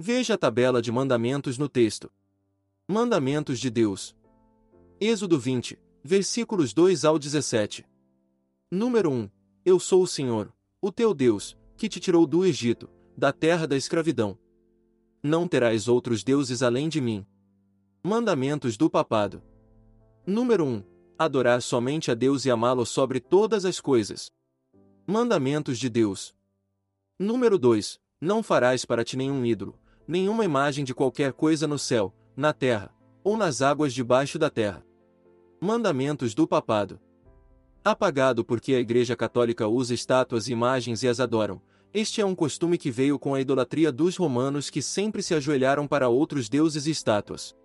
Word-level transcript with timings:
Veja 0.00 0.34
a 0.34 0.38
tabela 0.38 0.80
de 0.80 0.92
mandamentos 0.92 1.58
no 1.58 1.68
texto. 1.68 2.08
Mandamentos 2.86 3.58
de 3.58 3.68
Deus. 3.68 4.16
Êxodo 5.00 5.40
20, 5.40 5.76
versículos 6.04 6.72
2 6.72 7.04
ao 7.04 7.18
17. 7.18 7.84
Número 8.70 9.10
1. 9.10 9.28
Eu 9.64 9.80
sou 9.80 10.04
o 10.04 10.06
Senhor, 10.06 10.54
o 10.80 10.92
teu 10.92 11.12
Deus, 11.12 11.58
que 11.76 11.88
te 11.88 11.98
tirou 11.98 12.28
do 12.28 12.46
Egito, 12.46 12.88
da 13.16 13.32
terra 13.32 13.66
da 13.66 13.76
escravidão. 13.76 14.38
Não 15.20 15.48
terás 15.48 15.88
outros 15.88 16.22
deuses 16.22 16.62
além 16.62 16.88
de 16.88 17.00
mim. 17.00 17.26
Mandamentos 18.00 18.76
do 18.76 18.88
papado. 18.88 19.42
Número 20.24 20.64
1. 20.64 20.84
Adorar 21.18 21.60
somente 21.60 22.08
a 22.08 22.14
Deus 22.14 22.44
e 22.44 22.52
amá-lo 22.52 22.86
sobre 22.86 23.18
todas 23.18 23.64
as 23.64 23.80
coisas. 23.80 24.30
Mandamentos 25.04 25.76
de 25.76 25.90
Deus. 25.90 26.36
Número 27.18 27.58
2. 27.58 27.98
Não 28.20 28.44
farás 28.44 28.84
para 28.84 29.04
ti 29.04 29.16
nenhum 29.16 29.44
ídolo, 29.44 29.78
nenhuma 30.08 30.42
imagem 30.42 30.84
de 30.84 30.94
qualquer 30.94 31.34
coisa 31.34 31.66
no 31.68 31.78
céu, 31.78 32.14
na 32.34 32.54
terra, 32.54 32.90
ou 33.22 33.36
nas 33.36 33.60
águas 33.60 33.92
debaixo 33.92 34.38
da 34.38 34.48
terra. 34.48 34.82
Mandamentos 35.60 36.32
do 36.34 36.48
papado. 36.48 36.98
Apagado 37.84 38.42
porque 38.42 38.74
a 38.74 38.80
Igreja 38.80 39.14
Católica 39.14 39.68
usa 39.68 39.92
estátuas 39.92 40.48
e 40.48 40.52
imagens 40.52 41.02
e 41.02 41.08
as 41.08 41.20
adoram, 41.20 41.60
este 41.92 42.20
é 42.20 42.24
um 42.24 42.34
costume 42.34 42.76
que 42.76 42.90
veio 42.90 43.18
com 43.18 43.34
a 43.34 43.40
idolatria 43.40 43.90
dos 43.90 44.16
romanos 44.16 44.70
que 44.70 44.80
sempre 44.82 45.22
se 45.22 45.34
ajoelharam 45.34 45.86
para 45.86 46.08
outros 46.08 46.48
deuses 46.48 46.86
e 46.86 46.90
estátuas. 46.90 47.56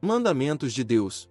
Mandamentos 0.00 0.72
de 0.72 0.82
Deus. 0.82 1.30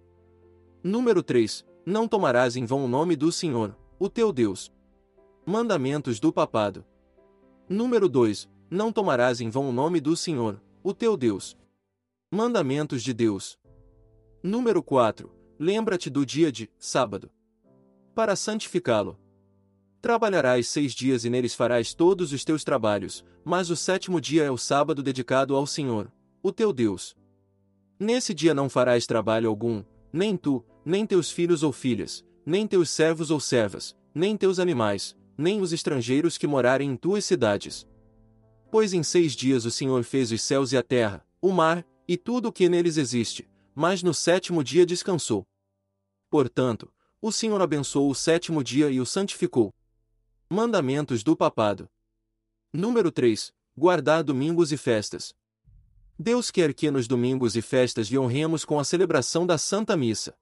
Número 0.82 1.22
3. 1.22 1.66
Não 1.84 2.06
tomarás 2.06 2.56
em 2.56 2.64
vão 2.64 2.84
o 2.84 2.88
nome 2.88 3.16
do 3.16 3.32
Senhor, 3.32 3.76
o 3.98 4.08
teu 4.08 4.32
Deus. 4.32 4.72
Mandamentos 5.44 6.20
do 6.20 6.32
Papado. 6.32 6.84
Número 7.68 8.08
2. 8.08 8.48
Não 8.70 8.92
tomarás 8.92 9.40
em 9.40 9.50
vão 9.50 9.68
o 9.68 9.72
nome 9.72 10.00
do 10.00 10.16
Senhor, 10.16 10.62
o 10.80 10.94
teu 10.94 11.16
Deus. 11.16 11.58
Mandamentos 12.30 13.02
de 13.02 13.12
Deus. 13.12 13.58
Número 14.44 14.80
4. 14.80 15.28
Lembra-te 15.58 16.08
do 16.08 16.24
dia 16.24 16.52
de 16.52 16.70
sábado. 16.78 17.32
Para 18.14 18.36
santificá-lo. 18.36 19.18
Trabalharás 20.00 20.68
seis 20.68 20.94
dias 20.94 21.24
e 21.24 21.30
neles 21.30 21.52
farás 21.52 21.92
todos 21.92 22.32
os 22.32 22.44
teus 22.44 22.62
trabalhos, 22.62 23.24
mas 23.44 23.70
o 23.70 23.76
sétimo 23.76 24.20
dia 24.20 24.44
é 24.44 24.50
o 24.52 24.56
sábado 24.56 25.02
dedicado 25.02 25.56
ao 25.56 25.66
Senhor, 25.66 26.10
o 26.40 26.52
teu 26.52 26.72
Deus. 26.72 27.16
Nesse 27.98 28.32
dia 28.32 28.54
não 28.54 28.68
farás 28.68 29.04
trabalho 29.04 29.48
algum, 29.48 29.82
nem 30.12 30.36
tu, 30.36 30.64
nem 30.84 31.04
teus 31.04 31.28
filhos 31.28 31.64
ou 31.64 31.72
filhas, 31.72 32.24
nem 32.46 32.68
teus 32.68 32.88
servos 32.88 33.32
ou 33.32 33.40
servas, 33.40 33.96
nem 34.14 34.36
teus 34.36 34.60
animais, 34.60 35.16
nem 35.36 35.60
os 35.60 35.72
estrangeiros 35.72 36.38
que 36.38 36.46
morarem 36.46 36.92
em 36.92 36.96
tuas 36.96 37.24
cidades. 37.24 37.89
Pois 38.70 38.92
em 38.92 39.02
seis 39.02 39.34
dias 39.34 39.64
o 39.64 39.70
Senhor 39.70 40.04
fez 40.04 40.30
os 40.30 40.40
céus 40.42 40.72
e 40.72 40.76
a 40.76 40.82
terra, 40.82 41.26
o 41.42 41.50
mar, 41.50 41.84
e 42.06 42.16
tudo 42.16 42.48
o 42.48 42.52
que 42.52 42.68
neles 42.68 42.96
existe, 42.96 43.48
mas 43.74 44.02
no 44.02 44.14
sétimo 44.14 44.62
dia 44.62 44.86
descansou. 44.86 45.44
Portanto, 46.30 46.92
o 47.20 47.32
Senhor 47.32 47.60
abençoou 47.60 48.10
o 48.10 48.14
sétimo 48.14 48.62
dia 48.62 48.88
e 48.88 49.00
o 49.00 49.06
santificou. 49.06 49.74
Mandamentos 50.48 51.22
do 51.24 51.36
Papado. 51.36 51.88
Número 52.72 53.10
3. 53.10 53.52
Guardar 53.76 54.22
domingos 54.22 54.70
e 54.70 54.76
festas. 54.76 55.34
Deus 56.18 56.50
quer 56.50 56.72
que 56.72 56.90
nos 56.90 57.08
domingos 57.08 57.56
e 57.56 57.62
festas 57.62 58.08
lhe 58.08 58.18
honremos 58.18 58.64
com 58.64 58.78
a 58.78 58.84
celebração 58.84 59.46
da 59.46 59.58
Santa 59.58 59.96
Missa. 59.96 60.34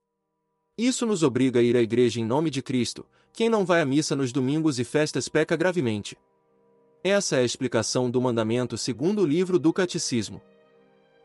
Isso 0.77 1.07
nos 1.07 1.23
obriga 1.23 1.61
a 1.61 1.63
ir 1.63 1.77
à 1.77 1.81
igreja 1.81 2.21
em 2.21 2.25
nome 2.25 2.51
de 2.51 2.63
Cristo. 2.63 3.07
Quem 3.33 3.49
não 3.49 3.65
vai 3.65 3.81
à 3.81 3.87
missa 3.87 4.15
nos 4.15 4.33
domingos 4.33 4.79
e 4.79 4.85
festas 4.85 5.29
peca 5.29 5.57
gravemente. 5.57 6.17
Essa 7.03 7.37
é 7.37 7.41
a 7.41 7.45
explicação 7.45 8.11
do 8.11 8.21
mandamento 8.21 8.77
segundo 8.77 9.23
o 9.23 9.27
livro 9.27 9.59
do 9.59 9.73
Catecismo. 9.73 10.43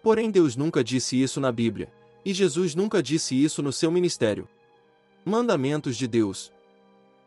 Porém, 0.03 0.29
Deus 0.29 0.55
nunca 0.55 0.83
disse 0.83 1.19
isso 1.21 1.39
na 1.39 1.51
Bíblia, 1.51 1.91
e 2.23 2.33
Jesus 2.33 2.75
nunca 2.75 3.01
disse 3.01 3.41
isso 3.41 3.63
no 3.63 3.71
seu 3.71 3.91
ministério. 3.91 4.47
Mandamentos 5.25 5.97
de 5.97 6.07
Deus. 6.07 6.53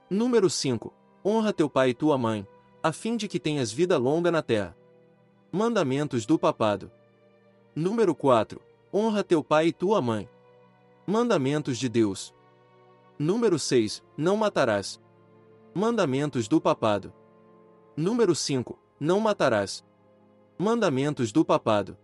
Número 0.09 0.49
5. 0.49 0.93
Honra 1.25 1.53
teu 1.53 1.69
pai 1.69 1.91
e 1.91 1.95
tua 1.95 2.17
mãe, 2.17 2.47
a 2.83 2.93
fim 2.93 3.17
de 3.17 3.27
que 3.27 3.41
tenhas 3.41 3.73
vida 3.73 3.99
longa 3.99 4.31
na 4.31 4.43
terra. 4.43 4.77
Mandamentos 5.51 6.25
do 6.25 6.39
Papado. 6.39 6.91
Número 7.75 8.15
4. 8.15 8.61
Honra 8.95 9.25
teu 9.25 9.43
pai 9.43 9.69
e 9.69 9.73
tua 9.73 10.01
mãe. 10.01 10.29
Mandamentos 11.05 11.79
de 11.79 11.89
Deus. 11.89 12.33
Número 13.19 13.59
6. 13.59 14.05
Não 14.17 14.37
matarás. 14.37 15.01
Mandamentos 15.75 16.47
do 16.47 16.61
Papado. 16.61 17.13
Número 17.97 18.35
5. 18.35 18.79
Não 19.01 19.19
matarás. 19.19 19.83
Mandamentos 20.59 21.33
do 21.33 21.43
Papado. 21.43 21.97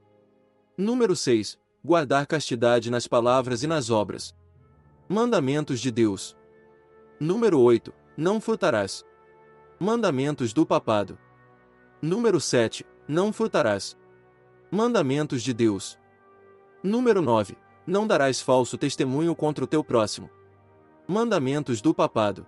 Número 0.77 1.15
6. 1.15 1.61
Guardar 1.85 2.27
castidade 2.27 2.91
nas 2.91 3.07
palavras 3.07 3.63
e 3.63 3.67
nas 3.67 3.91
obras. 3.91 4.35
Mandamentos 5.07 5.81
de 5.81 5.91
Deus. 5.91 6.35
Número 7.21 7.61
8. 7.61 7.93
Não 8.17 8.41
furtarás. 8.41 9.05
Mandamentos 9.79 10.55
do 10.55 10.65
papado. 10.65 11.19
Número 12.01 12.41
7. 12.41 12.87
Não 13.07 13.33
furtarás. 13.33 13.95
Mandamentos 14.71 15.43
de 15.43 15.53
Deus. 15.53 15.99
Número 16.83 17.21
9. 17.21 17.57
Não 17.87 18.07
darás 18.07 18.41
falso 18.41 18.79
testemunho 18.79 19.37
contra 19.37 19.65
o 19.65 19.67
teu 19.67 19.85
próximo. 19.85 20.31
Mandamentos 21.07 21.83
do 21.83 21.93
papado. 21.93 22.47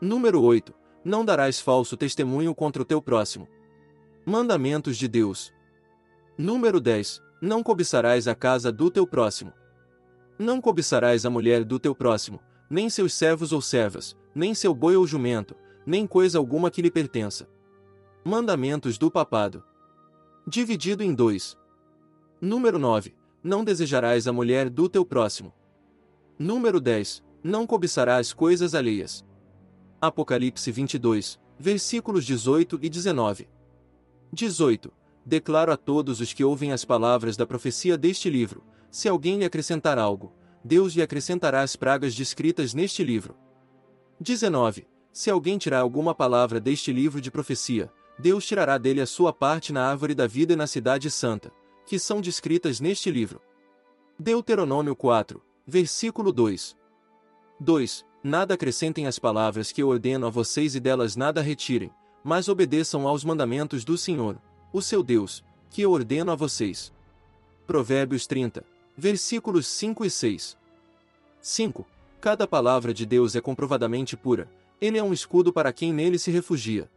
Número 0.00 0.40
8. 0.42 0.72
Não 1.04 1.24
darás 1.24 1.60
falso 1.60 1.96
testemunho 1.96 2.54
contra 2.54 2.82
o 2.82 2.84
teu 2.84 3.02
próximo. 3.02 3.48
Mandamentos 4.24 4.96
de 4.96 5.08
Deus. 5.08 5.52
Número 6.38 6.80
10. 6.80 7.20
Não 7.40 7.62
cobiçarás 7.62 8.28
a 8.28 8.34
casa 8.34 8.70
do 8.70 8.90
teu 8.90 9.06
próximo. 9.06 9.52
Não 10.38 10.60
cobiçarás 10.60 11.26
a 11.26 11.30
mulher 11.30 11.64
do 11.64 11.78
teu 11.78 11.94
próximo, 11.94 12.40
nem 12.70 12.88
seus 12.88 13.14
servos 13.14 13.52
ou 13.52 13.60
servas, 13.60 14.16
nem 14.34 14.54
seu 14.54 14.74
boi 14.74 14.96
ou 14.96 15.06
jumento, 15.06 15.56
nem 15.84 16.06
coisa 16.06 16.38
alguma 16.38 16.70
que 16.70 16.80
lhe 16.80 16.90
pertença. 16.90 17.48
Mandamentos 18.24 18.96
do 18.96 19.10
papado. 19.10 19.64
Dividido 20.46 21.02
em 21.02 21.12
dois. 21.12 21.58
Número 22.40 22.78
9. 22.78 23.14
Não 23.42 23.64
desejarás 23.64 24.28
a 24.28 24.32
mulher 24.32 24.70
do 24.70 24.88
teu 24.88 25.04
próximo. 25.04 25.52
Número 26.38 26.80
10. 26.80 27.24
Não 27.42 27.66
cobiçarás 27.66 28.32
coisas 28.32 28.74
alheias. 28.74 29.24
Apocalipse 30.04 30.72
22, 30.72 31.38
versículos 31.56 32.26
18 32.26 32.76
e 32.82 32.88
19. 32.88 33.48
18. 34.32 34.92
Declaro 35.24 35.70
a 35.70 35.76
todos 35.76 36.20
os 36.20 36.32
que 36.32 36.42
ouvem 36.42 36.72
as 36.72 36.84
palavras 36.84 37.36
da 37.36 37.46
profecia 37.46 37.96
deste 37.96 38.28
livro: 38.28 38.64
se 38.90 39.08
alguém 39.08 39.38
lhe 39.38 39.44
acrescentar 39.44 40.00
algo, 40.00 40.32
Deus 40.64 40.94
lhe 40.94 41.02
acrescentará 41.02 41.60
as 41.60 41.76
pragas 41.76 42.16
descritas 42.16 42.74
neste 42.74 43.04
livro. 43.04 43.36
19. 44.18 44.88
Se 45.12 45.30
alguém 45.30 45.56
tirar 45.56 45.78
alguma 45.78 46.12
palavra 46.12 46.58
deste 46.58 46.92
livro 46.92 47.20
de 47.20 47.30
profecia, 47.30 47.88
Deus 48.18 48.44
tirará 48.44 48.78
dele 48.78 49.00
a 49.00 49.06
sua 49.06 49.32
parte 49.32 49.72
na 49.72 49.88
árvore 49.88 50.16
da 50.16 50.26
vida 50.26 50.54
e 50.54 50.56
na 50.56 50.66
cidade 50.66 51.08
santa, 51.12 51.52
que 51.86 51.96
são 51.96 52.20
descritas 52.20 52.80
neste 52.80 53.08
livro. 53.08 53.40
Deuteronômio 54.18 54.96
4, 54.96 55.40
versículo 55.64 56.32
2. 56.32 56.76
2. 57.60 58.11
Nada 58.24 58.54
acrescentem 58.54 59.06
as 59.08 59.18
palavras 59.18 59.72
que 59.72 59.82
eu 59.82 59.88
ordeno 59.88 60.26
a 60.26 60.30
vocês 60.30 60.76
e 60.76 60.80
delas 60.80 61.16
nada 61.16 61.40
retirem, 61.40 61.90
mas 62.22 62.48
obedeçam 62.48 63.08
aos 63.08 63.24
mandamentos 63.24 63.84
do 63.84 63.98
Senhor, 63.98 64.38
o 64.72 64.80
seu 64.80 65.02
Deus, 65.02 65.44
que 65.68 65.82
eu 65.82 65.90
ordeno 65.90 66.30
a 66.30 66.36
vocês. 66.36 66.92
Provérbios 67.66 68.26
30, 68.26 68.64
versículos 68.96 69.66
5 69.66 70.04
e 70.04 70.10
6. 70.10 70.56
5. 71.40 71.84
Cada 72.20 72.46
palavra 72.46 72.94
de 72.94 73.04
Deus 73.04 73.34
é 73.34 73.40
comprovadamente 73.40 74.16
pura, 74.16 74.48
ele 74.80 74.98
é 74.98 75.02
um 75.02 75.12
escudo 75.12 75.52
para 75.52 75.72
quem 75.72 75.92
nele 75.92 76.16
se 76.16 76.30
refugia. 76.30 76.88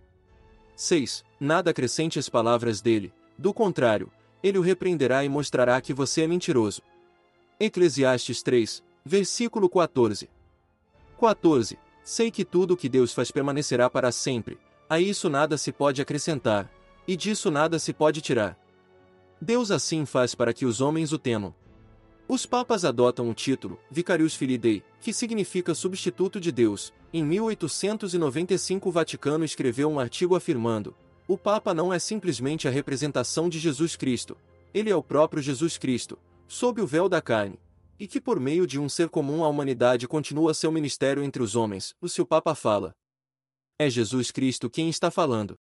6. 0.76 1.24
Nada 1.40 1.72
acrescente 1.72 2.20
as 2.20 2.30
palavras 2.30 2.82
dele, 2.82 3.12
do 3.36 3.52
contrário, 3.52 4.12
ele 4.44 4.60
o 4.60 4.62
repreenderá 4.62 5.26
e 5.26 5.30
mostrará 5.30 5.82
que 5.82 5.92
você 5.92 6.22
é 6.22 6.28
mentiroso. 6.28 6.84
Eclesiastes 7.60 8.44
3, 8.44 8.84
versículo 9.04 9.68
14. 9.68 10.30
14. 11.16 11.78
Sei 12.04 12.30
que 12.30 12.46
tudo 12.46 12.74
o 12.74 12.78
que 12.78 12.88
Deus 12.88 13.14
faz 13.14 13.32
permanecerá 13.32 13.90
para 13.90 14.12
sempre, 14.12 14.60
a 14.88 15.00
isso 15.00 15.30
nada 15.30 15.58
se 15.58 15.72
pode 15.72 16.02
acrescentar, 16.02 16.70
e 17.08 17.16
disso 17.16 17.50
nada 17.50 17.80
se 17.80 17.92
pode 17.94 18.22
tirar. 18.22 18.58
Deus 19.42 19.72
assim 19.72 20.06
faz 20.06 20.36
para 20.36 20.54
que 20.54 20.66
os 20.66 20.82
homens 20.82 21.12
o 21.12 21.18
temam. 21.18 21.54
Os 22.28 22.46
papas 22.46 22.86
adotam 22.86 23.30
o 23.30 23.34
título 23.34 23.80
Vicarius 23.90 24.36
Filii 24.36 24.58
Dei, 24.58 24.84
que 25.00 25.14
significa 25.14 25.74
substituto 25.74 26.40
de 26.40 26.52
Deus. 26.52 26.94
Em 27.14 27.24
1895 27.24 28.90
o 28.90 28.92
Vaticano 28.92 29.46
escreveu 29.46 29.90
um 29.90 30.00
artigo 30.00 30.36
afirmando: 30.36 30.96
o 31.28 31.38
Papa 31.38 31.74
não 31.74 31.94
é 31.94 31.98
simplesmente 31.98 32.68
a 32.68 32.72
representação 32.72 33.50
de 33.50 33.58
Jesus 33.58 33.96
Cristo, 33.96 34.38
ele 34.74 34.90
é 34.90 34.96
o 34.96 35.04
próprio 35.04 35.42
Jesus 35.42 35.78
Cristo, 35.78 36.20
sob 36.48 36.82
o 36.82 36.88
véu 36.88 37.08
da 37.08 37.22
carne, 37.22 37.60
e 38.00 38.08
que 38.08 38.20
por 38.20 38.40
meio 38.40 38.68
de 38.68 38.80
um 38.80 38.90
ser 38.90 39.10
comum 39.10 39.44
à 39.44 39.48
humanidade 39.48 40.08
continua 40.08 40.54
seu 40.54 40.72
ministério 40.72 41.24
entre 41.24 41.42
os 41.42 41.56
homens, 41.56 41.96
o 42.02 42.10
seu 42.10 42.26
Papa 42.26 42.54
fala. 42.56 42.96
É 43.78 43.90
Jesus 43.90 44.32
Cristo 44.32 44.70
quem 44.70 44.90
está 44.90 45.10
falando. 45.12 45.56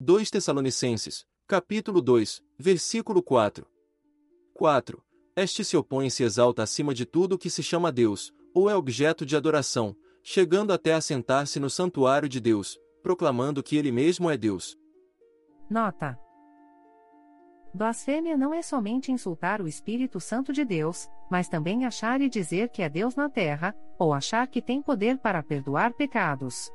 2 0.00 0.30
Tessalonicenses, 0.30 1.24
capítulo 1.46 2.00
2, 2.00 2.42
versículo 2.58 3.22
4. 3.22 3.66
4. 4.54 5.04
Este 5.36 5.64
se 5.64 5.76
opõe 5.76 6.08
e 6.08 6.10
se 6.10 6.22
exalta 6.22 6.62
acima 6.62 6.92
de 6.92 7.06
tudo 7.06 7.38
que 7.38 7.48
se 7.48 7.62
chama 7.62 7.92
Deus, 7.92 8.32
ou 8.54 8.68
é 8.68 8.74
objeto 8.74 9.24
de 9.24 9.36
adoração, 9.36 9.96
chegando 10.22 10.72
até 10.72 10.94
a 10.94 11.00
sentar-se 11.00 11.60
no 11.60 11.70
santuário 11.70 12.28
de 12.28 12.40
Deus, 12.40 12.76
proclamando 13.02 13.62
que 13.62 13.76
ele 13.76 13.92
mesmo 13.92 14.28
é 14.28 14.36
Deus. 14.36 14.76
Nota: 15.70 16.18
Blasfêmia 17.72 18.36
não 18.36 18.54
é 18.54 18.62
somente 18.62 19.12
insultar 19.12 19.60
o 19.60 19.68
Espírito 19.68 20.18
Santo 20.18 20.52
de 20.52 20.64
Deus, 20.64 21.08
mas 21.30 21.48
também 21.48 21.84
achar 21.84 22.20
e 22.20 22.28
dizer 22.28 22.70
que 22.70 22.82
é 22.82 22.88
Deus 22.88 23.14
na 23.14 23.28
terra, 23.28 23.74
ou 23.98 24.12
achar 24.12 24.46
que 24.46 24.62
tem 24.62 24.80
poder 24.80 25.18
para 25.18 25.42
perdoar 25.42 25.92
pecados. 25.92 26.70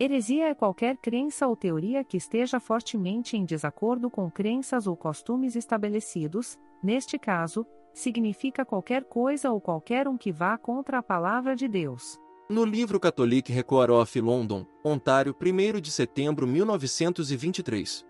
Heresia 0.00 0.48
é 0.48 0.54
qualquer 0.54 0.96
crença 0.96 1.46
ou 1.48 1.56
teoria 1.56 2.04
que 2.04 2.16
esteja 2.16 2.60
fortemente 2.60 3.36
em 3.36 3.44
desacordo 3.44 4.08
com 4.08 4.30
crenças 4.30 4.86
ou 4.86 4.96
costumes 4.96 5.56
estabelecidos, 5.56 6.56
neste 6.82 7.18
caso, 7.18 7.66
significa 7.92 8.64
qualquer 8.64 9.04
coisa 9.04 9.50
ou 9.50 9.60
qualquer 9.60 10.06
um 10.06 10.16
que 10.16 10.30
vá 10.30 10.56
contra 10.56 10.98
a 10.98 11.02
palavra 11.02 11.56
de 11.56 11.66
Deus. 11.66 12.18
No 12.48 12.64
livro 12.64 12.98
Catholic 12.98 13.52
Record 13.52 13.90
of 13.90 14.20
London, 14.20 14.64
Ontário, 14.82 15.36
1 15.38 15.80
de 15.80 15.90
setembro 15.90 16.46
1923. 16.46 18.06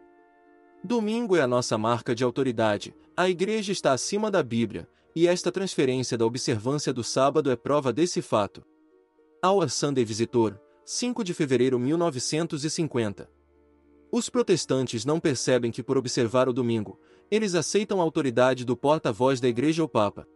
Domingo 0.83 1.37
é 1.37 1.41
a 1.41 1.47
nossa 1.47 1.77
marca 1.77 2.15
de 2.15 2.23
autoridade, 2.23 2.95
a 3.17 3.29
Igreja 3.29 3.73
está 3.73 3.93
acima 3.93 4.31
da 4.31 4.43
Bíblia, 4.43 4.89
e 5.15 5.27
esta 5.27 5.51
transferência 5.51 6.17
da 6.17 6.25
observância 6.25 6.93
do 6.93 7.03
sábado 7.03 7.51
é 7.51 7.57
prova 7.57 7.93
desse 7.93 8.23
fato. 8.23 8.65
Our 9.45 9.69
Sunday 9.69 10.05
Visitor, 10.05 10.57
5 10.85 11.25
de 11.25 11.35
fevereiro 11.35 11.79
1950. 11.79 13.29
Os 14.11 14.31
protestantes 14.31 15.05
não 15.05 15.19
percebem 15.19 15.73
que, 15.73 15.83
por 15.83 15.99
observar 15.99 16.49
o 16.49 16.53
domingo, 16.53 16.99
eles 17.31 17.55
aceitam 17.55 18.01
a 18.01 18.05
autoridade 18.05 18.65
do 18.65 18.77
porta-voz 18.77 19.41
da 19.41 19.49
Igreja 19.49 19.83
ou 19.83 19.89
Papa. 19.89 20.27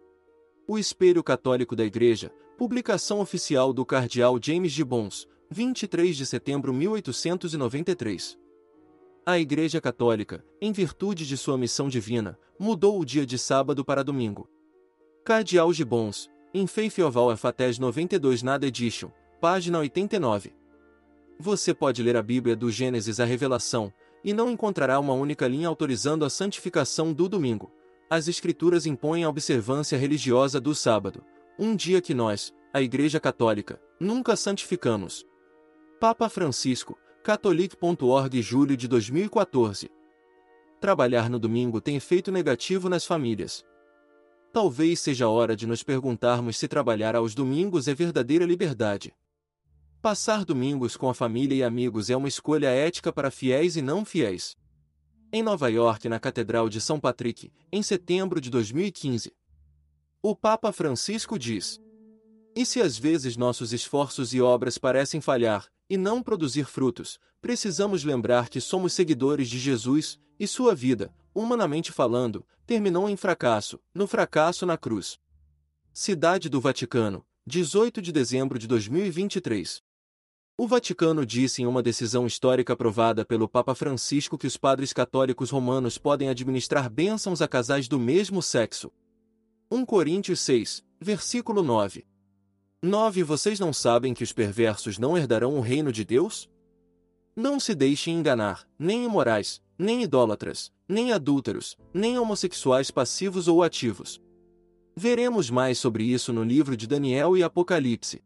O 0.66 0.76
Espelho 0.76 1.22
Católico 1.22 1.76
da 1.76 1.84
Igreja, 1.84 2.32
publicação 2.58 3.20
oficial 3.20 3.72
do 3.72 3.86
Cardeal 3.86 4.38
James 4.42 4.72
de 4.72 4.84
Bons, 4.84 5.26
23 5.48 6.16
de 6.16 6.26
setembro 6.26 6.72
1893. 6.72 8.41
A 9.24 9.38
Igreja 9.38 9.80
Católica, 9.80 10.44
em 10.60 10.72
virtude 10.72 11.24
de 11.24 11.36
sua 11.36 11.56
missão 11.56 11.88
divina, 11.88 12.36
mudou 12.58 13.00
o 13.00 13.04
dia 13.04 13.24
de 13.24 13.38
sábado 13.38 13.84
para 13.84 14.02
domingo. 14.02 14.50
Cardeal 15.24 15.72
Gibbons, 15.72 16.28
em 16.52 16.66
Faith 16.66 16.98
of 16.98 17.16
Fates 17.36 17.78
92 17.78 18.42
Nada 18.42 18.66
Edition, 18.66 19.12
página 19.40 19.78
89. 19.78 20.52
Você 21.38 21.72
pode 21.72 22.02
ler 22.02 22.16
a 22.16 22.22
Bíblia 22.22 22.56
do 22.56 22.68
Gênesis 22.68 23.20
à 23.20 23.24
Revelação, 23.24 23.92
e 24.24 24.32
não 24.32 24.50
encontrará 24.50 24.98
uma 24.98 25.14
única 25.14 25.46
linha 25.46 25.68
autorizando 25.68 26.24
a 26.24 26.30
santificação 26.30 27.12
do 27.12 27.28
domingo. 27.28 27.72
As 28.10 28.26
Escrituras 28.26 28.86
impõem 28.86 29.22
a 29.22 29.28
observância 29.28 29.96
religiosa 29.96 30.60
do 30.60 30.74
sábado, 30.74 31.24
um 31.56 31.76
dia 31.76 32.00
que 32.00 32.12
nós, 32.12 32.52
a 32.74 32.82
Igreja 32.82 33.20
Católica, 33.20 33.80
nunca 34.00 34.34
santificamos. 34.34 35.24
Papa 36.00 36.28
Francisco, 36.28 36.98
Catholic.org 37.24 38.42
julho 38.42 38.76
de 38.76 38.88
2014. 38.88 39.88
Trabalhar 40.80 41.30
no 41.30 41.38
domingo 41.38 41.80
tem 41.80 41.94
efeito 41.94 42.32
negativo 42.32 42.88
nas 42.88 43.04
famílias. 43.04 43.64
Talvez 44.52 44.98
seja 44.98 45.28
hora 45.28 45.54
de 45.54 45.64
nos 45.64 45.84
perguntarmos 45.84 46.56
se 46.56 46.66
trabalhar 46.66 47.14
aos 47.14 47.32
domingos 47.32 47.86
é 47.86 47.94
verdadeira 47.94 48.44
liberdade. 48.44 49.14
Passar 50.02 50.44
domingos 50.44 50.96
com 50.96 51.08
a 51.08 51.14
família 51.14 51.54
e 51.54 51.62
amigos 51.62 52.10
é 52.10 52.16
uma 52.16 52.26
escolha 52.26 52.70
ética 52.70 53.12
para 53.12 53.30
fiéis 53.30 53.76
e 53.76 53.82
não 53.82 54.04
fiéis. 54.04 54.56
Em 55.32 55.44
Nova 55.44 55.70
York, 55.70 56.08
na 56.08 56.18
Catedral 56.18 56.68
de 56.68 56.80
São 56.80 56.98
Patrick, 56.98 57.52
em 57.70 57.84
setembro 57.84 58.40
de 58.40 58.50
2015, 58.50 59.32
o 60.20 60.34
Papa 60.34 60.72
Francisco 60.72 61.38
diz: 61.38 61.80
E 62.56 62.66
se 62.66 62.80
às 62.80 62.98
vezes 62.98 63.36
nossos 63.36 63.72
esforços 63.72 64.34
e 64.34 64.40
obras 64.40 64.76
parecem 64.76 65.20
falhar, 65.20 65.70
e 65.92 65.98
não 65.98 66.22
produzir 66.22 66.64
frutos, 66.64 67.20
precisamos 67.38 68.02
lembrar 68.02 68.48
que 68.48 68.62
somos 68.62 68.94
seguidores 68.94 69.46
de 69.46 69.58
Jesus, 69.58 70.18
e 70.40 70.46
sua 70.46 70.74
vida, 70.74 71.14
humanamente 71.34 71.92
falando, 71.92 72.46
terminou 72.66 73.10
em 73.10 73.14
fracasso, 73.14 73.78
no 73.94 74.06
fracasso 74.06 74.64
na 74.64 74.78
cruz. 74.78 75.20
Cidade 75.92 76.48
do 76.48 76.62
Vaticano, 76.62 77.22
18 77.46 78.00
de 78.00 78.10
dezembro 78.10 78.58
de 78.58 78.66
2023. 78.66 79.82
O 80.56 80.66
Vaticano 80.66 81.26
disse 81.26 81.60
em 81.60 81.66
uma 81.66 81.82
decisão 81.82 82.26
histórica 82.26 82.72
aprovada 82.72 83.22
pelo 83.22 83.46
Papa 83.46 83.74
Francisco 83.74 84.38
que 84.38 84.46
os 84.46 84.56
padres 84.56 84.94
católicos 84.94 85.50
romanos 85.50 85.98
podem 85.98 86.30
administrar 86.30 86.88
bênçãos 86.88 87.42
a 87.42 87.46
casais 87.46 87.86
do 87.86 88.00
mesmo 88.00 88.40
sexo. 88.40 88.90
1 89.70 89.84
Coríntios 89.84 90.40
6, 90.40 90.82
versículo 90.98 91.62
9. 91.62 92.06
9 92.84 93.22
Vocês 93.22 93.60
não 93.60 93.72
sabem 93.72 94.12
que 94.12 94.24
os 94.24 94.32
perversos 94.32 94.98
não 94.98 95.16
herdarão 95.16 95.56
o 95.56 95.60
reino 95.60 95.92
de 95.92 96.04
Deus? 96.04 96.50
Não 97.36 97.60
se 97.60 97.76
deixem 97.76 98.18
enganar, 98.18 98.66
nem 98.76 99.04
imorais, 99.04 99.62
nem 99.78 100.02
idólatras, 100.02 100.72
nem 100.88 101.12
adúlteros, 101.12 101.76
nem 101.94 102.18
homossexuais 102.18 102.90
passivos 102.90 103.46
ou 103.46 103.62
ativos. 103.62 104.20
Veremos 104.96 105.48
mais 105.48 105.78
sobre 105.78 106.02
isso 106.02 106.32
no 106.32 106.42
livro 106.42 106.76
de 106.76 106.88
Daniel 106.88 107.36
e 107.36 107.44
Apocalipse. 107.44 108.20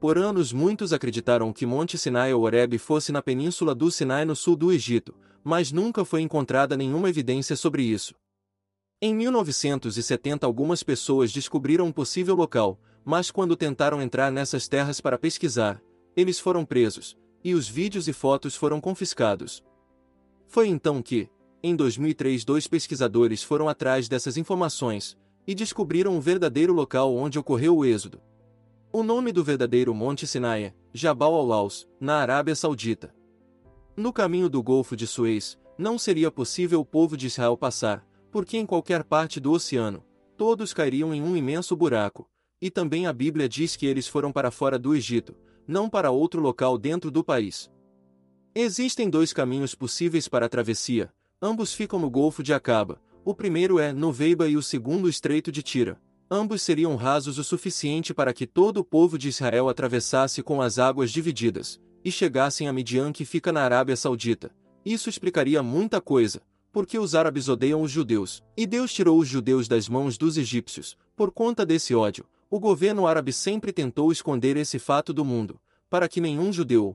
Por 0.00 0.18
anos 0.18 0.52
muitos 0.52 0.92
acreditaram 0.92 1.52
que 1.52 1.64
Monte 1.64 1.96
Sinai 1.96 2.34
ou 2.34 2.42
Horeb 2.42 2.78
fosse 2.78 3.12
na 3.12 3.22
península 3.22 3.76
do 3.76 3.92
Sinai 3.92 4.24
no 4.24 4.34
sul 4.34 4.56
do 4.56 4.72
Egito, 4.72 5.14
mas 5.44 5.70
nunca 5.70 6.04
foi 6.04 6.20
encontrada 6.20 6.76
nenhuma 6.76 7.08
evidência 7.08 7.54
sobre 7.54 7.84
isso. 7.84 8.12
Em 8.98 9.14
1970 9.14 10.46
algumas 10.46 10.82
pessoas 10.82 11.30
descobriram 11.30 11.84
um 11.84 11.92
possível 11.92 12.34
local, 12.34 12.80
mas 13.04 13.30
quando 13.30 13.54
tentaram 13.54 14.00
entrar 14.00 14.32
nessas 14.32 14.68
terras 14.68 15.02
para 15.02 15.18
pesquisar, 15.18 15.82
eles 16.16 16.40
foram 16.40 16.64
presos, 16.64 17.14
e 17.44 17.52
os 17.52 17.68
vídeos 17.68 18.08
e 18.08 18.12
fotos 18.14 18.56
foram 18.56 18.80
confiscados. 18.80 19.62
Foi 20.48 20.68
então 20.68 21.02
que, 21.02 21.28
em 21.62 21.76
2003 21.76 22.42
dois 22.42 22.66
pesquisadores 22.66 23.42
foram 23.42 23.68
atrás 23.68 24.08
dessas 24.08 24.38
informações, 24.38 25.14
e 25.46 25.54
descobriram 25.54 26.16
o 26.16 26.20
verdadeiro 26.20 26.72
local 26.72 27.14
onde 27.14 27.38
ocorreu 27.38 27.76
o 27.76 27.84
êxodo. 27.84 28.22
O 28.90 29.02
nome 29.02 29.30
do 29.30 29.44
verdadeiro 29.44 29.94
Monte 29.94 30.26
Sinai 30.26 30.64
é 30.64 30.74
Jabal 30.94 31.34
al-Laus, 31.34 31.86
na 32.00 32.16
Arábia 32.16 32.56
Saudita. 32.56 33.14
No 33.94 34.10
caminho 34.10 34.48
do 34.48 34.62
Golfo 34.62 34.96
de 34.96 35.06
Suez, 35.06 35.58
não 35.76 35.98
seria 35.98 36.30
possível 36.30 36.80
o 36.80 36.84
povo 36.84 37.14
de 37.14 37.26
Israel 37.26 37.58
passar, 37.58 38.06
porque 38.36 38.58
em 38.58 38.66
qualquer 38.66 39.02
parte 39.02 39.40
do 39.40 39.50
oceano, 39.50 40.04
todos 40.36 40.74
cairiam 40.74 41.14
em 41.14 41.22
um 41.22 41.34
imenso 41.34 41.74
buraco, 41.74 42.28
e 42.60 42.70
também 42.70 43.06
a 43.06 43.12
Bíblia 43.14 43.48
diz 43.48 43.76
que 43.76 43.86
eles 43.86 44.06
foram 44.06 44.30
para 44.30 44.50
fora 44.50 44.78
do 44.78 44.94
Egito, 44.94 45.34
não 45.66 45.88
para 45.88 46.10
outro 46.10 46.38
local 46.38 46.76
dentro 46.76 47.10
do 47.10 47.24
país. 47.24 47.70
Existem 48.54 49.08
dois 49.08 49.32
caminhos 49.32 49.74
possíveis 49.74 50.28
para 50.28 50.44
a 50.44 50.48
travessia, 50.50 51.10
ambos 51.40 51.72
ficam 51.72 51.98
no 51.98 52.10
Golfo 52.10 52.42
de 52.42 52.52
Acaba, 52.52 53.00
o 53.24 53.34
primeiro 53.34 53.78
é 53.78 53.90
Noveiba 53.90 54.46
e 54.46 54.54
o 54.58 54.62
segundo 54.62 55.08
Estreito 55.08 55.50
de 55.50 55.62
Tira. 55.62 55.98
Ambos 56.30 56.60
seriam 56.60 56.94
rasos 56.94 57.38
o 57.38 57.44
suficiente 57.44 58.12
para 58.12 58.34
que 58.34 58.46
todo 58.46 58.80
o 58.80 58.84
povo 58.84 59.16
de 59.16 59.30
Israel 59.30 59.66
atravessasse 59.66 60.42
com 60.42 60.60
as 60.60 60.78
águas 60.78 61.10
divididas, 61.10 61.80
e 62.04 62.12
chegassem 62.12 62.68
a 62.68 62.72
Midian 62.74 63.14
que 63.14 63.24
fica 63.24 63.50
na 63.50 63.62
Arábia 63.62 63.96
Saudita. 63.96 64.54
Isso 64.84 65.08
explicaria 65.08 65.62
muita 65.62 66.02
coisa, 66.02 66.42
porque 66.76 66.98
os 66.98 67.14
árabes 67.14 67.48
odeiam 67.48 67.80
os 67.80 67.90
judeus, 67.90 68.44
e 68.54 68.66
Deus 68.66 68.92
tirou 68.92 69.18
os 69.18 69.26
judeus 69.26 69.66
das 69.66 69.88
mãos 69.88 70.18
dos 70.18 70.36
egípcios. 70.36 70.94
Por 71.16 71.32
conta 71.32 71.64
desse 71.64 71.94
ódio, 71.94 72.26
o 72.50 72.60
governo 72.60 73.06
árabe 73.06 73.32
sempre 73.32 73.72
tentou 73.72 74.12
esconder 74.12 74.58
esse 74.58 74.78
fato 74.78 75.10
do 75.10 75.24
mundo, 75.24 75.58
para 75.88 76.06
que 76.06 76.20
nenhum 76.20 76.52
judeu 76.52 76.94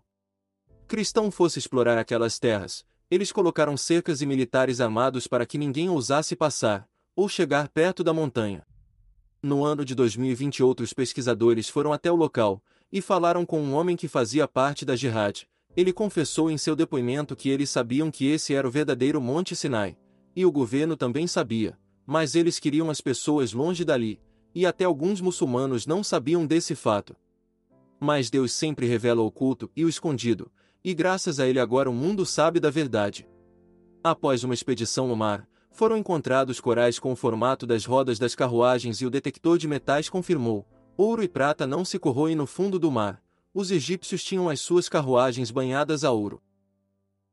cristão 0.87 1.31
fosse 1.31 1.57
explorar 1.57 1.97
aquelas 1.97 2.37
terras. 2.37 2.85
Eles 3.09 3.31
colocaram 3.31 3.75
cercas 3.75 4.21
e 4.21 4.27
militares 4.27 4.79
armados 4.79 5.25
para 5.25 5.47
que 5.47 5.57
ninguém 5.57 5.89
ousasse 5.89 6.35
passar, 6.35 6.87
ou 7.15 7.27
chegar 7.27 7.67
perto 7.67 8.03
da 8.03 8.13
montanha. 8.13 8.61
No 9.41 9.65
ano 9.65 9.83
de 9.83 9.95
2020, 9.95 10.61
outros 10.61 10.93
pesquisadores 10.93 11.67
foram 11.69 11.91
até 11.91 12.11
o 12.11 12.15
local 12.15 12.61
e 12.91 13.01
falaram 13.01 13.47
com 13.47 13.59
um 13.59 13.73
homem 13.73 13.97
que 13.97 14.07
fazia 14.07 14.47
parte 14.47 14.85
da 14.85 14.95
Jihad, 14.95 15.47
ele 15.75 15.93
confessou 15.93 16.51
em 16.51 16.57
seu 16.57 16.75
depoimento 16.75 17.35
que 17.35 17.49
eles 17.49 17.69
sabiam 17.69 18.11
que 18.11 18.27
esse 18.27 18.53
era 18.53 18.67
o 18.67 18.71
verdadeiro 18.71 19.21
Monte 19.21 19.55
Sinai, 19.55 19.97
e 20.35 20.45
o 20.45 20.51
governo 20.51 20.97
também 20.97 21.27
sabia, 21.27 21.77
mas 22.05 22.35
eles 22.35 22.59
queriam 22.59 22.89
as 22.89 22.99
pessoas 22.99 23.53
longe 23.53 23.85
dali, 23.85 24.19
e 24.53 24.65
até 24.65 24.83
alguns 24.83 25.21
muçulmanos 25.21 25.85
não 25.85 26.03
sabiam 26.03 26.45
desse 26.45 26.75
fato. 26.75 27.15
Mas 27.99 28.29
Deus 28.29 28.51
sempre 28.51 28.85
revela 28.85 29.21
o 29.21 29.25
oculto 29.25 29.71
e 29.75 29.85
o 29.85 29.89
escondido, 29.89 30.51
e 30.83 30.93
graças 30.93 31.39
a 31.39 31.47
ele 31.47 31.59
agora 31.59 31.89
o 31.89 31.93
mundo 31.93 32.25
sabe 32.25 32.59
da 32.59 32.69
verdade. 32.69 33.27
Após 34.03 34.43
uma 34.43 34.53
expedição 34.53 35.07
no 35.07 35.15
mar, 35.15 35.47
foram 35.71 35.95
encontrados 35.95 36.59
corais 36.59 36.99
com 36.99 37.13
o 37.13 37.15
formato 37.15 37.65
das 37.65 37.85
rodas 37.85 38.19
das 38.19 38.35
carruagens 38.35 38.99
e 38.99 39.05
o 39.05 39.09
detector 39.09 39.57
de 39.57 39.67
metais 39.67 40.09
confirmou: 40.09 40.67
ouro 40.97 41.23
e 41.23 41.27
prata 41.29 41.65
não 41.65 41.85
se 41.85 41.97
corroem 41.97 42.35
no 42.35 42.45
fundo 42.45 42.77
do 42.77 42.91
mar, 42.91 43.21
os 43.53 43.71
egípcios 43.71 44.23
tinham 44.23 44.49
as 44.49 44.61
suas 44.61 44.87
carruagens 44.87 45.51
banhadas 45.51 46.03
a 46.03 46.11
ouro. 46.11 46.41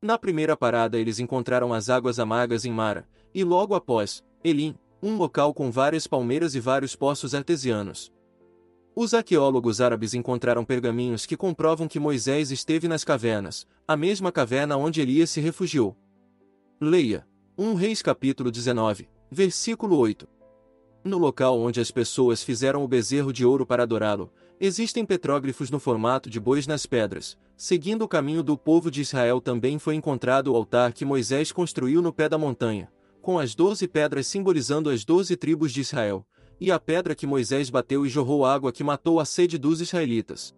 Na 0.01 0.17
primeira 0.17 0.55
parada 0.55 0.97
eles 0.97 1.19
encontraram 1.19 1.73
as 1.73 1.89
águas 1.89 2.19
amargas 2.19 2.65
em 2.65 2.71
Mara, 2.71 3.07
e 3.33 3.43
logo 3.43 3.75
após, 3.75 4.23
Elim, 4.43 4.75
um 5.01 5.17
local 5.17 5.53
com 5.53 5.71
várias 5.71 6.07
palmeiras 6.07 6.55
e 6.55 6.59
vários 6.59 6.95
poços 6.95 7.33
artesianos. 7.33 8.11
Os 8.95 9.13
arqueólogos 9.13 9.79
árabes 9.79 10.13
encontraram 10.13 10.65
pergaminhos 10.65 11.25
que 11.25 11.37
comprovam 11.37 11.87
que 11.87 11.99
Moisés 11.99 12.51
esteve 12.51 12.87
nas 12.87 13.03
cavernas, 13.03 13.65
a 13.87 13.95
mesma 13.95 14.31
caverna 14.31 14.75
onde 14.75 14.99
Elias 14.99 15.29
se 15.29 15.39
refugiou. 15.39 15.95
Leia 16.81 17.25
1 17.57 17.75
Reis 17.75 18.01
capítulo 18.01 18.51
19, 18.51 19.07
versículo 19.31 19.97
8. 19.97 20.27
No 21.03 21.17
local 21.17 21.59
onde 21.59 21.79
as 21.79 21.91
pessoas 21.91 22.43
fizeram 22.43 22.83
o 22.83 22.87
bezerro 22.87 23.31
de 23.31 23.45
ouro 23.45 23.65
para 23.65 23.83
adorá-lo, 23.83 24.31
existem 24.59 25.05
petróglifos 25.05 25.71
no 25.71 25.79
formato 25.79 26.29
de 26.29 26.39
bois 26.39 26.67
nas 26.67 26.85
pedras. 26.85 27.37
Seguindo 27.55 28.03
o 28.03 28.07
caminho 28.07 28.43
do 28.43 28.57
povo 28.57 28.91
de 28.91 29.01
Israel 29.01 29.39
também 29.39 29.79
foi 29.79 29.95
encontrado 29.95 30.51
o 30.51 30.55
altar 30.55 30.93
que 30.93 31.05
Moisés 31.05 31.51
construiu 31.51 32.01
no 32.01 32.11
pé 32.11 32.27
da 32.27 32.37
montanha, 32.37 32.91
com 33.21 33.39
as 33.39 33.55
doze 33.55 33.87
pedras 33.87 34.27
simbolizando 34.27 34.89
as 34.89 35.05
doze 35.05 35.35
tribos 35.35 35.71
de 35.71 35.81
Israel, 35.81 36.25
e 36.59 36.71
a 36.71 36.79
pedra 36.79 37.15
que 37.15 37.27
Moisés 37.27 37.69
bateu 37.69 38.05
e 38.05 38.09
jorrou 38.09 38.45
água 38.45 38.71
que 38.71 38.83
matou 38.83 39.19
a 39.19 39.25
sede 39.25 39.57
dos 39.57 39.79
israelitas. 39.79 40.53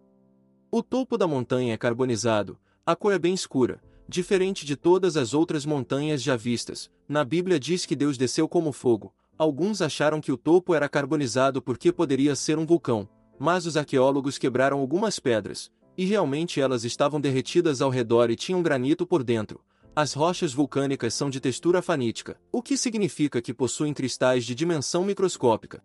O 0.70 0.82
topo 0.82 1.16
da 1.16 1.26
montanha 1.26 1.74
é 1.74 1.76
carbonizado, 1.76 2.58
a 2.84 2.96
cor 2.96 3.12
é 3.12 3.18
bem 3.18 3.34
escura, 3.34 3.80
diferente 4.08 4.66
de 4.66 4.74
todas 4.74 5.16
as 5.16 5.32
outras 5.32 5.64
montanhas 5.64 6.22
já 6.22 6.34
vistas. 6.34 6.90
Na 7.08 7.24
Bíblia 7.24 7.60
diz 7.60 7.86
que 7.86 7.94
Deus 7.94 8.18
desceu 8.18 8.48
como 8.48 8.72
fogo, 8.72 9.14
Alguns 9.38 9.80
acharam 9.80 10.20
que 10.20 10.30
o 10.30 10.36
topo 10.36 10.74
era 10.74 10.88
carbonizado 10.88 11.62
porque 11.62 11.90
poderia 11.90 12.36
ser 12.36 12.58
um 12.58 12.66
vulcão, 12.66 13.08
mas 13.42 13.66
os 13.66 13.76
arqueólogos 13.76 14.38
quebraram 14.38 14.78
algumas 14.78 15.18
pedras, 15.18 15.68
e 15.98 16.04
realmente 16.04 16.60
elas 16.60 16.84
estavam 16.84 17.20
derretidas 17.20 17.82
ao 17.82 17.90
redor 17.90 18.30
e 18.30 18.36
tinham 18.36 18.62
granito 18.62 19.04
por 19.04 19.24
dentro. 19.24 19.60
As 19.96 20.12
rochas 20.12 20.54
vulcânicas 20.54 21.12
são 21.12 21.28
de 21.28 21.40
textura 21.40 21.82
fanítica, 21.82 22.40
o 22.52 22.62
que 22.62 22.76
significa 22.76 23.42
que 23.42 23.52
possuem 23.52 23.92
cristais 23.92 24.44
de 24.44 24.54
dimensão 24.54 25.04
microscópica. 25.04 25.82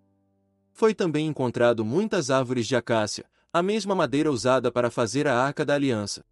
Foi 0.72 0.94
também 0.94 1.26
encontrado 1.26 1.84
muitas 1.84 2.30
árvores 2.30 2.68
de 2.68 2.76
acácia, 2.76 3.26
a 3.52 3.64
mesma 3.64 3.96
madeira 3.96 4.32
usada 4.32 4.72
para 4.72 4.92
fazer 4.92 5.28
a 5.28 5.36
Arca 5.36 5.66
da 5.66 5.74
Aliança. 5.74 6.24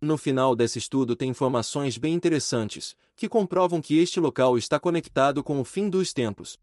No 0.00 0.16
final 0.16 0.54
desse 0.54 0.78
estudo 0.78 1.16
tem 1.16 1.30
informações 1.30 1.98
bem 1.98 2.14
interessantes, 2.14 2.94
que 3.16 3.28
comprovam 3.28 3.82
que 3.82 3.98
este 3.98 4.20
local 4.20 4.56
está 4.56 4.78
conectado 4.78 5.42
com 5.42 5.60
o 5.60 5.64
fim 5.64 5.90
dos 5.90 6.12
tempos. 6.12 6.56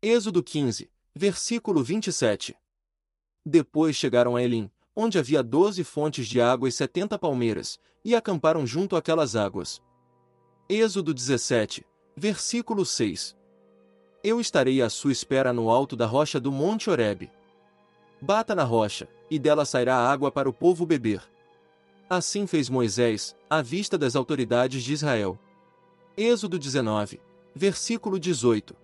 Êxodo 0.00 0.42
15, 0.42 0.90
versículo 1.14 1.84
27. 1.84 2.56
Depois 3.50 3.96
chegaram 3.96 4.36
a 4.36 4.42
Elim, 4.42 4.70
onde 4.94 5.18
havia 5.18 5.42
doze 5.42 5.82
fontes 5.82 6.28
de 6.28 6.38
água 6.38 6.68
e 6.68 6.72
setenta 6.72 7.18
palmeiras, 7.18 7.80
e 8.04 8.14
acamparam 8.14 8.66
junto 8.66 8.94
àquelas 8.94 9.34
águas. 9.34 9.80
Êxodo 10.68 11.14
17, 11.14 11.82
versículo 12.14 12.84
6. 12.84 13.34
Eu 14.22 14.38
estarei 14.38 14.82
à 14.82 14.90
sua 14.90 15.12
espera 15.12 15.50
no 15.50 15.70
alto 15.70 15.96
da 15.96 16.04
rocha 16.04 16.38
do 16.38 16.52
Monte 16.52 16.90
Horebe. 16.90 17.32
Bata 18.20 18.54
na 18.54 18.64
rocha, 18.64 19.08
e 19.30 19.38
dela 19.38 19.64
sairá 19.64 19.96
água 19.96 20.30
para 20.30 20.46
o 20.46 20.52
povo 20.52 20.84
beber. 20.84 21.22
Assim 22.10 22.46
fez 22.46 22.68
Moisés, 22.68 23.34
à 23.48 23.62
vista 23.62 23.96
das 23.96 24.14
autoridades 24.14 24.82
de 24.82 24.92
Israel. 24.92 25.38
Êxodo 26.18 26.58
19, 26.58 27.18
versículo 27.54 28.20
18. 28.20 28.76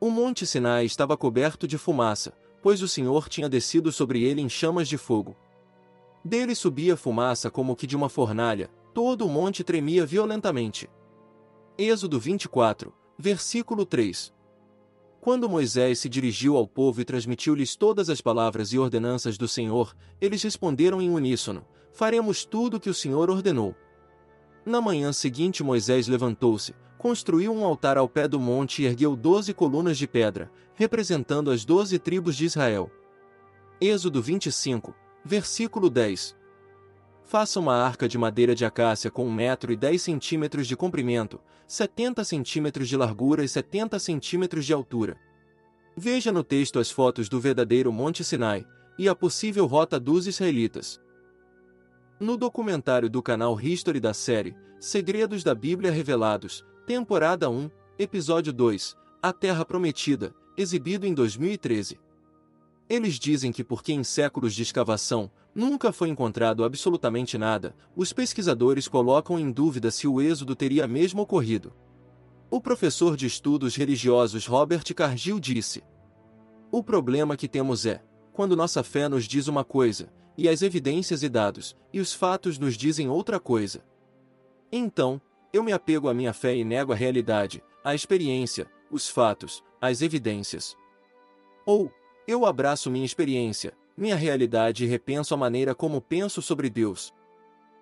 O 0.00 0.08
monte 0.08 0.46
Sinai 0.46 0.86
estava 0.86 1.18
coberto 1.18 1.68
de 1.68 1.76
fumaça, 1.76 2.32
pois 2.64 2.80
o 2.80 2.88
Senhor 2.88 3.28
tinha 3.28 3.46
descido 3.46 3.92
sobre 3.92 4.24
ele 4.24 4.40
em 4.40 4.48
chamas 4.48 4.88
de 4.88 4.96
fogo. 4.96 5.36
Dele 6.24 6.54
subia 6.54 6.96
fumaça 6.96 7.50
como 7.50 7.76
que 7.76 7.86
de 7.86 7.94
uma 7.94 8.08
fornalha, 8.08 8.70
todo 8.94 9.26
o 9.26 9.28
monte 9.28 9.62
tremia 9.62 10.06
violentamente. 10.06 10.88
Êxodo 11.76 12.18
24, 12.18 12.90
versículo 13.18 13.84
3. 13.84 14.32
Quando 15.20 15.46
Moisés 15.46 15.98
se 15.98 16.08
dirigiu 16.08 16.56
ao 16.56 16.66
povo 16.66 17.02
e 17.02 17.04
transmitiu-lhes 17.04 17.76
todas 17.76 18.08
as 18.08 18.22
palavras 18.22 18.72
e 18.72 18.78
ordenanças 18.78 19.36
do 19.36 19.46
Senhor, 19.46 19.94
eles 20.18 20.42
responderam 20.42 21.02
em 21.02 21.10
uníssono: 21.10 21.66
Faremos 21.92 22.46
tudo 22.46 22.78
o 22.78 22.80
que 22.80 22.88
o 22.88 22.94
Senhor 22.94 23.28
ordenou. 23.28 23.74
Na 24.64 24.80
manhã 24.80 25.12
seguinte, 25.12 25.62
Moisés 25.62 26.08
levantou-se, 26.08 26.74
construiu 27.04 27.52
um 27.52 27.62
altar 27.66 27.98
ao 27.98 28.08
pé 28.08 28.26
do 28.26 28.40
monte 28.40 28.80
e 28.80 28.86
ergueu 28.86 29.14
doze 29.14 29.52
colunas 29.52 29.98
de 29.98 30.08
pedra, 30.08 30.50
representando 30.74 31.50
as 31.50 31.62
doze 31.62 31.98
tribos 31.98 32.34
de 32.34 32.46
Israel. 32.46 32.90
Êxodo 33.78 34.22
25, 34.22 34.94
versículo 35.22 35.90
10. 35.90 36.34
Faça 37.22 37.60
uma 37.60 37.74
arca 37.76 38.08
de 38.08 38.16
madeira 38.16 38.54
de 38.54 38.64
acácia 38.64 39.10
com 39.10 39.26
1 39.26 39.30
metro 39.34 39.70
e 39.70 39.76
10 39.76 40.00
centímetros 40.00 40.66
de 40.66 40.74
comprimento, 40.74 41.38
70 41.68 42.24
centímetros 42.24 42.88
de 42.88 42.96
largura 42.96 43.44
e 43.44 43.48
70 43.50 43.98
centímetros 43.98 44.64
de 44.64 44.72
altura. 44.72 45.18
Veja 45.94 46.32
no 46.32 46.42
texto 46.42 46.78
as 46.78 46.90
fotos 46.90 47.28
do 47.28 47.38
verdadeiro 47.38 47.92
Monte 47.92 48.24
Sinai 48.24 48.64
e 48.98 49.10
a 49.10 49.14
possível 49.14 49.66
rota 49.66 50.00
dos 50.00 50.26
israelitas. 50.26 50.98
No 52.18 52.38
documentário 52.38 53.10
do 53.10 53.22
canal 53.22 53.60
History 53.60 54.00
da 54.00 54.14
série 54.14 54.56
Segredos 54.80 55.44
da 55.44 55.54
Bíblia 55.54 55.90
Revelados, 55.90 56.64
temporada 56.86 57.48
1, 57.48 57.70
episódio 57.98 58.52
2, 58.52 58.94
A 59.22 59.32
Terra 59.32 59.64
Prometida, 59.64 60.34
exibido 60.54 61.06
em 61.06 61.14
2013. 61.14 61.98
Eles 62.90 63.14
dizem 63.18 63.50
que 63.50 63.64
porque 63.64 63.90
em 63.90 64.04
séculos 64.04 64.54
de 64.54 64.62
escavação, 64.62 65.30
nunca 65.54 65.90
foi 65.92 66.10
encontrado 66.10 66.62
absolutamente 66.62 67.38
nada, 67.38 67.74
os 67.96 68.12
pesquisadores 68.12 68.86
colocam 68.86 69.38
em 69.38 69.50
dúvida 69.50 69.90
se 69.90 70.06
o 70.06 70.20
êxodo 70.20 70.54
teria 70.54 70.86
mesmo 70.86 71.22
ocorrido. 71.22 71.72
O 72.50 72.60
professor 72.60 73.16
de 73.16 73.24
estudos 73.24 73.74
religiosos 73.74 74.46
Robert 74.46 74.84
Cargill 74.94 75.40
disse: 75.40 75.82
O 76.70 76.82
problema 76.82 77.34
que 77.34 77.48
temos 77.48 77.86
é, 77.86 78.04
quando 78.30 78.54
nossa 78.54 78.82
fé 78.82 79.08
nos 79.08 79.24
diz 79.24 79.48
uma 79.48 79.64
coisa, 79.64 80.12
e 80.36 80.50
as 80.50 80.60
evidências 80.60 81.22
e 81.22 81.30
dados, 81.30 81.74
e 81.90 81.98
os 81.98 82.12
fatos 82.12 82.58
nos 82.58 82.76
dizem 82.76 83.08
outra 83.08 83.40
coisa. 83.40 83.82
Então, 84.70 85.18
eu 85.54 85.62
me 85.62 85.72
apego 85.72 86.08
à 86.08 86.14
minha 86.14 86.32
fé 86.32 86.56
e 86.56 86.64
nego 86.64 86.92
a 86.92 86.96
realidade, 86.96 87.62
a 87.84 87.94
experiência, 87.94 88.66
os 88.90 89.08
fatos, 89.08 89.62
as 89.80 90.02
evidências. 90.02 90.76
Ou, 91.64 91.92
eu 92.26 92.44
abraço 92.44 92.90
minha 92.90 93.04
experiência, 93.04 93.72
minha 93.96 94.16
realidade 94.16 94.82
e 94.82 94.88
repenso 94.88 95.32
a 95.32 95.36
maneira 95.36 95.72
como 95.72 96.00
penso 96.00 96.42
sobre 96.42 96.68
Deus. 96.68 97.14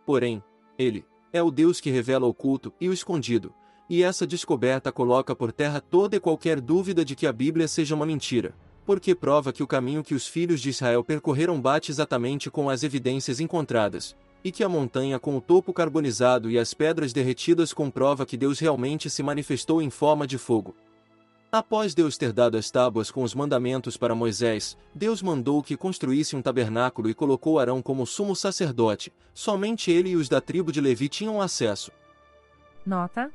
Porém, 0.05 0.45
Ele 0.79 1.03
é 1.33 1.43
o 1.43 1.51
Deus 1.51 1.81
que 1.81 1.91
revela 1.91 2.27
o 2.27 2.29
oculto 2.29 2.75
e 2.79 2.91
o 2.91 2.93
escondido, 2.93 3.55
e 3.89 4.03
essa 4.03 4.27
descoberta 4.27 4.93
coloca 4.93 5.35
por 5.35 5.51
terra 5.51 5.81
toda 5.81 6.15
e 6.15 6.21
qualquer 6.21 6.61
dúvida 6.61 7.03
de 7.03 7.17
que 7.17 7.27
a 7.27 7.33
Bíblia 7.33 7.67
seja 7.67 7.95
uma 7.95 8.05
mentira, 8.05 8.55
porque 8.85 9.15
prova 9.15 9.51
que 9.51 9.63
o 9.63 9.67
caminho 9.67 10.05
que 10.05 10.15
os 10.15 10.27
filhos 10.27 10.61
de 10.61 10.69
Israel 10.69 11.03
percorreram 11.03 11.59
bate 11.59 11.91
exatamente 11.91 12.51
com 12.51 12.69
as 12.69 12.83
evidências 12.83 13.41
encontradas, 13.41 14.15
e 14.45 14.51
que 14.51 14.65
a 14.65 14.69
montanha 14.69 15.19
com 15.19 15.37
o 15.37 15.41
topo 15.41 15.73
carbonizado 15.73 16.51
e 16.51 16.59
as 16.59 16.75
pedras 16.75 17.13
derretidas 17.13 17.73
comprova 17.73 18.27
que 18.27 18.37
Deus 18.37 18.59
realmente 18.59 19.09
se 19.09 19.23
manifestou 19.23 19.81
em 19.81 19.91
forma 19.91 20.27
de 20.27 20.39
fogo. 20.39 20.75
Após 21.51 21.95
Deus 21.95 22.17
ter 22.17 22.33
dado 22.33 22.57
as 22.57 22.71
tábuas 22.71 23.11
com 23.11 23.23
os 23.23 23.35
mandamentos 23.35 23.99
para 23.99 24.15
Moisés, 24.15 24.77
Deus 24.95 25.21
mandou 25.21 25.63
que 25.63 25.77
construísse 25.77 26.35
um 26.35 26.41
tabernáculo 26.41 27.11
e 27.11 27.15
colocou 27.15 27.59
Arão 27.59 27.83
como 27.83 28.07
sumo 28.07 28.35
sacerdote, 28.35 29.13
somente 29.35 29.91
ele 29.91 30.11
e 30.11 30.17
os 30.17 30.31
da 30.31 30.41
tribo 30.41 30.73
de 30.73 30.81
Levi 30.81 31.11
tinham 31.11 31.43
acesso. 31.43 31.93
Nota: 32.87 33.31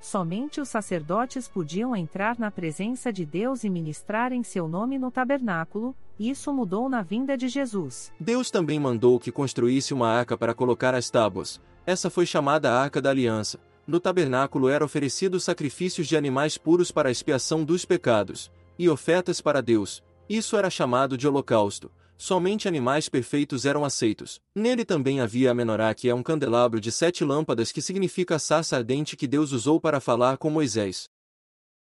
Somente 0.00 0.60
os 0.60 0.68
sacerdotes 0.68 1.48
podiam 1.48 1.94
entrar 1.94 2.38
na 2.38 2.50
presença 2.50 3.12
de 3.12 3.24
Deus 3.24 3.64
e 3.64 3.70
ministrar 3.70 4.32
em 4.32 4.42
seu 4.42 4.68
nome 4.68 4.98
no 4.98 5.10
tabernáculo, 5.10 5.94
isso 6.18 6.52
mudou 6.52 6.88
na 6.88 7.02
vinda 7.02 7.36
de 7.36 7.48
Jesus. 7.48 8.12
Deus 8.18 8.50
também 8.50 8.78
mandou 8.78 9.18
que 9.18 9.32
construísse 9.32 9.92
uma 9.94 10.08
arca 10.08 10.36
para 10.36 10.54
colocar 10.54 10.94
as 10.94 11.10
tábuas, 11.10 11.60
essa 11.86 12.10
foi 12.10 12.26
chamada 12.26 12.72
Arca 12.72 13.00
da 13.00 13.10
Aliança 13.10 13.58
no 13.88 13.98
tabernáculo 13.98 14.68
eram 14.68 14.84
oferecidos 14.84 15.44
sacrifícios 15.44 16.06
de 16.06 16.14
animais 16.14 16.58
puros 16.58 16.92
para 16.92 17.08
a 17.08 17.10
expiação 17.10 17.64
dos 17.64 17.86
pecados, 17.86 18.52
e 18.78 18.86
ofertas 18.86 19.40
para 19.40 19.62
Deus. 19.62 20.04
Isso 20.28 20.58
era 20.58 20.68
chamado 20.68 21.16
de 21.16 21.26
holocausto. 21.26 21.90
Somente 22.18 22.68
animais 22.68 23.08
perfeitos 23.08 23.64
eram 23.64 23.84
aceitos. 23.84 24.40
Nele 24.54 24.84
também 24.84 25.20
havia 25.20 25.52
a 25.52 25.54
menorá 25.54 25.94
que 25.94 26.08
é 26.08 26.14
um 26.14 26.22
candelabro 26.22 26.80
de 26.80 26.92
sete 26.92 27.24
lâmpadas 27.24 27.72
que 27.72 27.80
significa 27.80 28.34
a 28.34 28.38
sarça 28.38 28.76
ardente 28.76 29.16
que 29.16 29.26
Deus 29.26 29.52
usou 29.52 29.80
para 29.80 30.00
falar 30.00 30.36
com 30.36 30.50
Moisés. 30.50 31.08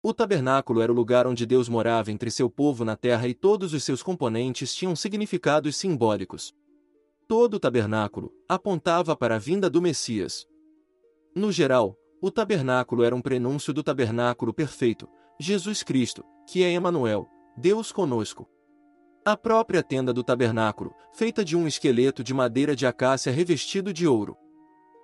O 0.03 0.15
tabernáculo 0.15 0.81
era 0.83 0.93
o 0.93 0.95
lugar 0.95 1.27
onde 1.27 1.45
Deus 1.45 1.69
morava 1.69 2.13
entre 2.13 2.31
seu 2.31 2.49
povo 2.49 2.85
na 2.85 2.95
terra 2.95 3.27
e 3.27 3.35
todos 3.35 3.73
os 3.73 3.83
seus 3.83 4.03
componentes 4.03 4.73
tinham 4.73 4.95
significados 4.95 5.75
simbólicos. 5.75 6.55
Todo 7.27 7.55
o 7.55 7.59
tabernáculo 7.59 8.33
apontava 8.49 9.17
para 9.17 9.35
a 9.35 9.39
vinda 9.39 9.69
do 9.69 9.83
Messias, 9.83 10.47
no 11.37 11.53
geral, 11.53 11.99
o 12.19 12.31
tabernáculo 12.31 13.05
era 13.05 13.15
um 13.15 13.21
prenúncio 13.21 13.71
do 13.75 13.83
tabernáculo 13.83 14.55
perfeito, 14.55 15.07
Jesus 15.39 15.83
Cristo, 15.83 16.25
que 16.49 16.63
é 16.63 16.73
Emanuel, 16.73 17.29
Deus 17.59 17.93
conosco. 17.93 18.49
A 19.29 19.37
própria 19.37 19.83
tenda 19.83 20.13
do 20.13 20.23
tabernáculo, 20.23 20.95
feita 21.13 21.45
de 21.45 21.57
um 21.57 21.67
esqueleto 21.67 22.23
de 22.23 22.33
madeira 22.33 22.77
de 22.77 22.87
acácia 22.87 23.33
revestido 23.33 23.93
de 23.93 24.07
ouro. 24.07 24.37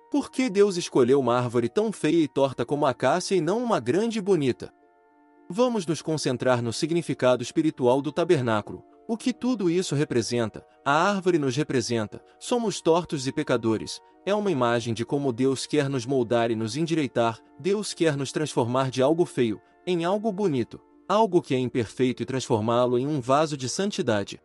Por 0.09 0.31
que 0.31 0.49
Deus 0.49 0.77
escolheu 0.77 1.19
uma 1.19 1.37
árvore 1.37 1.67
tão 1.67 1.91
feia 1.91 2.23
e 2.23 2.27
torta 2.29 2.65
como 2.65 2.85
a 2.85 2.91
acácia 2.91 3.35
e 3.35 3.41
não 3.41 3.61
uma 3.61 3.81
grande 3.81 4.19
e 4.19 4.21
bonita? 4.21 4.73
Vamos 5.49 5.85
nos 5.85 6.01
concentrar 6.01 6.61
no 6.61 6.71
significado 6.71 7.43
espiritual 7.43 8.01
do 8.01 8.13
tabernáculo. 8.13 8.81
O 9.09 9.17
que 9.17 9.33
tudo 9.33 9.69
isso 9.69 9.93
representa? 9.93 10.65
A 10.85 11.09
árvore 11.09 11.37
nos 11.37 11.57
representa. 11.57 12.23
Somos 12.39 12.79
tortos 12.79 13.27
e 13.27 13.31
pecadores. 13.33 13.99
É 14.25 14.33
uma 14.33 14.51
imagem 14.51 14.93
de 14.93 15.03
como 15.03 15.33
Deus 15.33 15.65
quer 15.65 15.89
nos 15.89 16.05
moldar 16.05 16.49
e 16.49 16.55
nos 16.55 16.77
endireitar. 16.77 17.39
Deus 17.59 17.93
quer 17.93 18.15
nos 18.15 18.31
transformar 18.31 18.89
de 18.89 19.01
algo 19.01 19.25
feio 19.25 19.59
em 19.85 20.05
algo 20.05 20.31
bonito, 20.31 20.79
algo 21.13 21.43
que 21.43 21.53
é 21.53 21.59
imperfeito 21.59 22.23
e 22.23 22.25
transformá-lo 22.25 22.97
em 22.97 23.05
um 23.05 23.21
vaso 23.21 23.55
de 23.55 23.69
santidade. 23.69 24.41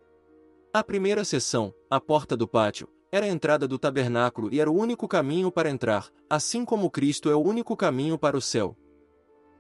A 0.71 0.85
primeira 0.85 1.25
sessão, 1.25 1.73
a 1.89 1.99
porta 1.99 2.37
do 2.37 2.47
pátio, 2.47 2.87
era 3.11 3.25
a 3.25 3.29
entrada 3.29 3.67
do 3.67 3.79
tabernáculo 3.79 4.53
e 4.53 4.61
era 4.61 4.71
o 4.71 4.77
único 4.77 5.09
caminho 5.09 5.51
para 5.51 5.71
entrar, 5.71 6.11
assim 6.29 6.67
como 6.67 6.91
Cristo 6.91 7.31
é 7.31 7.35
o 7.35 7.41
único 7.41 7.75
caminho 7.75 8.19
para 8.19 8.37
o 8.37 8.41
céu. 8.43 8.77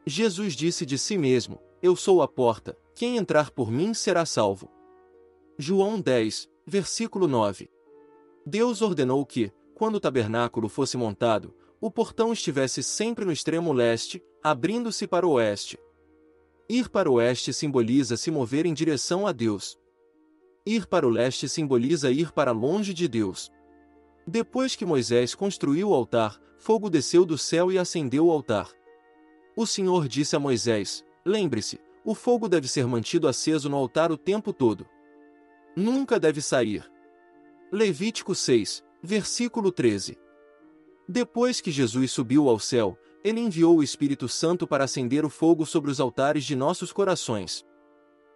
Jesus 0.06 0.54
disse 0.54 0.84
de 0.84 0.98
si 0.98 1.16
mesmo: 1.16 1.58
Eu 1.80 1.96
sou 1.96 2.20
a 2.20 2.28
porta, 2.28 2.76
quem 2.94 3.16
entrar 3.16 3.50
por 3.50 3.70
mim 3.70 3.94
será 3.94 4.26
salvo. 4.26 4.70
João 5.56 5.98
10, 5.98 6.46
versículo 6.66 7.26
9. 7.26 7.70
Deus 8.44 8.82
ordenou 8.82 9.24
que, 9.24 9.50
quando 9.74 9.94
o 9.94 10.00
tabernáculo 10.00 10.68
fosse 10.68 10.98
montado, 10.98 11.54
o 11.80 11.90
portão 11.90 12.34
estivesse 12.34 12.82
sempre 12.82 13.24
no 13.24 13.32
extremo 13.32 13.72
leste, 13.72 14.22
abrindo-se 14.42 15.06
para 15.06 15.26
o 15.26 15.32
oeste. 15.32 15.78
Ir 16.68 16.90
para 16.90 17.10
o 17.10 17.14
oeste 17.14 17.50
simboliza 17.50 18.16
se 18.16 18.30
mover 18.30 18.66
em 18.66 18.75
direção 18.75 19.26
a 19.26 19.32
Deus. 19.32 19.78
Ir 20.66 20.87
para 20.87 21.06
o 21.06 21.10
leste 21.10 21.48
simboliza 21.48 22.10
ir 22.10 22.30
para 22.30 22.52
longe 22.52 22.92
de 22.92 23.08
Deus. 23.08 23.50
Depois 24.26 24.76
que 24.76 24.84
Moisés 24.84 25.34
construiu 25.34 25.88
o 25.88 25.94
altar, 25.94 26.38
fogo 26.58 26.90
desceu 26.90 27.25
do 27.25 27.38
céu 27.38 27.72
e 27.72 27.78
acendeu 27.78 28.26
o 28.26 28.30
altar. 28.30 28.70
O 29.56 29.66
Senhor 29.66 30.06
disse 30.06 30.37
a 30.37 30.38
Moisés: 30.38 31.02
Lembre-se, 31.25 31.80
o 32.04 32.14
fogo 32.14 32.46
deve 32.48 32.68
ser 32.68 32.87
mantido 32.87 33.26
aceso 33.26 33.70
no 33.70 33.76
altar 33.76 34.12
o 34.12 34.18
tempo 34.18 34.52
todo. 34.52 34.87
Nunca 35.75 36.20
deve 36.20 36.42
sair. 36.42 36.84
Levítico 37.72 38.34
6, 38.34 38.84
versículo 39.02 39.72
13. 39.72 40.18
Depois 41.08 41.62
que 41.62 41.70
Jesus 41.70 42.10
subiu 42.10 42.46
ao 42.46 42.58
céu, 42.58 42.98
ele 43.25 43.40
enviou 43.40 43.78
o 43.78 43.82
Espírito 43.82 44.28
Santo 44.28 44.66
para 44.66 44.84
acender 44.84 45.25
o 45.25 45.30
fogo 45.30 45.66
sobre 45.66 45.90
os 45.90 46.00
altares 46.00 46.44
de 46.44 46.54
nossos 46.54 46.92
corações. 46.92 47.64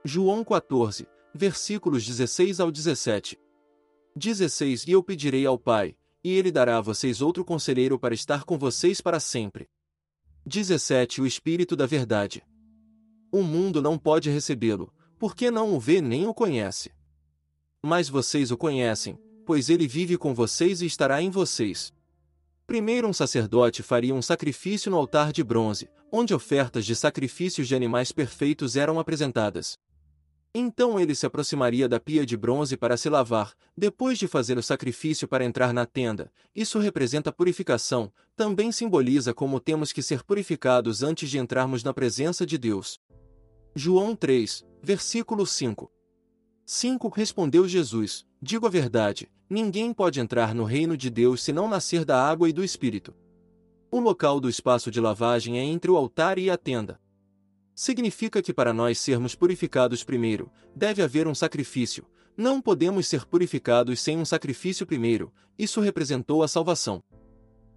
João 0.05 0.45
14, 0.45 1.07
versículos 1.35 2.05
16 2.05 2.61
ao 2.61 2.71
17. 2.71 3.39
16 4.17 4.87
E 4.87 4.93
eu 4.93 5.03
pedirei 5.03 5.47
ao 5.47 5.59
Pai, 5.59 5.97
e 6.25 6.31
ele 6.31 6.51
dará 6.51 6.79
a 6.79 6.81
vocês 6.81 7.23
outro 7.23 7.45
conselheiro 7.45 7.99
para 7.99 8.15
estar 8.15 8.45
com 8.45 8.59
vocês 8.59 9.01
para 9.01 9.21
sempre. 9.21 9.69
17 10.45 11.23
O 11.23 11.27
Espírito 11.27 11.77
da 11.77 11.87
Verdade. 11.87 12.45
O 13.31 13.43
mundo 13.43 13.81
não 13.81 13.97
pode 13.97 14.29
recebê-lo, 14.29 14.93
porque 15.19 15.51
não 15.51 15.75
o 15.75 15.81
vê 15.81 16.01
nem 16.01 16.27
o 16.27 16.35
conhece. 16.35 16.93
Mas 17.81 18.09
vocês 18.09 18.51
o 18.51 18.57
conhecem, 18.57 19.19
pois 19.47 19.71
ele 19.71 19.87
vive 19.87 20.19
com 20.19 20.35
vocês 20.35 20.83
e 20.83 20.87
estará 20.87 21.23
em 21.23 21.31
vocês. 21.31 21.93
Primeiro 22.73 23.07
um 23.07 23.13
sacerdote 23.13 23.83
faria 23.83 24.15
um 24.15 24.23
sacrifício 24.23 24.91
no 24.91 24.97
altar 24.97 25.31
de 25.31 25.45
bronze, 25.45 25.91
onde 26.11 26.33
ofertas 26.33 26.87
de 26.87 26.97
sacrifícios 26.97 27.69
de 27.69 27.75
animais 27.75 28.13
perfeitos 28.13 28.77
eram 28.77 28.99
apresentadas. 28.99 29.79
Então 30.55 30.99
ele 30.99 31.15
se 31.15 31.27
aproximaria 31.27 31.87
da 31.87 32.01
pia 32.01 32.25
de 32.25 32.35
bronze 32.35 32.75
para 32.75 32.97
se 32.97 33.11
lavar, 33.11 33.53
depois 33.77 34.19
de 34.19 34.27
fazer 34.27 34.57
o 34.57 34.63
sacrifício 34.63 35.29
para 35.29 35.45
entrar 35.45 35.75
na 35.75 35.85
tenda. 35.85 36.33
Isso 36.57 36.79
representa 36.79 37.31
purificação, 37.31 38.11
também 38.35 38.73
simboliza 38.73 39.35
como 39.35 39.61
temos 39.61 39.93
que 39.93 40.01
ser 40.01 40.25
purificados 40.25 41.03
antes 41.03 41.29
de 41.29 41.37
entrarmos 41.37 41.85
na 41.85 41.93
presença 41.93 42.47
de 42.47 42.57
Deus. 42.57 42.99
João 43.77 44.17
3, 44.17 44.65
versículo 44.83 45.45
5. 45.47 45.93
5 46.65 47.09
Respondeu 47.11 47.69
Jesus: 47.69 48.25
Digo 48.41 48.67
a 48.67 48.71
verdade, 48.71 49.31
ninguém 49.53 49.93
pode 49.93 50.19
entrar 50.19 50.55
no 50.55 50.65
reino 50.65 50.97
de 50.97 51.11
Deus 51.11 51.43
se 51.43 51.53
não 51.53 51.69
nascer 51.69 52.05
da 52.05 52.27
água 52.27 52.49
e 52.49 52.53
do 52.53 52.65
Espírito. 52.65 53.15
O 53.91 54.01
local 54.01 54.41
do 54.41 54.49
espaço 54.49 54.91
de 54.91 54.99
lavagem 54.99 55.59
é 55.59 55.63
entre 55.63 55.91
o 55.91 55.97
altar 55.97 56.39
e 56.39 56.49
a 56.49 56.57
tenda. 56.57 56.99
Significa 57.75 58.41
que 58.41 58.55
para 58.55 58.73
nós 58.73 58.99
sermos 58.99 59.35
purificados 59.35 60.03
primeiro, 60.03 60.51
deve 60.75 61.03
haver 61.03 61.29
um 61.29 61.35
sacrifício. 61.35 62.07
Não 62.35 62.63
podemos 62.63 63.07
ser 63.07 63.27
purificados 63.27 64.01
sem 64.01 64.17
um 64.17 64.25
sacrifício 64.25 64.87
primeiro, 64.87 65.31
isso 65.59 65.83
representou 65.83 66.43
a 66.43 66.49
salvação. 66.49 67.03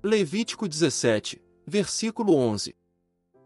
Levítico 0.02 0.70
17, 0.70 1.42
versículo 1.68 2.36
11. 2.36 2.74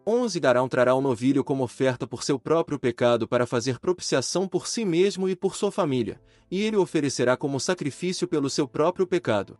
11 0.10 0.39
Dará 0.39 0.63
um 0.63 0.67
trará 0.67 0.95
um 0.95 1.02
novilho 1.02 1.43
como 1.43 1.63
oferta 1.63 2.08
por 2.08 2.24
seu 2.24 2.39
próprio 2.39 2.80
pecado 2.80 3.28
para 3.28 3.45
fazer 3.45 3.78
propiciação 3.78 4.48
por 4.48 4.65
si 4.65 4.84
mesmo 4.84 5.30
e 5.30 5.36
por 5.36 5.56
sua 5.56 5.72
família, 5.72 6.19
e 6.50 6.63
ele 6.63 6.78
oferecerá 6.78 7.38
como 7.38 7.60
sacrifício 7.60 8.28
pelo 8.28 8.50
seu 8.50 8.67
próprio 8.67 9.06
pecado. 9.06 9.60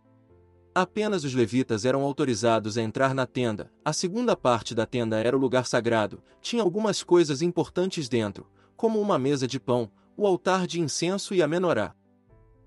Apenas 0.74 1.24
os 1.24 1.36
levitas 1.36 1.86
eram 1.86 2.02
autorizados 2.02 2.80
a 2.80 2.82
entrar 2.82 3.14
na 3.14 3.28
tenda. 3.28 3.72
A 3.86 3.94
segunda 3.94 4.36
parte 4.36 4.74
da 4.74 4.88
tenda 4.88 5.20
era 5.20 5.38
o 5.38 5.40
lugar 5.40 5.68
sagrado, 5.68 6.24
tinha 6.42 6.64
algumas 6.64 7.04
coisas 7.04 7.44
importantes 7.44 8.10
dentro, 8.10 8.48
como 8.76 9.00
uma 9.00 9.20
mesa 9.20 9.48
de 9.48 9.60
pão, 9.60 9.92
o 10.18 10.26
altar 10.26 10.66
de 10.66 10.82
incenso 10.82 11.36
e 11.36 11.44
a 11.44 11.48
menorá. 11.48 11.94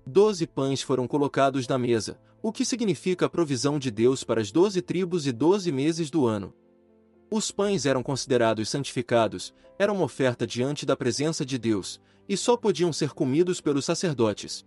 Doze 0.07 0.47
pães 0.47 0.81
foram 0.81 1.05
colocados 1.05 1.67
na 1.67 1.77
mesa, 1.77 2.17
o 2.41 2.49
que 2.49 2.63
significa 2.63 3.25
a 3.25 3.29
provisão 3.29 3.77
de 3.77 3.91
Deus 3.91 4.23
para 4.23 4.39
as 4.39 4.53
doze 4.53 4.81
tribos 4.81 5.27
e 5.27 5.33
doze 5.33 5.69
meses 5.69 6.09
do 6.09 6.25
ano. 6.25 6.53
Os 7.35 7.49
pães 7.49 7.87
eram 7.87 8.03
considerados 8.03 8.69
santificados, 8.69 9.55
eram 9.79 9.95
uma 9.95 10.05
oferta 10.05 10.45
diante 10.45 10.85
da 10.85 10.95
presença 10.95 11.43
de 11.43 11.57
Deus, 11.57 11.99
e 12.29 12.37
só 12.37 12.55
podiam 12.55 12.93
ser 12.93 13.09
comidos 13.09 13.59
pelos 13.59 13.85
sacerdotes. 13.85 14.63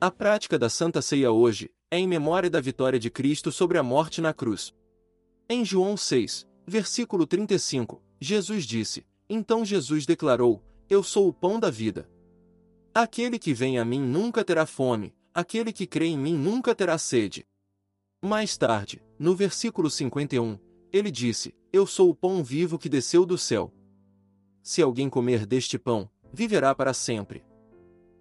A 0.00 0.10
prática 0.10 0.58
da 0.58 0.68
Santa 0.68 1.00
Ceia 1.00 1.30
hoje 1.30 1.70
é 1.92 1.96
em 1.96 2.08
memória 2.08 2.50
da 2.50 2.60
vitória 2.60 2.98
de 2.98 3.10
Cristo 3.10 3.52
sobre 3.52 3.78
a 3.78 3.82
morte 3.84 4.20
na 4.20 4.34
cruz. 4.34 4.74
Em 5.48 5.64
João 5.64 5.96
6, 5.96 6.44
versículo 6.66 7.28
35, 7.28 8.02
Jesus 8.20 8.66
disse: 8.66 9.06
Então 9.28 9.64
Jesus 9.64 10.04
declarou: 10.04 10.64
Eu 10.90 11.00
sou 11.00 11.28
o 11.28 11.32
pão 11.32 11.60
da 11.60 11.70
vida. 11.70 12.10
Aquele 12.92 13.38
que 13.38 13.54
vem 13.54 13.78
a 13.78 13.84
mim 13.84 14.00
nunca 14.00 14.44
terá 14.44 14.66
fome, 14.66 15.14
aquele 15.32 15.72
que 15.72 15.86
crê 15.86 16.06
em 16.06 16.18
mim 16.18 16.36
nunca 16.36 16.74
terá 16.74 16.98
sede. 16.98 17.46
Mais 18.20 18.56
tarde, 18.56 19.00
no 19.16 19.36
versículo 19.36 19.88
51, 19.88 20.58
ele 20.94 21.10
disse: 21.10 21.52
Eu 21.72 21.88
sou 21.88 22.08
o 22.08 22.14
pão 22.14 22.44
vivo 22.44 22.78
que 22.78 22.88
desceu 22.88 23.26
do 23.26 23.36
céu. 23.36 23.74
Se 24.62 24.80
alguém 24.80 25.10
comer 25.10 25.44
deste 25.44 25.76
pão, 25.76 26.08
viverá 26.32 26.72
para 26.72 26.94
sempre. 26.94 27.44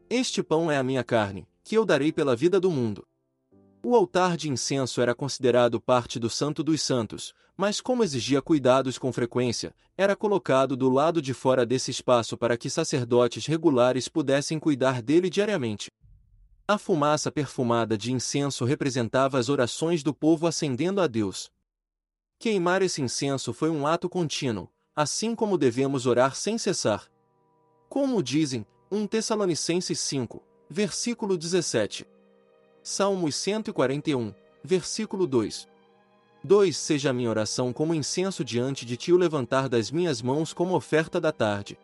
Este 0.10 0.42
pão 0.42 0.72
é 0.72 0.78
a 0.78 0.84
minha 0.84 1.04
carne, 1.04 1.48
que 1.64 1.78
eu 1.78 1.86
darei 1.86 2.12
pela 2.12 2.36
vida 2.36 2.60
do 2.60 2.72
mundo. 2.72 3.06
O 3.84 3.96
altar 3.96 4.36
de 4.36 4.50
incenso 4.50 5.02
era 5.02 5.14
considerado 5.14 5.80
parte 5.80 6.18
do 6.18 6.32
Santo 6.32 6.64
dos 6.64 6.82
Santos, 6.82 7.32
mas 7.56 7.80
como 7.80 8.04
exigia 8.04 8.42
cuidados 8.42 8.98
com 8.98 9.14
frequência, 9.14 9.76
era 9.96 10.16
colocado 10.16 10.76
do 10.76 10.90
lado 10.90 11.22
de 11.22 11.34
fora 11.34 11.68
desse 11.68 11.92
espaço 11.92 12.36
para 12.36 12.58
que 12.58 12.72
sacerdotes 12.72 13.46
regulares 13.46 14.08
pudessem 14.08 14.58
cuidar 14.58 15.00
dele 15.00 15.30
diariamente. 15.30 15.92
A 16.68 16.80
fumaça 16.80 17.32
perfumada 17.32 17.96
de 17.96 18.12
incenso 18.12 18.66
representava 18.66 19.38
as 19.38 19.48
orações 19.48 20.02
do 20.02 20.12
povo 20.12 20.48
ascendendo 20.48 21.02
a 21.02 21.06
Deus. 21.06 21.52
Queimar 22.43 22.82
esse 22.82 23.01
incenso 23.01 23.53
foi 23.53 23.69
um 23.69 23.88
ato 23.88 24.10
contínuo, 24.10 24.67
assim 24.93 25.34
como 25.34 25.58
devemos 25.58 26.06
orar 26.06 26.36
sem 26.36 26.58
cessar. 26.58 27.10
Como 27.88 28.21
dizem, 28.21 28.65
1 28.91 29.08
Tessalonicenses 29.08 29.97
5, 30.01 30.43
versículo 30.69 31.38
17. 31.38 32.06
Salmos 32.84 33.36
141, 33.38 34.34
versículo 34.62 35.25
2. 35.25 35.69
2. 36.43 36.75
Seja 36.75 37.12
a 37.12 37.13
minha 37.13 37.29
oração 37.29 37.71
como 37.71 37.93
incenso 37.93 38.43
diante 38.43 38.86
de 38.86 38.97
ti 38.97 39.13
o 39.13 39.17
levantar 39.17 39.69
das 39.69 39.89
minhas 39.89 40.21
mãos 40.21 40.51
como 40.51 40.75
oferta 40.75 41.21
da 41.21 41.32
tarde. 41.32 41.79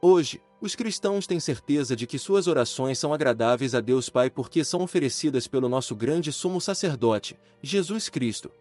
Hoje, 0.00 0.40
os 0.60 0.76
cristãos 0.76 1.26
têm 1.26 1.40
certeza 1.40 1.96
de 1.96 2.06
que 2.06 2.16
suas 2.16 2.46
orações 2.46 2.96
são 2.96 3.12
agradáveis 3.12 3.74
a 3.74 3.80
Deus 3.80 4.08
Pai 4.08 4.30
porque 4.30 4.62
são 4.62 4.82
oferecidas 4.82 5.48
pelo 5.48 5.68
nosso 5.68 5.96
grande 5.96 6.30
sumo 6.30 6.60
sacerdote, 6.60 7.36
Jesus 7.60 8.08
Cristo. 8.08 8.52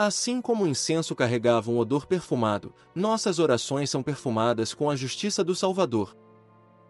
Assim 0.00 0.40
como 0.40 0.62
o 0.62 0.68
incenso 0.68 1.12
carregava 1.16 1.72
um 1.72 1.78
odor 1.78 2.06
perfumado, 2.06 2.72
nossas 2.94 3.40
orações 3.40 3.90
são 3.90 4.00
perfumadas 4.00 4.72
com 4.72 4.88
a 4.88 4.94
justiça 4.94 5.42
do 5.42 5.56
Salvador. 5.56 6.16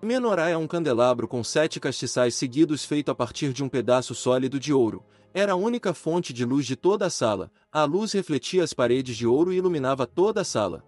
Menorá 0.03 0.51
é 0.51 0.57
um 0.59 0.67
candelabro 0.67 1.27
com 1.27 1.43
sete 1.43 1.81
castiçais 1.81 2.35
seguidos 2.35 2.85
feito 2.85 3.11
a 3.11 3.15
partir 3.15 3.55
de 3.55 3.65
um 3.65 3.69
pedaço 3.69 4.15
sólido 4.15 4.61
de 4.61 4.75
ouro. 4.75 5.03
Era 5.33 5.53
a 5.53 5.57
única 5.57 5.95
fonte 5.95 6.35
de 6.35 6.45
luz 6.45 6.67
de 6.67 6.77
toda 6.77 7.07
a 7.07 7.11
sala. 7.11 7.51
A 7.73 7.83
luz 7.85 8.13
refletia 8.13 8.63
as 8.63 8.75
paredes 8.75 9.17
de 9.17 9.27
ouro 9.27 9.55
e 9.55 9.57
iluminava 9.57 10.07
toda 10.07 10.43
a 10.43 10.45
sala. 10.45 10.85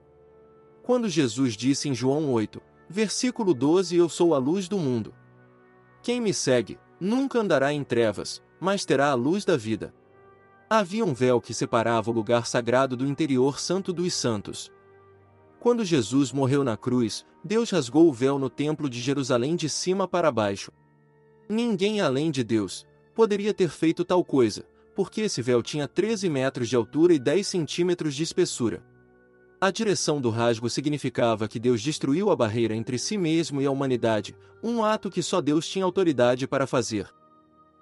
Quando 0.83 1.09
Jesus 1.09 1.57
disse 1.57 1.89
em 1.89 1.95
João 1.95 2.31
8, 2.31 2.61
versículo 2.87 3.55
12: 3.55 3.97
Eu 3.97 4.11
sou 4.11 4.35
a 4.35 4.39
luz 4.39 4.69
do 4.69 4.77
mundo. 4.79 5.15
Quem 6.03 6.21
me 6.21 6.35
segue, 6.35 6.79
nunca 7.01 7.41
andará 7.41 7.73
em 7.73 7.83
trevas, 7.83 8.43
mas 8.61 8.85
terá 8.85 9.11
a 9.11 9.15
luz 9.15 9.43
da 9.43 9.57
vida. 9.57 9.95
Havia 10.73 11.05
um 11.05 11.13
véu 11.13 11.41
que 11.41 11.53
separava 11.53 12.13
o 12.13 12.15
lugar 12.15 12.47
sagrado 12.47 12.97
do 12.97 13.05
interior 13.05 13.59
santo 13.59 13.93
dos 13.93 14.15
santos. 14.15 14.71
Quando 15.59 15.85
Jesus 15.85 16.31
morreu 16.31 16.63
na 16.63 16.77
cruz, 16.77 17.27
Deus 17.43 17.71
rasgou 17.71 18.09
o 18.09 18.13
véu 18.13 18.39
no 18.39 18.49
templo 18.49 18.89
de 18.89 19.01
Jerusalém 19.01 19.57
de 19.57 19.69
cima 19.69 20.07
para 20.07 20.31
baixo. 20.31 20.71
Ninguém 21.49 22.01
além 22.01 22.31
de 22.31 22.45
Deus 22.45 22.87
poderia 23.17 23.53
ter 23.53 23.69
feito 23.69 24.05
tal 24.05 24.25
coisa, 24.25 24.65
porque 24.95 25.23
esse 25.23 25.43
véu 25.43 25.61
tinha 25.61 25.89
13 25.89 26.31
metros 26.31 26.69
de 26.69 26.77
altura 26.77 27.13
e 27.15 27.19
10 27.19 27.45
centímetros 27.49 28.15
de 28.15 28.23
espessura. 28.23 28.81
A 29.61 29.73
direção 29.73 30.21
do 30.21 30.31
rasgo 30.31 30.71
significava 30.71 31.49
que 31.49 31.59
Deus 31.59 31.83
destruiu 31.83 32.31
a 32.31 32.37
barreira 32.37 32.77
entre 32.77 32.97
si 32.97 33.19
mesmo 33.19 33.61
e 33.61 33.67
a 33.67 33.73
humanidade, 33.73 34.37
um 34.63 34.85
ato 34.85 35.11
que 35.11 35.21
só 35.21 35.41
Deus 35.41 35.69
tinha 35.69 35.85
autoridade 35.85 36.47
para 36.47 36.65
fazer. 36.65 37.13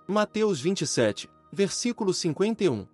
Mateus 0.08 0.58
27, 0.58 1.28
versículo 1.52 2.12
51. 2.12 2.86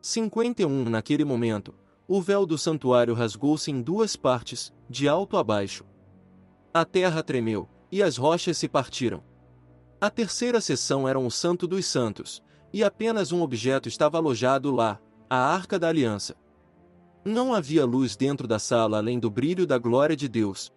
51 0.00 0.84
Naquele 0.84 1.24
momento, 1.24 1.74
o 2.06 2.20
véu 2.20 2.44
do 2.44 2.58
santuário 2.58 3.14
rasgou-se 3.14 3.70
em 3.70 3.80
duas 3.80 4.16
partes, 4.16 4.72
de 4.88 5.08
alto 5.08 5.36
a 5.36 5.44
baixo. 5.44 5.84
A 6.72 6.84
terra 6.84 7.22
tremeu, 7.22 7.68
e 7.90 8.02
as 8.02 8.16
rochas 8.16 8.58
se 8.58 8.68
partiram. 8.68 9.22
A 10.00 10.10
terceira 10.10 10.60
seção 10.60 11.08
era 11.08 11.18
um 11.18 11.30
Santo 11.30 11.66
dos 11.66 11.86
Santos, 11.86 12.42
e 12.72 12.82
apenas 12.82 13.32
um 13.32 13.40
objeto 13.40 13.88
estava 13.88 14.18
alojado 14.18 14.70
lá, 14.70 15.00
a 15.30 15.36
Arca 15.36 15.78
da 15.78 15.88
Aliança. 15.88 16.36
Não 17.24 17.54
havia 17.54 17.86
luz 17.86 18.16
dentro 18.16 18.46
da 18.46 18.58
sala 18.58 18.98
além 18.98 19.18
do 19.18 19.30
brilho 19.30 19.66
da 19.66 19.78
glória 19.78 20.14
de 20.14 20.28
Deus. 20.28 20.72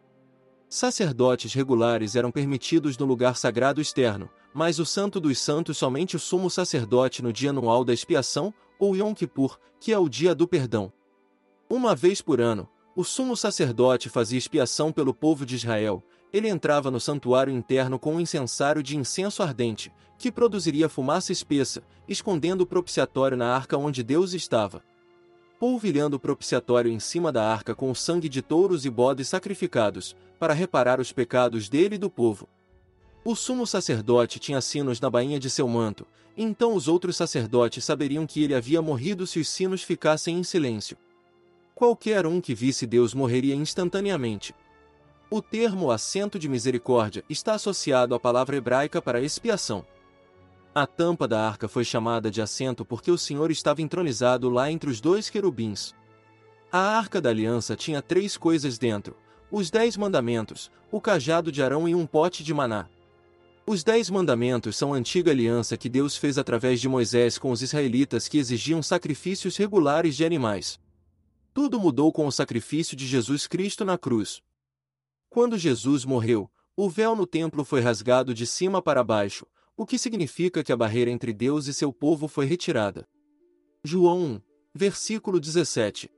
Sacerdotes 0.69 1.53
regulares 1.53 2.15
eram 2.15 2.31
permitidos 2.31 2.97
no 2.97 3.05
lugar 3.05 3.35
sagrado 3.35 3.81
externo, 3.81 4.29
mas 4.57 4.79
o 4.79 4.85
Santo 4.87 5.19
dos 5.19 5.37
Santos 5.37 5.77
somente 5.77 6.15
o 6.15 6.19
sumo 6.19 6.49
sacerdote 6.49 7.21
no 7.21 7.31
dia 7.31 7.51
anual 7.51 7.85
da 7.85 7.93
expiação, 7.93 8.51
ou 8.79 8.95
Yom 8.95 9.13
Kippur, 9.13 9.59
que 9.79 9.93
é 9.93 9.99
o 9.99 10.09
dia 10.09 10.33
do 10.33 10.47
perdão. 10.47 10.91
Uma 11.69 11.93
vez 11.93 12.23
por 12.23 12.41
ano, 12.41 12.67
o 12.95 13.03
sumo 13.03 13.37
sacerdote 13.37 14.09
fazia 14.09 14.39
expiação 14.39 14.91
pelo 14.91 15.13
povo 15.13 15.45
de 15.45 15.53
Israel. 15.53 16.01
Ele 16.33 16.49
entrava 16.49 16.89
no 16.89 16.99
santuário 16.99 17.53
interno 17.53 17.99
com 17.99 18.15
um 18.15 18.19
incensário 18.19 18.81
de 18.81 18.97
incenso 18.97 19.43
ardente, 19.43 19.93
que 20.17 20.31
produziria 20.31 20.89
fumaça 20.89 21.31
espessa, 21.31 21.83
escondendo 22.07 22.61
o 22.61 22.65
propiciatório 22.65 23.37
na 23.37 23.55
arca 23.55 23.77
onde 23.77 24.01
Deus 24.01 24.33
estava 24.33 24.81
polvilhando 25.59 26.17
o 26.17 26.19
propiciatório 26.19 26.91
em 26.91 26.99
cima 26.99 27.31
da 27.31 27.43
arca 27.43 27.73
com 27.73 27.89
o 27.89 27.95
sangue 27.95 28.29
de 28.29 28.41
touros 28.41 28.85
e 28.85 28.89
bodes 28.89 29.27
sacrificados, 29.27 30.15
para 30.39 30.53
reparar 30.53 30.99
os 30.99 31.11
pecados 31.11 31.67
dele 31.67 31.95
e 31.95 31.99
do 31.99 32.11
povo. 32.11 32.47
O 33.29 33.35
sumo 33.35 33.67
sacerdote 33.67 34.39
tinha 34.39 34.61
sinos 34.61 35.01
na 35.01 35.09
bainha 35.09 35.37
de 35.37 35.49
seu 35.49 35.67
manto, 35.67 36.07
então 36.37 36.73
os 36.73 36.87
outros 36.87 37.17
sacerdotes 37.17 37.83
saberiam 37.83 38.25
que 38.25 38.41
ele 38.41 38.55
havia 38.55 38.81
morrido 38.81 39.27
se 39.27 39.37
os 39.37 39.49
sinos 39.49 39.83
ficassem 39.83 40.37
em 40.37 40.43
silêncio. 40.45 40.95
Qualquer 41.75 42.25
um 42.25 42.39
que 42.39 42.55
visse 42.55 42.87
Deus 42.87 43.13
morreria 43.13 43.53
instantaneamente. 43.53 44.55
O 45.29 45.41
termo 45.41 45.91
assento 45.91 46.39
de 46.39 46.47
misericórdia 46.47 47.21
está 47.29 47.55
associado 47.55 48.15
à 48.15 48.19
palavra 48.19 48.55
hebraica 48.55 49.01
para 49.01 49.19
expiação. 49.19 49.85
A 50.73 50.87
tampa 50.87 51.27
da 51.27 51.45
arca 51.45 51.67
foi 51.67 51.83
chamada 51.83 52.31
de 52.31 52.41
assento 52.41 52.85
porque 52.85 53.11
o 53.11 53.17
Senhor 53.17 53.51
estava 53.51 53.81
entronizado 53.81 54.49
lá 54.49 54.71
entre 54.71 54.89
os 54.89 55.01
dois 55.01 55.29
querubins. 55.29 55.93
A 56.71 56.79
arca 56.79 57.19
da 57.19 57.29
aliança 57.29 57.75
tinha 57.75 58.01
três 58.01 58.37
coisas 58.37 58.77
dentro: 58.77 59.17
os 59.51 59.69
dez 59.69 59.97
mandamentos, 59.97 60.71
o 60.89 61.01
cajado 61.01 61.51
de 61.51 61.61
Arão 61.61 61.89
e 61.89 61.93
um 61.93 62.05
pote 62.05 62.41
de 62.41 62.53
maná. 62.53 62.87
Os 63.69 63.83
dez 63.83 64.09
mandamentos 64.09 64.77
são 64.77 64.93
a 64.93 64.97
antiga 64.97 65.29
aliança 65.29 65.75
que 65.75 65.89
Deus 65.89 66.15
fez 66.15 66.37
através 66.37 66.79
de 66.79 66.87
Moisés 66.87 67.37
com 67.37 67.51
os 67.51 67.61
israelitas 67.61 68.29
que 68.29 68.37
exigiam 68.37 68.81
sacrifícios 68.81 69.57
regulares 69.57 70.15
de 70.15 70.23
animais. 70.23 70.79
Tudo 71.53 71.77
mudou 71.77 72.13
com 72.13 72.25
o 72.25 72.31
sacrifício 72.31 72.95
de 72.95 73.05
Jesus 73.05 73.45
Cristo 73.45 73.83
na 73.83 73.97
cruz. 73.97 74.41
Quando 75.29 75.57
Jesus 75.57 76.05
morreu, 76.05 76.49
o 76.77 76.89
véu 76.89 77.13
no 77.13 77.27
templo 77.27 77.65
foi 77.65 77.81
rasgado 77.81 78.33
de 78.33 78.47
cima 78.47 78.81
para 78.81 79.03
baixo, 79.03 79.45
o 79.75 79.85
que 79.85 79.97
significa 79.97 80.63
que 80.63 80.71
a 80.71 80.77
barreira 80.77 81.11
entre 81.11 81.33
Deus 81.33 81.67
e 81.67 81.73
seu 81.73 81.91
povo 81.91 82.29
foi 82.29 82.45
retirada. 82.45 83.05
João 83.83 84.35
1, 84.35 84.41
versículo 84.73 85.41
17. 85.41 86.09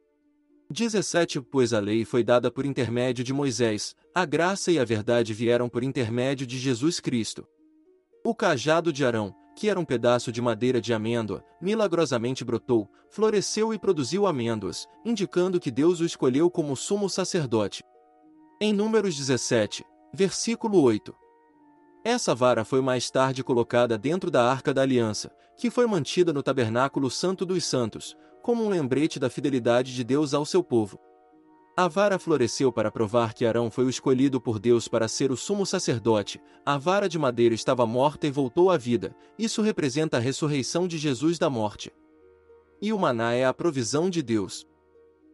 17 0.71 1.41
Pois 1.41 1.73
a 1.73 1.79
lei 1.79 2.05
foi 2.05 2.23
dada 2.23 2.51
por 2.51 2.63
intermédio 2.63 3.23
de 3.23 3.34
Moisés, 3.34 3.95
a 4.13 4.23
graça 4.23 4.71
e 4.71 4.77
a 4.77 4.86
verdade 4.86 5.34
vieram 5.34 5.67
por 5.67 5.84
intermédio 5.84 6.45
de 6.45 6.60
Jesus 6.60 6.99
Cristo. 6.99 7.47
O 8.23 8.36
cajado 8.36 8.93
de 8.93 9.03
Arão, 9.03 9.34
que 9.58 9.67
era 9.67 9.79
um 9.79 9.84
pedaço 9.84 10.32
de 10.32 10.39
madeira 10.39 10.79
de 10.79 10.93
amêndoa, 10.93 11.43
milagrosamente 11.60 12.45
brotou, 12.45 12.88
floresceu 13.10 13.73
e 13.73 13.79
produziu 13.79 14.27
amêndoas, 14.27 14.88
indicando 15.03 15.60
que 15.60 15.71
Deus 15.71 16.01
o 16.01 16.05
escolheu 16.05 16.51
como 16.51 16.75
sumo 16.75 17.10
sacerdote. 17.10 17.84
Em 18.62 18.71
Números 18.71 19.17
17, 19.17 19.84
versículo 20.13 20.84
8. 20.84 21.15
Essa 22.05 22.36
vara 22.36 22.63
foi 22.63 22.79
mais 22.79 23.10
tarde 23.10 23.43
colocada 23.43 23.97
dentro 23.97 24.29
da 24.29 24.43
Arca 24.43 24.71
da 24.71 24.84
Aliança, 24.84 25.32
que 25.58 25.71
foi 25.71 25.88
mantida 25.88 26.32
no 26.32 26.43
Tabernáculo 26.43 27.10
Santo 27.10 27.43
dos 27.43 27.65
Santos, 27.65 28.15
como 28.41 28.63
um 28.63 28.69
lembrete 28.69 29.19
da 29.19 29.30
fidelidade 29.30 29.93
de 29.93 30.04
Deus 30.04 30.34
ao 30.34 30.45
seu 30.45 30.63
povo. 30.63 30.99
A 31.80 31.88
vara 31.88 32.19
floresceu 32.19 32.73
para 32.73 32.91
provar 32.91 33.34
que 33.34 33.45
Arão 33.45 33.71
foi 33.71 33.86
o 33.86 33.89
escolhido 33.89 34.41
por 34.41 34.60
Deus 34.60 34.88
para 34.88 35.08
ser 35.08 35.32
o 35.32 35.38
sumo 35.38 35.65
sacerdote. 35.65 36.41
A 36.65 36.78
vara 36.78 37.08
de 37.08 37.17
madeira 37.17 37.56
estava 37.56 37.86
morta 37.86 38.28
e 38.28 38.32
voltou 38.32 38.69
à 38.69 38.75
vida. 38.75 39.15
Isso 39.38 39.62
representa 39.62 40.17
a 40.17 40.19
ressurreição 40.19 40.88
de 40.88 40.97
Jesus 40.97 41.39
da 41.39 41.49
morte. 41.49 41.89
E 42.82 42.91
o 42.91 42.99
maná 42.99 43.34
é 43.34 43.45
a 43.45 43.54
provisão 43.54 44.10
de 44.10 44.21
Deus. 44.21 44.67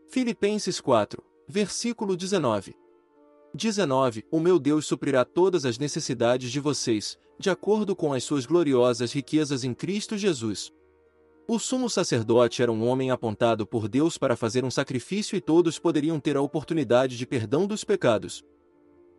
Filipenses 0.07 0.79
4, 0.79 1.23
versículo 1.47 2.15
19. 2.15 2.75
19 3.55 4.23
O 4.29 4.39
meu 4.39 4.59
Deus 4.59 4.85
suprirá 4.85 5.25
todas 5.25 5.65
as 5.65 5.79
necessidades 5.79 6.51
de 6.51 6.59
vocês, 6.59 7.17
de 7.39 7.49
acordo 7.49 7.95
com 7.95 8.13
as 8.13 8.23
suas 8.23 8.45
gloriosas 8.45 9.11
riquezas 9.11 9.63
em 9.63 9.73
Cristo 9.73 10.15
Jesus. 10.15 10.71
O 11.47 11.59
sumo 11.59 11.87
sacerdote 11.87 12.63
era 12.63 12.71
um 12.71 12.87
homem 12.87 13.11
apontado 13.11 13.67
por 13.67 13.87
Deus 13.87 14.17
para 14.17 14.35
fazer 14.35 14.65
um 14.65 14.71
sacrifício 14.71 15.35
e 15.35 15.41
todos 15.41 15.77
poderiam 15.77 16.19
ter 16.19 16.35
a 16.35 16.41
oportunidade 16.41 17.15
de 17.15 17.27
perdão 17.27 17.67
dos 17.67 17.83
pecados. 17.83 18.43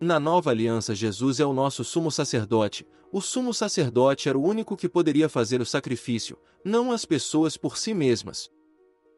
Na 0.00 0.18
nova 0.18 0.50
aliança, 0.50 0.92
Jesus 0.92 1.38
é 1.38 1.46
o 1.46 1.52
nosso 1.52 1.84
sumo 1.84 2.10
sacerdote. 2.10 2.84
O 3.12 3.20
sumo 3.20 3.54
sacerdote 3.54 4.28
era 4.28 4.36
o 4.36 4.44
único 4.44 4.76
que 4.76 4.88
poderia 4.88 5.28
fazer 5.28 5.60
o 5.60 5.64
sacrifício, 5.64 6.36
não 6.64 6.90
as 6.90 7.04
pessoas 7.04 7.56
por 7.56 7.78
si 7.78 7.94
mesmas. 7.94 8.50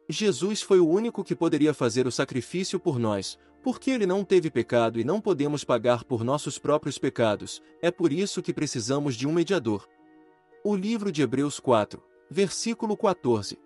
Jesus 0.07 0.61
foi 0.61 0.79
o 0.79 0.87
único 0.87 1.23
que 1.23 1.35
poderia 1.35 1.73
fazer 1.73 2.05
o 2.05 2.11
sacrifício 2.11 2.79
por 2.79 2.99
nós, 2.99 3.39
porque 3.63 3.89
ele 3.89 4.05
não 4.05 4.23
teve 4.23 4.51
pecado 4.51 4.99
e 4.99 5.03
não 5.03 5.19
podemos 5.19 5.63
pagar 5.63 6.03
por 6.03 6.23
nossos 6.23 6.59
próprios 6.59 6.99
pecados, 6.99 7.59
é 7.81 7.89
por 7.89 8.13
isso 8.13 8.41
que 8.41 8.53
precisamos 8.53 9.15
de 9.15 9.27
um 9.27 9.33
mediador. 9.33 9.87
O 10.63 10.75
livro 10.75 11.11
de 11.11 11.21
Hebreus 11.21 11.59
4, 11.59 12.01
versículo 12.29 12.95
14 12.95 13.57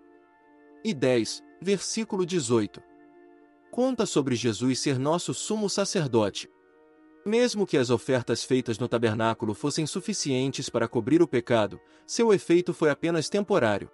e 0.84 0.92
10, 0.92 1.42
versículo 1.60 2.26
18. 2.26 2.82
Conta 3.70 4.06
sobre 4.06 4.34
Jesus 4.34 4.80
ser 4.80 4.98
nosso 4.98 5.32
sumo 5.34 5.68
sacerdote. 5.68 6.48
Mesmo 7.24 7.66
que 7.66 7.78
as 7.78 7.90
ofertas 7.90 8.44
feitas 8.44 8.78
no 8.78 8.86
tabernáculo 8.86 9.54
fossem 9.54 9.86
suficientes 9.86 10.68
para 10.68 10.86
cobrir 10.86 11.22
o 11.22 11.28
pecado, 11.28 11.80
seu 12.06 12.32
efeito 12.32 12.74
foi 12.74 12.90
apenas 12.90 13.28
temporário. 13.28 13.90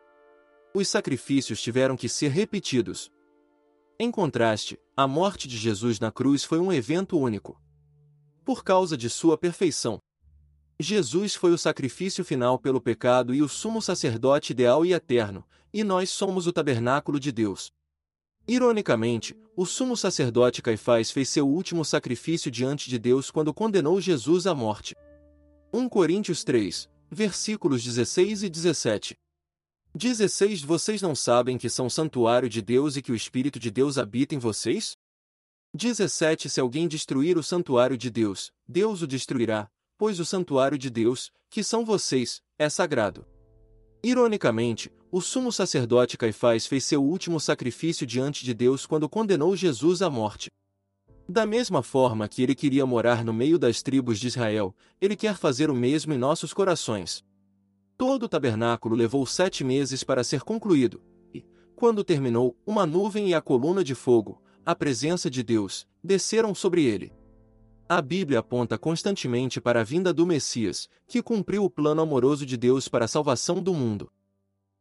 Os 0.74 0.88
sacrifícios 0.88 1.62
tiveram 1.62 1.96
que 1.96 2.08
ser 2.08 2.30
repetidos, 2.30 3.10
em 4.02 4.10
contraste, 4.10 4.80
a 4.96 5.06
morte 5.06 5.46
de 5.46 5.58
Jesus 5.58 6.00
na 6.00 6.10
cruz 6.10 6.42
foi 6.42 6.58
um 6.58 6.72
evento 6.72 7.18
único. 7.18 7.60
Por 8.46 8.64
causa 8.64 8.96
de 8.96 9.10
sua 9.10 9.36
perfeição, 9.36 10.00
Jesus 10.82 11.34
foi 11.34 11.52
o 11.52 11.58
sacrifício 11.58 12.24
final 12.24 12.58
pelo 12.58 12.80
pecado 12.80 13.34
e 13.34 13.42
o 13.42 13.48
sumo 13.48 13.82
sacerdote 13.82 14.54
ideal 14.54 14.86
e 14.86 14.94
eterno, 14.94 15.44
e 15.74 15.84
nós 15.84 16.08
somos 16.08 16.46
o 16.46 16.52
tabernáculo 16.54 17.20
de 17.20 17.30
Deus. 17.30 17.70
Ironicamente, 18.48 19.36
o 19.54 19.66
sumo 19.66 19.94
sacerdote 19.94 20.62
Caifás 20.62 21.10
fez 21.10 21.28
seu 21.28 21.46
último 21.46 21.84
sacrifício 21.84 22.50
diante 22.50 22.88
de 22.88 22.98
Deus 22.98 23.30
quando 23.30 23.52
condenou 23.52 24.00
Jesus 24.00 24.46
à 24.46 24.54
morte. 24.54 24.96
1 25.70 25.86
Coríntios 25.90 26.42
3, 26.44 26.88
versículos 27.10 27.84
16 27.84 28.44
e 28.44 28.48
17. 28.48 29.18
16 29.94 30.62
Vocês 30.62 31.02
não 31.02 31.14
sabem 31.14 31.58
que 31.58 31.68
são 31.68 31.90
santuário 31.90 32.48
de 32.48 32.62
Deus 32.62 32.96
e 32.96 33.02
que 33.02 33.12
o 33.12 33.14
Espírito 33.14 33.60
de 33.60 33.70
Deus 33.70 33.98
habita 33.98 34.34
em 34.34 34.38
vocês? 34.38 34.96
17 35.74 36.48
Se 36.48 36.58
alguém 36.58 36.88
destruir 36.88 37.36
o 37.36 37.42
santuário 37.42 37.98
de 37.98 38.08
Deus, 38.08 38.50
Deus 38.66 39.02
o 39.02 39.06
destruirá, 39.06 39.70
pois 40.00 40.18
o 40.18 40.24
santuário 40.24 40.78
de 40.78 40.88
Deus, 40.88 41.30
que 41.50 41.62
são 41.62 41.84
vocês, 41.84 42.40
é 42.58 42.70
sagrado. 42.70 43.26
Ironicamente, 44.02 44.90
o 45.12 45.20
sumo 45.20 45.52
sacerdote 45.52 46.16
Caifás 46.16 46.66
fez 46.66 46.84
seu 46.84 47.04
último 47.04 47.38
sacrifício 47.38 48.06
diante 48.06 48.42
de 48.42 48.54
Deus 48.54 48.86
quando 48.86 49.10
condenou 49.10 49.54
Jesus 49.54 50.00
à 50.00 50.08
morte. 50.08 50.48
Da 51.28 51.44
mesma 51.44 51.82
forma 51.82 52.26
que 52.28 52.42
ele 52.42 52.54
queria 52.54 52.86
morar 52.86 53.22
no 53.22 53.34
meio 53.34 53.58
das 53.58 53.82
tribos 53.82 54.18
de 54.18 54.28
Israel, 54.28 54.74
ele 55.02 55.14
quer 55.14 55.36
fazer 55.36 55.68
o 55.68 55.74
mesmo 55.74 56.14
em 56.14 56.18
nossos 56.18 56.54
corações. 56.54 57.22
Todo 57.98 58.22
o 58.22 58.28
tabernáculo 58.28 58.96
levou 58.96 59.26
sete 59.26 59.62
meses 59.62 60.02
para 60.02 60.24
ser 60.24 60.40
concluído, 60.40 61.02
e, 61.34 61.44
quando 61.76 62.02
terminou, 62.02 62.56
uma 62.66 62.86
nuvem 62.86 63.28
e 63.28 63.34
a 63.34 63.42
coluna 63.42 63.84
de 63.84 63.94
fogo, 63.94 64.40
a 64.64 64.74
presença 64.74 65.28
de 65.28 65.42
Deus, 65.42 65.86
desceram 66.02 66.54
sobre 66.54 66.86
ele. 66.86 67.19
A 67.92 68.00
Bíblia 68.00 68.38
aponta 68.38 68.78
constantemente 68.78 69.60
para 69.60 69.80
a 69.80 69.82
vinda 69.82 70.14
do 70.14 70.24
Messias, 70.24 70.88
que 71.08 71.20
cumpriu 71.20 71.64
o 71.64 71.68
plano 71.68 72.00
amoroso 72.00 72.46
de 72.46 72.56
Deus 72.56 72.86
para 72.86 73.06
a 73.06 73.08
salvação 73.08 73.60
do 73.60 73.74
mundo. 73.74 74.12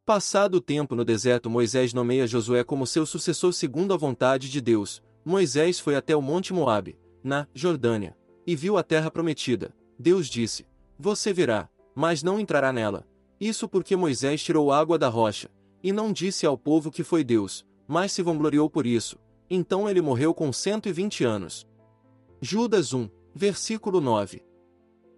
Passado 0.06 0.58
o 0.58 0.62
tempo 0.62 0.94
no 0.94 1.04
deserto, 1.04 1.50
Moisés 1.50 1.92
nomeia 1.92 2.28
Josué 2.28 2.64
como 2.64 2.86
seu 2.86 3.08
sucessor 3.08 3.52
segundo 3.52 3.96
a 3.96 3.98
vontade 3.98 4.48
de 4.48 4.62
Deus. 4.62 5.02
Moisés 5.26 5.80
foi 5.80 5.96
até 5.96 6.16
o 6.16 6.22
Monte 6.22 6.54
Moabe, 6.54 7.00
na 7.24 7.48
Jordânia, 7.52 8.16
e 8.46 8.56
viu 8.56 8.78
a 8.78 8.84
terra 8.84 9.10
prometida. 9.10 9.74
Deus 9.98 10.28
disse: 10.28 10.68
Você 11.00 11.34
virá, 11.34 11.68
mas 11.96 12.22
não 12.22 12.40
entrará 12.40 12.72
nela. 12.72 13.08
Isso 13.42 13.68
porque 13.68 13.96
Moisés 13.96 14.44
tirou 14.44 14.72
água 14.72 15.00
da 15.00 15.10
rocha, 15.10 15.50
e 15.82 15.92
não 15.92 16.14
disse 16.14 16.46
ao 16.46 16.56
povo 16.56 16.92
que 16.92 17.04
foi 17.04 17.24
Deus, 17.24 17.66
mas 17.88 18.12
se 18.12 18.22
vangloriou 18.22 18.70
por 18.70 18.86
isso. 18.86 19.18
Então 19.50 19.90
ele 19.90 20.00
morreu 20.00 20.32
com 20.32 20.54
120 20.54 21.24
anos. 21.24 21.68
Judas 22.42 22.94
1, 22.94 23.10
versículo 23.36 24.00
9. 24.00 24.42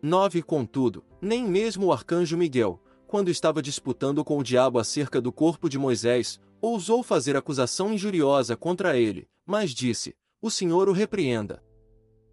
9 0.02 0.42
Contudo, 0.42 1.06
nem 1.22 1.48
mesmo 1.48 1.86
o 1.86 1.94
arcanjo 1.94 2.36
Miguel, 2.36 2.82
quando 3.06 3.30
estava 3.30 3.62
disputando 3.62 4.26
com 4.26 4.40
o 4.40 4.44
diabo 4.44 4.80
acerca 4.80 5.22
do 5.22 5.32
corpo 5.32 5.70
de 5.70 5.78
Moisés, 5.78 6.42
ousou 6.60 7.04
fazer 7.04 7.38
acusação 7.38 7.94
injuriosa 7.94 8.58
contra 8.58 8.98
ele, 8.98 9.28
mas 9.46 9.70
disse: 9.70 10.16
O 10.42 10.50
Senhor 10.50 10.90
o 10.90 10.94
repreenda. 10.94 11.64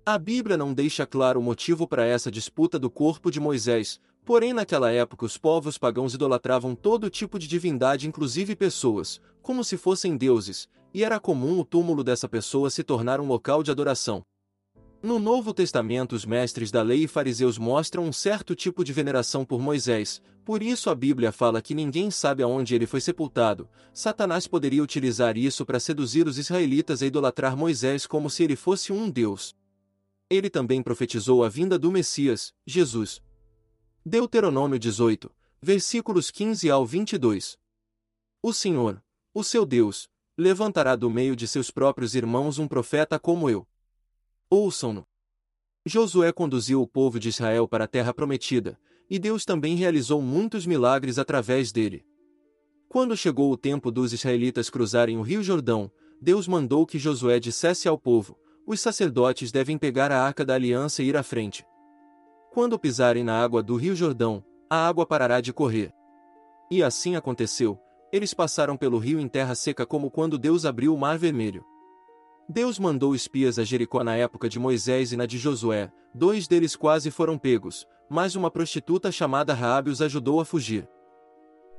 A 0.06 0.16
Bíblia 0.16 0.56
não 0.56 0.72
deixa 0.72 1.04
claro 1.04 1.38
o 1.38 1.42
motivo 1.42 1.86
para 1.86 2.06
essa 2.06 2.30
disputa 2.30 2.78
do 2.78 2.88
corpo 2.88 3.30
de 3.30 3.38
Moisés, 3.38 4.00
porém 4.24 4.54
naquela 4.54 4.90
época 4.90 5.26
os 5.26 5.36
povos 5.36 5.76
pagãos 5.76 6.14
idolatravam 6.14 6.74
todo 6.74 7.10
tipo 7.10 7.38
de 7.38 7.46
divindade, 7.46 8.08
inclusive 8.08 8.56
pessoas, 8.56 9.20
como 9.42 9.62
se 9.62 9.76
fossem 9.76 10.16
deuses, 10.16 10.66
e 10.94 11.04
era 11.04 11.20
comum 11.20 11.60
o 11.60 11.64
túmulo 11.64 12.02
dessa 12.02 12.26
pessoa 12.26 12.70
se 12.70 12.82
tornar 12.82 13.20
um 13.20 13.26
local 13.26 13.62
de 13.62 13.70
adoração. 13.70 14.24
No 15.00 15.20
Novo 15.20 15.54
Testamento, 15.54 16.16
os 16.16 16.24
mestres 16.24 16.72
da 16.72 16.82
lei 16.82 17.04
e 17.04 17.08
fariseus 17.08 17.56
mostram 17.56 18.04
um 18.04 18.12
certo 18.12 18.56
tipo 18.56 18.82
de 18.82 18.92
veneração 18.92 19.44
por 19.44 19.60
Moisés, 19.60 20.20
por 20.44 20.60
isso 20.60 20.90
a 20.90 20.94
Bíblia 20.94 21.30
fala 21.30 21.62
que 21.62 21.72
ninguém 21.72 22.10
sabe 22.10 22.42
aonde 22.42 22.74
ele 22.74 22.84
foi 22.84 23.00
sepultado. 23.00 23.68
Satanás 23.92 24.48
poderia 24.48 24.82
utilizar 24.82 25.38
isso 25.38 25.64
para 25.64 25.78
seduzir 25.78 26.26
os 26.26 26.36
israelitas 26.36 27.00
a 27.00 27.06
idolatrar 27.06 27.56
Moisés 27.56 28.08
como 28.08 28.28
se 28.28 28.42
ele 28.42 28.56
fosse 28.56 28.92
um 28.92 29.08
deus. 29.08 29.54
Ele 30.28 30.50
também 30.50 30.82
profetizou 30.82 31.44
a 31.44 31.48
vinda 31.48 31.78
do 31.78 31.92
Messias, 31.92 32.52
Jesus. 32.66 33.22
Deuteronômio 34.04 34.80
18, 34.80 35.30
versículos 35.62 36.28
15 36.28 36.68
ao 36.70 36.84
22. 36.84 37.56
O 38.42 38.52
Senhor, 38.52 39.00
o 39.32 39.44
seu 39.44 39.64
Deus, 39.64 40.08
levantará 40.36 40.96
do 40.96 41.08
meio 41.08 41.36
de 41.36 41.46
seus 41.46 41.70
próprios 41.70 42.16
irmãos 42.16 42.58
um 42.58 42.66
profeta 42.66 43.16
como 43.16 43.48
eu. 43.48 43.64
Ouçam-no. 44.50 45.06
Josué 45.84 46.32
conduziu 46.32 46.80
o 46.80 46.86
povo 46.86 47.20
de 47.20 47.28
Israel 47.28 47.68
para 47.68 47.84
a 47.84 47.86
terra 47.86 48.14
prometida, 48.14 48.80
e 49.10 49.18
Deus 49.18 49.44
também 49.44 49.76
realizou 49.76 50.22
muitos 50.22 50.64
milagres 50.64 51.18
através 51.18 51.70
dele. 51.70 52.02
Quando 52.88 53.14
chegou 53.14 53.52
o 53.52 53.58
tempo 53.58 53.90
dos 53.90 54.14
israelitas 54.14 54.70
cruzarem 54.70 55.18
o 55.18 55.22
rio 55.22 55.42
Jordão, 55.42 55.90
Deus 56.18 56.48
mandou 56.48 56.86
que 56.86 56.98
Josué 56.98 57.38
dissesse 57.38 57.86
ao 57.86 57.98
povo: 57.98 58.38
os 58.66 58.80
sacerdotes 58.80 59.52
devem 59.52 59.76
pegar 59.76 60.10
a 60.10 60.22
arca 60.22 60.46
da 60.46 60.54
aliança 60.54 61.02
e 61.02 61.08
ir 61.08 61.16
à 61.16 61.22
frente. 61.22 61.62
Quando 62.50 62.78
pisarem 62.78 63.22
na 63.22 63.38
água 63.38 63.62
do 63.62 63.76
rio 63.76 63.94
Jordão, 63.94 64.42
a 64.70 64.88
água 64.88 65.04
parará 65.04 65.42
de 65.42 65.52
correr. 65.52 65.92
E 66.70 66.82
assim 66.82 67.16
aconteceu, 67.16 67.78
eles 68.10 68.32
passaram 68.32 68.78
pelo 68.78 68.96
rio 68.96 69.20
em 69.20 69.28
terra 69.28 69.54
seca 69.54 69.84
como 69.84 70.10
quando 70.10 70.38
Deus 70.38 70.64
abriu 70.64 70.94
o 70.94 70.98
mar 70.98 71.18
vermelho. 71.18 71.62
Deus 72.48 72.78
mandou 72.78 73.14
espias 73.14 73.58
a 73.58 73.64
Jericó 73.64 74.02
na 74.02 74.16
época 74.16 74.48
de 74.48 74.58
Moisés 74.58 75.12
e 75.12 75.16
na 75.16 75.26
de 75.26 75.36
Josué, 75.36 75.92
dois 76.14 76.48
deles 76.48 76.74
quase 76.74 77.10
foram 77.10 77.36
pegos, 77.36 77.86
mas 78.08 78.34
uma 78.34 78.50
prostituta 78.50 79.12
chamada 79.12 79.52
Raabe 79.52 79.90
os 79.90 80.00
ajudou 80.00 80.40
a 80.40 80.46
fugir. 80.46 80.88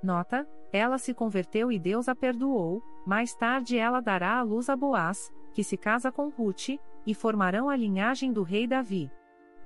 Nota: 0.04 0.48
ela 0.72 1.00
se 1.00 1.14
converteu 1.14 1.72
e 1.72 1.80
Deus 1.80 2.08
a 2.08 2.16
perdoou. 2.16 2.84
Mais 3.06 3.34
tarde 3.34 3.78
ela 3.78 4.00
dará 4.00 4.38
à 4.38 4.44
luz 4.44 4.70
a 4.70 4.76
Boaz, 4.76 5.34
que 5.54 5.64
se 5.64 5.76
casa 5.76 6.12
com 6.12 6.30
Ruth, 6.30 6.78
e 7.08 7.14
formarão 7.16 7.70
a 7.70 7.76
linhagem 7.76 8.32
do 8.32 8.44
rei 8.44 8.68
Davi. 8.68 9.12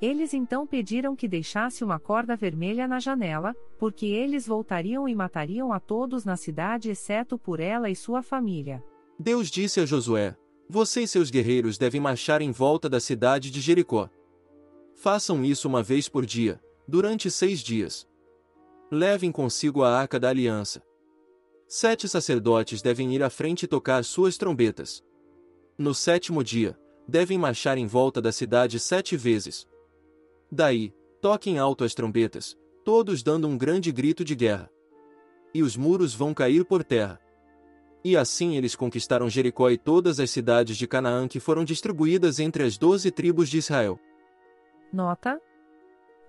Eles 0.02 0.34
então 0.34 0.66
pediram 0.66 1.16
que 1.16 1.28
deixasse 1.28 1.84
uma 1.84 2.00
corda 2.00 2.36
vermelha 2.36 2.88
na 2.88 3.00
janela, 3.00 3.54
porque 3.78 4.06
eles 4.06 4.48
voltariam 4.48 5.08
e 5.08 5.16
matariam 5.16 5.74
a 5.74 5.80
todos 5.80 6.24
na 6.24 6.38
cidade 6.38 6.89
exceto 6.89 7.38
por 7.38 7.60
ela 7.60 7.89
e 7.89 7.96
sua 7.96 8.22
família. 8.22 8.82
Deus 9.20 9.50
disse 9.50 9.82
a 9.82 9.86
Josué: 9.86 10.36
Você 10.69 11.02
e 11.02 11.08
seus 11.08 11.30
guerreiros 11.30 11.78
devem 11.78 12.02
marchar 12.02 12.41
em 12.41 12.52
volta 12.52 12.89
da 12.89 12.99
cidade 12.99 13.52
de 13.52 13.60
Jericó. 13.60 14.10
Façam 14.95 15.43
isso 15.43 15.67
uma 15.67 15.84
vez 15.84 16.08
por 16.08 16.26
dia, 16.26 16.62
durante 16.88 17.30
seis 17.30 17.60
dias. 17.60 18.08
Levem 18.91 19.32
consigo 19.32 19.84
a 19.84 19.91
arca 19.95 20.19
da 20.19 20.30
aliança. 20.30 20.82
Sete 21.67 22.08
sacerdotes 22.08 22.82
devem 22.82 23.13
ir 23.13 23.23
à 23.23 23.30
frente 23.30 23.63
e 23.63 23.67
tocar 23.67 24.04
suas 24.04 24.38
trombetas. 24.38 25.04
No 25.78 25.93
sétimo 25.93 26.43
dia, 26.43 26.78
devem 27.08 27.38
marchar 27.38 27.78
em 27.78 27.88
volta 27.88 28.21
da 28.21 28.32
cidade 28.32 28.80
sete 28.80 29.17
vezes. 29.17 29.67
Daí, 30.52 30.93
toquem 31.21 31.58
alto 31.58 31.84
as 31.84 31.93
trombetas, 31.93 32.56
todos 32.86 33.23
dando 33.23 33.47
um 33.47 33.58
grande 33.58 33.91
grito 33.91 34.23
de 34.23 34.36
guerra. 34.36 34.69
E 35.54 35.63
os 35.63 35.76
muros 35.76 36.13
vão 36.13 36.34
cair 36.34 36.63
por 36.65 36.84
terra. 36.84 37.19
E 38.04 38.18
assim 38.18 38.58
eles 38.58 38.76
conquistaram 38.76 39.30
Jericó 39.30 39.70
e 39.70 39.78
todas 39.78 40.20
as 40.20 40.30
cidades 40.30 40.78
de 40.78 40.86
Canaã 40.86 41.28
que 41.28 41.39
foram 41.39 41.63
distribuídas 41.63 42.39
entre 42.39 42.63
as 42.63 42.78
doze 42.78 43.10
tribos 43.10 43.50
de 43.50 43.58
Israel. 43.58 43.98
Nota: 44.92 45.42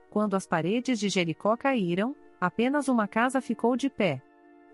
Quando 0.08 0.34
as 0.34 0.46
paredes 0.46 1.00
de 1.00 1.08
Jericó 1.08 1.56
caíram, 1.56 2.14
apenas 2.40 2.86
uma 2.86 3.08
casa 3.08 3.40
ficou 3.40 3.76
de 3.76 3.90
pé. 3.90 4.22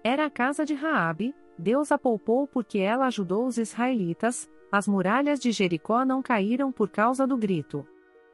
Era 0.04 0.26
a 0.26 0.30
casa 0.30 0.64
de 0.64 0.74
Raabe, 0.74 1.34
Deus 1.58 1.90
a 1.90 1.98
poupou 1.98 2.46
porque 2.46 2.78
ela 2.78 3.06
ajudou 3.06 3.46
os 3.46 3.58
israelitas, 3.58 4.48
as 4.72 4.86
muralhas 4.86 5.40
de 5.40 5.52
Jericó 5.52 6.04
não 6.04 6.22
caíram 6.22 6.70
por 6.70 6.88
causa 6.88 7.26
do 7.26 7.36
grito, 7.36 7.86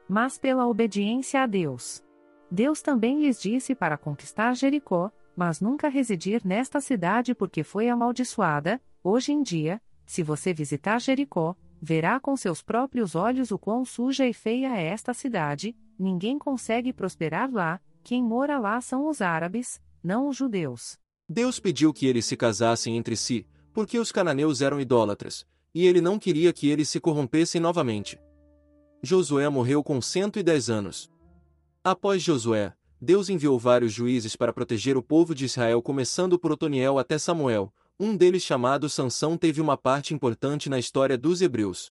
mas 0.07 0.37
pela 0.37 0.67
obediência 0.67 1.41
a 1.41 1.45
Deus. 1.45 2.03
Deus 2.49 2.81
também 2.81 3.21
lhes 3.21 3.41
disse 3.41 3.75
para 3.75 3.97
conquistar 3.97 4.53
Jericó, 4.55 5.11
mas 5.37 5.61
nunca 5.61 5.87
residir 5.87 6.41
nesta 6.43 6.81
cidade 6.81 7.35
porque 7.35 7.63
foi 7.63 7.87
amaldiçoada. 7.87 8.81
Hoje 9.03 9.31
em 9.31 9.43
dia, 9.43 9.79
se 10.03 10.23
você 10.23 10.51
visitar 10.51 10.99
Jericó, 10.99 11.55
verá 11.79 12.19
com 12.19 12.35
seus 12.35 12.63
próprios 12.63 13.13
olhos 13.13 13.51
o 13.51 13.59
quão 13.59 13.85
suja 13.85 14.25
e 14.25 14.33
feia 14.33 14.75
é 14.75 14.87
esta 14.87 15.13
cidade, 15.13 15.77
ninguém 15.97 16.39
consegue 16.39 16.91
prosperar 16.91 17.51
lá, 17.51 17.79
quem 18.03 18.23
mora 18.23 18.57
lá 18.57 18.81
são 18.81 19.07
os 19.07 19.21
árabes, 19.21 19.79
não 20.03 20.27
os 20.27 20.35
judeus. 20.35 20.97
Deus 21.29 21.59
pediu 21.59 21.93
que 21.93 22.07
eles 22.07 22.25
se 22.25 22.35
casassem 22.35 22.97
entre 22.97 23.15
si, 23.15 23.45
porque 23.71 23.99
os 23.99 24.11
cananeus 24.11 24.59
eram 24.59 24.81
idólatras, 24.81 25.45
e 25.71 25.85
ele 25.85 26.01
não 26.01 26.17
queria 26.17 26.51
que 26.51 26.67
eles 26.67 26.89
se 26.89 26.99
corrompessem 26.99 27.61
novamente. 27.61 28.19
Josué 29.03 29.47
morreu 29.49 29.83
com 29.83 30.01
110 30.01 30.69
anos. 30.71 31.11
Após 31.83 32.23
Josué, 32.23 32.73
Deus 32.99 33.29
enviou 33.29 33.59
vários 33.59 33.93
juízes 33.93 34.35
para 34.35 34.51
proteger 34.51 34.97
o 34.97 35.03
povo 35.03 35.35
de 35.35 35.45
Israel 35.45 35.81
começando 35.81 36.39
por 36.39 36.51
Otoniel 36.51 36.97
até 36.97 37.17
Samuel, 37.17 37.71
um 37.99 38.15
deles 38.15 38.41
chamado 38.41 38.89
Sansão 38.89 39.37
teve 39.37 39.61
uma 39.61 39.77
parte 39.77 40.13
importante 40.13 40.69
na 40.69 40.79
história 40.79 41.17
dos 41.17 41.41
hebreus. 41.41 41.91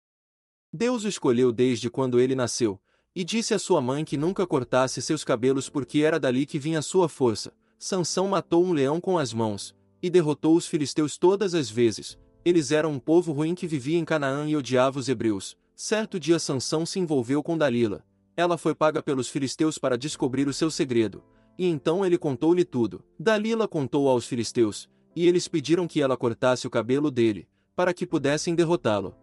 Deus 0.73 1.05
o 1.05 1.09
escolheu 1.09 1.53
desde 1.53 1.91
quando 1.91 2.21
ele 2.21 2.35
nasceu, 2.35 2.81
e 3.15 3.25
disse 3.25 3.55
à 3.55 3.59
sua 3.59 3.81
mãe 3.81 4.05
que 4.05 4.17
nunca 4.17 4.47
cortasse 4.47 5.01
seus 5.01 5.25
cabelos 5.25 5.69
porque 5.69 6.01
era 6.01 6.21
dali 6.21 6.45
que 6.47 6.59
vinha 6.59 6.83
sua 6.83 7.09
força. 7.09 7.53
Sansão 7.79 8.29
matou 8.29 8.65
um 8.65 8.73
leão 8.73 9.01
com 9.01 9.19
as 9.19 9.33
mãos, 9.33 9.75
e 10.03 10.11
derrotou 10.11 10.55
os 10.55 10.67
filisteus 10.67 11.17
todas 11.17 11.55
as 11.55 11.71
vezes. 11.71 12.19
Eles 12.45 12.71
eram 12.71 12.93
um 12.93 12.99
povo 12.99 13.33
ruim 13.33 13.55
que 13.55 13.67
vivia 13.67 13.99
em 13.99 14.05
Canaã 14.05 14.47
e 14.49 14.57
odiava 14.57 14.99
os 14.99 15.09
hebreus. 15.09 15.57
Certo 15.75 16.21
dia 16.21 16.39
Sansão 16.39 16.85
se 16.85 16.99
envolveu 16.99 17.43
com 17.43 17.57
Dalila. 17.57 18.05
Ela 18.41 18.57
foi 18.57 18.75
paga 18.75 19.03
pelos 19.03 19.29
filisteus 19.29 19.77
para 19.77 19.99
descobrir 19.99 20.49
o 20.49 20.53
seu 20.55 20.71
segredo, 20.71 21.23
e 21.59 21.67
então 21.67 22.07
ele 22.07 22.17
contou-lhe 22.17 22.65
tudo. 22.65 23.05
Dalila 23.19 23.69
contou 23.69 24.09
aos 24.09 24.27
filisteus, 24.27 24.89
e 25.15 25.29
eles 25.29 25.47
pediram 25.47 25.87
que 25.87 26.01
ela 26.01 26.17
cortasse 26.17 26.67
o 26.67 26.71
cabelo 26.71 27.11
dele, 27.11 27.47
para 27.77 27.93
que 27.93 28.07
pudessem 28.07 28.55
derrotá-lo. 28.55 29.15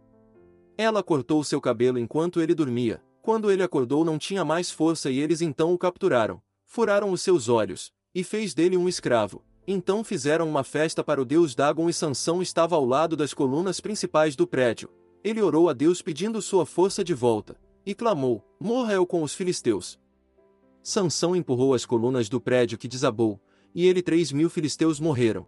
Ela 0.77 1.01
cortou 1.01 1.43
seu 1.43 1.59
cabelo 1.59 1.97
enquanto 1.97 2.39
ele 2.39 2.53
dormia. 2.53 3.01
Quando 3.23 3.49
ele 3.49 3.63
acordou 3.63 4.05
não 4.05 4.19
tinha 4.19 4.45
mais 4.45 4.69
força 4.69 5.09
e 5.09 5.17
eles 5.17 5.41
então 5.41 5.73
o 5.73 5.79
capturaram. 5.79 6.39
Furaram 6.63 7.09
os 7.09 7.23
seus 7.23 7.49
olhos, 7.49 7.91
e 8.13 8.23
fez 8.23 8.53
dele 8.53 8.77
um 8.77 8.87
escravo. 8.87 9.43
Então 9.65 10.03
fizeram 10.03 10.47
uma 10.47 10.63
festa 10.63 11.03
para 11.03 11.19
o 11.19 11.25
deus 11.25 11.55
Dagon 11.55 11.89
e 11.89 11.93
Sansão 11.93 12.39
estava 12.39 12.75
ao 12.75 12.85
lado 12.85 13.17
das 13.17 13.33
colunas 13.33 13.79
principais 13.79 14.35
do 14.35 14.45
prédio. 14.45 14.91
Ele 15.23 15.41
orou 15.41 15.69
a 15.69 15.73
Deus 15.73 16.03
pedindo 16.03 16.39
sua 16.39 16.67
força 16.67 17.03
de 17.03 17.15
volta, 17.15 17.57
e 17.87 17.95
clamou: 17.95 18.43
Morra 18.59 18.91
eu 18.91 19.07
com 19.07 19.23
os 19.23 19.33
filisteus. 19.33 19.97
Sansão 20.83 21.33
empurrou 21.33 21.73
as 21.73 21.85
colunas 21.85 22.27
do 22.27 22.39
prédio 22.41 22.77
que 22.77 22.85
desabou, 22.85 23.39
e 23.73 23.85
ele 23.85 24.01
três 24.01 24.29
mil 24.29 24.49
filisteus 24.49 24.99
morreram. 24.99 25.47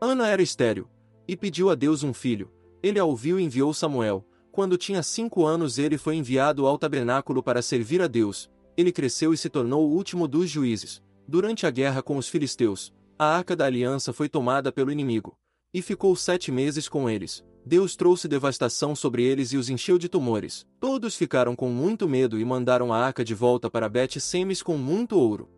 Ana 0.00 0.28
era 0.28 0.40
estéril, 0.40 0.88
e 1.28 1.36
pediu 1.36 1.68
a 1.68 1.74
Deus 1.74 2.02
um 2.02 2.14
filho. 2.14 2.50
Ele 2.82 2.98
a 2.98 3.04
ouviu 3.04 3.38
e 3.38 3.42
enviou 3.42 3.74
Samuel. 3.74 4.24
Quando 4.50 4.78
tinha 4.78 5.02
cinco 5.02 5.44
anos 5.44 5.78
ele 5.78 5.98
foi 5.98 6.16
enviado 6.16 6.66
ao 6.66 6.78
tabernáculo 6.78 7.42
para 7.42 7.60
servir 7.60 8.00
a 8.00 8.06
Deus. 8.06 8.50
Ele 8.74 8.90
cresceu 8.90 9.34
e 9.34 9.36
se 9.36 9.50
tornou 9.50 9.86
o 9.86 9.92
último 9.92 10.26
dos 10.26 10.48
juízes. 10.48 11.02
Durante 11.26 11.66
a 11.66 11.70
guerra 11.70 12.02
com 12.02 12.16
os 12.16 12.28
filisteus, 12.28 12.94
a 13.18 13.26
arca 13.26 13.54
da 13.54 13.66
aliança 13.66 14.10
foi 14.10 14.28
tomada 14.28 14.72
pelo 14.72 14.90
inimigo, 14.90 15.36
e 15.74 15.82
ficou 15.82 16.16
sete 16.16 16.50
meses 16.50 16.88
com 16.88 17.10
eles. 17.10 17.44
Deus 17.68 17.94
trouxe 17.94 18.26
devastação 18.26 18.96
sobre 18.96 19.22
eles 19.22 19.52
e 19.52 19.58
os 19.58 19.68
encheu 19.68 19.98
de 19.98 20.08
tumores. 20.08 20.66
Todos 20.80 21.14
ficaram 21.14 21.54
com 21.54 21.68
muito 21.68 22.08
medo 22.08 22.40
e 22.40 22.44
mandaram 22.44 22.94
a 22.94 22.98
arca 22.98 23.22
de 23.22 23.34
volta 23.34 23.70
para 23.70 23.90
Bet-Semes 23.90 24.62
com 24.62 24.78
muito 24.78 25.18
ouro. 25.18 25.50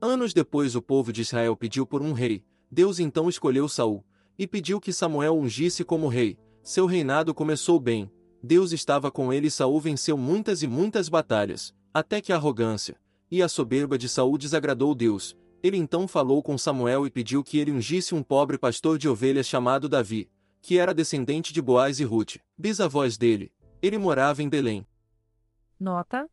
Anos 0.00 0.32
depois 0.32 0.76
o 0.76 0.80
povo 0.80 1.12
de 1.12 1.22
Israel 1.22 1.56
pediu 1.56 1.84
por 1.84 2.00
um 2.00 2.12
rei. 2.12 2.44
Deus 2.70 3.00
então 3.00 3.28
escolheu 3.28 3.68
Saul 3.68 4.04
e 4.38 4.46
pediu 4.46 4.80
que 4.80 4.92
Samuel 4.92 5.36
ungisse 5.36 5.82
como 5.82 6.06
rei. 6.06 6.38
Seu 6.62 6.86
reinado 6.86 7.34
começou 7.34 7.80
bem. 7.80 8.08
Deus 8.40 8.70
estava 8.70 9.10
com 9.10 9.32
ele 9.32 9.48
e 9.48 9.50
Saul 9.50 9.80
venceu 9.80 10.16
muitas 10.16 10.62
e 10.62 10.68
muitas 10.68 11.08
batalhas, 11.08 11.74
até 11.92 12.20
que 12.20 12.32
a 12.32 12.36
arrogância 12.36 12.96
e 13.28 13.42
a 13.42 13.48
soberba 13.48 13.98
de 13.98 14.08
Saul 14.08 14.38
desagradou 14.38 14.94
Deus. 14.94 15.36
Ele 15.60 15.76
então 15.76 16.06
falou 16.06 16.40
com 16.40 16.56
Samuel 16.56 17.04
e 17.04 17.10
pediu 17.10 17.42
que 17.42 17.58
ele 17.58 17.72
ungisse 17.72 18.14
um 18.14 18.22
pobre 18.22 18.56
pastor 18.56 18.96
de 18.96 19.08
ovelhas 19.08 19.48
chamado 19.48 19.88
Davi, 19.88 20.30
que 20.62 20.78
era 20.78 20.94
descendente 20.94 21.52
de 21.52 21.60
Boaz 21.60 22.00
e 22.00 22.04
Ruth, 22.04 22.36
bisavós 22.56 23.18
dele. 23.18 23.52
Ele 23.82 23.98
morava 23.98 24.42
em 24.42 24.48
Belém. 24.48 24.86
Nota: 25.78 26.30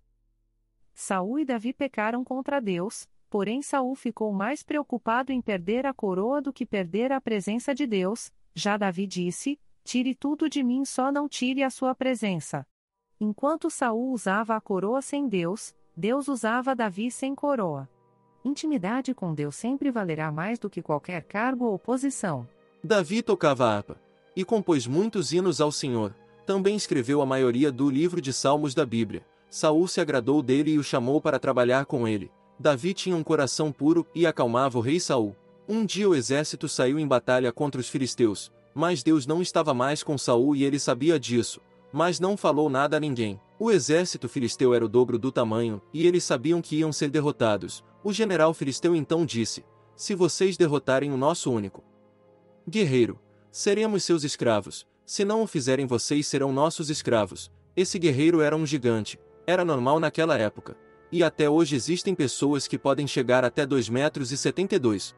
Saul 0.93 1.39
e 1.39 1.45
Davi 1.45 1.73
pecaram 1.73 2.23
contra 2.23 2.61
Deus, 2.61 3.09
Porém 3.29 3.61
Saul 3.61 3.93
ficou 3.93 4.33
mais 4.33 4.63
preocupado 4.63 5.31
em 5.31 5.39
perder 5.39 5.85
a 5.85 5.93
coroa 5.93 6.41
do 6.41 6.51
que 6.51 6.65
perder 6.65 7.11
a 7.11 7.21
presença 7.21 7.75
de 7.75 7.85
Deus. 7.85 8.31
Já 8.55 8.75
Davi 8.75 9.05
disse: 9.05 9.59
Tire 9.83 10.15
tudo 10.15 10.49
de 10.49 10.63
mim, 10.63 10.83
só 10.83 11.11
não 11.11 11.29
tire 11.29 11.63
a 11.63 11.69
sua 11.69 11.93
presença. 11.93 12.65
Enquanto 13.19 13.69
Saul 13.69 14.11
usava 14.11 14.55
a 14.55 14.61
coroa 14.61 15.01
sem 15.01 15.27
Deus, 15.27 15.75
Deus 15.95 16.27
usava 16.27 16.75
Davi 16.75 17.11
sem 17.11 17.35
coroa. 17.35 17.87
Intimidade 18.43 19.13
com 19.13 19.33
Deus 19.33 19.55
sempre 19.55 19.91
valerá 19.91 20.31
mais 20.31 20.57
do 20.57 20.69
que 20.69 20.81
qualquer 20.81 21.23
cargo 21.23 21.65
ou 21.65 21.77
posição. 21.77 22.47
Davi 22.83 23.21
tocava 23.21 23.67
harpa 23.67 24.08
e 24.35 24.43
compôs 24.43 24.87
muitos 24.87 25.31
hinos 25.31 25.59
ao 25.61 25.71
Senhor. 25.71 26.15
Também 26.45 26.75
escreveu 26.75 27.21
a 27.21 27.25
maioria 27.25 27.71
do 27.71 27.89
livro 27.89 28.21
de 28.21 28.33
Salmos 28.33 28.73
da 28.73 28.85
Bíblia. 28.85 29.25
Saul 29.49 29.87
se 29.87 29.99
agradou 29.99 30.41
dele 30.41 30.71
e 30.71 30.79
o 30.79 30.83
chamou 30.83 31.19
para 31.19 31.39
trabalhar 31.39 31.85
com 31.85 32.07
ele. 32.07 32.31
Davi 32.59 32.93
tinha 32.93 33.15
um 33.15 33.23
coração 33.23 33.71
puro 33.71 34.05
e 34.13 34.25
acalmava 34.25 34.77
o 34.77 34.81
rei 34.81 34.99
Saul. 34.99 35.35
Um 35.67 35.85
dia 35.85 36.09
o 36.09 36.15
exército 36.15 36.67
saiu 36.67 36.99
em 36.99 37.07
batalha 37.07 37.51
contra 37.51 37.79
os 37.79 37.87
filisteus, 37.87 38.51
mas 38.73 39.03
Deus 39.03 39.25
não 39.25 39.41
estava 39.41 39.73
mais 39.73 40.03
com 40.03 40.17
Saul 40.17 40.55
e 40.55 40.63
ele 40.63 40.79
sabia 40.79 41.19
disso, 41.19 41.61
mas 41.91 42.19
não 42.19 42.35
falou 42.35 42.69
nada 42.69 42.97
a 42.97 42.99
ninguém. 42.99 43.39
O 43.59 43.71
exército 43.71 44.29
filisteu 44.29 44.73
era 44.73 44.85
o 44.85 44.89
dobro 44.89 45.19
do 45.19 45.31
tamanho, 45.31 45.81
e 45.93 46.07
eles 46.07 46.23
sabiam 46.23 46.61
que 46.61 46.77
iam 46.77 46.91
ser 46.91 47.09
derrotados. 47.09 47.83
O 48.03 48.13
general 48.13 48.53
filisteu 48.53 48.95
então 48.95 49.25
disse: 49.25 49.65
Se 49.95 50.15
vocês 50.15 50.57
derrotarem 50.57 51.11
o 51.11 51.17
nosso 51.17 51.51
único 51.51 51.83
guerreiro, 52.67 53.19
seremos 53.51 54.03
seus 54.03 54.23
escravos. 54.23 54.87
Se 55.05 55.25
não 55.25 55.41
o 55.41 55.47
fizerem, 55.47 55.85
vocês 55.85 56.27
serão 56.27 56.51
nossos 56.51 56.89
escravos. 56.89 57.51
Esse 57.75 57.97
guerreiro 57.97 58.41
era 58.41 58.55
um 58.55 58.65
gigante. 58.65 59.19
Era 59.47 59.65
normal 59.65 59.99
naquela 59.99 60.37
época 60.37 60.77
e 61.11 61.23
até 61.23 61.49
hoje 61.49 61.75
existem 61.75 62.13
pessoas 62.13 62.67
que 62.67 62.77
podem 62.77 63.07
chegar 63.07 63.43
até 63.43 63.65
2 63.65 63.89
metros 63.89 64.31
e 64.31 64.37
72. 64.37 65.15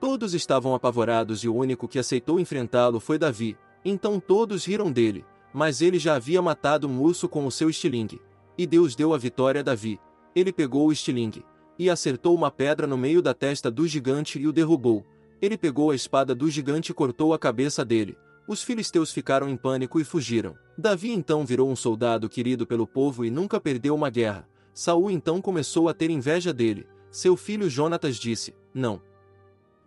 Todos 0.00 0.32
estavam 0.32 0.74
apavorados 0.74 1.44
e 1.44 1.48
o 1.48 1.54
único 1.54 1.86
que 1.86 1.98
aceitou 1.98 2.40
enfrentá-lo 2.40 2.98
foi 2.98 3.18
Davi, 3.18 3.56
então 3.84 4.18
todos 4.18 4.64
riram 4.64 4.90
dele, 4.90 5.24
mas 5.52 5.82
ele 5.82 5.98
já 5.98 6.14
havia 6.14 6.40
matado 6.40 6.88
um 6.88 7.00
urso 7.00 7.28
com 7.28 7.46
o 7.46 7.50
seu 7.50 7.68
estilingue. 7.68 8.20
E 8.56 8.66
Deus 8.66 8.94
deu 8.94 9.12
a 9.14 9.18
vitória 9.18 9.60
a 9.60 9.64
Davi. 9.64 10.00
Ele 10.34 10.52
pegou 10.52 10.88
o 10.88 10.92
estilingue 10.92 11.44
e 11.78 11.88
acertou 11.88 12.34
uma 12.34 12.50
pedra 12.50 12.86
no 12.86 12.96
meio 12.96 13.22
da 13.22 13.34
testa 13.34 13.70
do 13.70 13.86
gigante 13.86 14.38
e 14.38 14.46
o 14.46 14.52
derrubou. 14.52 15.04
Ele 15.40 15.56
pegou 15.56 15.90
a 15.90 15.94
espada 15.94 16.34
do 16.34 16.50
gigante 16.50 16.92
e 16.92 16.94
cortou 16.94 17.32
a 17.32 17.38
cabeça 17.38 17.84
dele. 17.84 18.16
Os 18.46 18.62
filisteus 18.62 19.12
ficaram 19.12 19.48
em 19.48 19.56
pânico 19.56 20.00
e 20.00 20.04
fugiram. 20.04 20.56
Davi 20.76 21.12
então 21.12 21.46
virou 21.46 21.70
um 21.70 21.76
soldado 21.76 22.28
querido 22.28 22.66
pelo 22.66 22.86
povo 22.86 23.24
e 23.24 23.30
nunca 23.30 23.60
perdeu 23.60 23.94
uma 23.94 24.10
guerra. 24.10 24.46
Saul 24.74 25.10
então 25.10 25.40
começou 25.40 25.88
a 25.88 25.94
ter 25.94 26.10
inveja 26.10 26.52
dele. 26.52 26.86
Seu 27.10 27.36
filho 27.36 27.70
Jonatas 27.70 28.16
disse: 28.16 28.54
Não. 28.74 29.00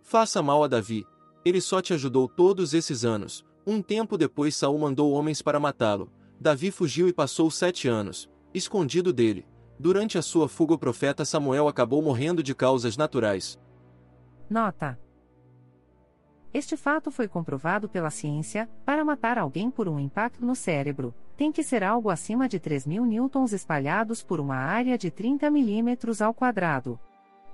Faça 0.02 0.42
mal 0.42 0.64
a 0.64 0.68
Davi. 0.68 1.06
Ele 1.44 1.60
só 1.60 1.80
te 1.80 1.92
ajudou 1.92 2.28
todos 2.28 2.74
esses 2.74 3.04
anos. 3.04 3.44
Um 3.66 3.80
tempo 3.80 4.18
depois 4.18 4.56
Saul 4.56 4.78
mandou 4.78 5.12
homens 5.12 5.40
para 5.40 5.60
matá-lo. 5.60 6.10
Davi 6.40 6.70
fugiu 6.70 7.08
e 7.08 7.12
passou 7.12 7.50
sete 7.50 7.86
anos, 7.88 8.28
escondido 8.52 9.12
dele. 9.12 9.46
Durante 9.78 10.18
a 10.18 10.22
sua 10.22 10.48
fuga 10.48 10.74
o 10.74 10.78
profeta 10.78 11.24
Samuel 11.24 11.68
acabou 11.68 12.02
morrendo 12.02 12.42
de 12.42 12.54
causas 12.54 12.96
naturais. 12.96 13.58
Nota. 14.48 14.98
Este 16.54 16.76
fato 16.76 17.10
foi 17.10 17.26
comprovado 17.26 17.88
pela 17.88 18.10
ciência, 18.10 18.70
para 18.86 19.04
matar 19.04 19.38
alguém 19.38 19.68
por 19.68 19.88
um 19.88 19.98
impacto 19.98 20.46
no 20.46 20.54
cérebro, 20.54 21.12
tem 21.36 21.50
que 21.50 21.64
ser 21.64 21.82
algo 21.82 22.08
acima 22.08 22.48
de 22.48 22.60
3.000 22.60 23.04
newtons 23.04 23.52
espalhados 23.52 24.22
por 24.22 24.38
uma 24.38 24.54
área 24.54 24.96
de 24.96 25.10
30 25.10 25.50
milímetros 25.50 26.22
ao 26.22 26.32
quadrado. 26.32 26.96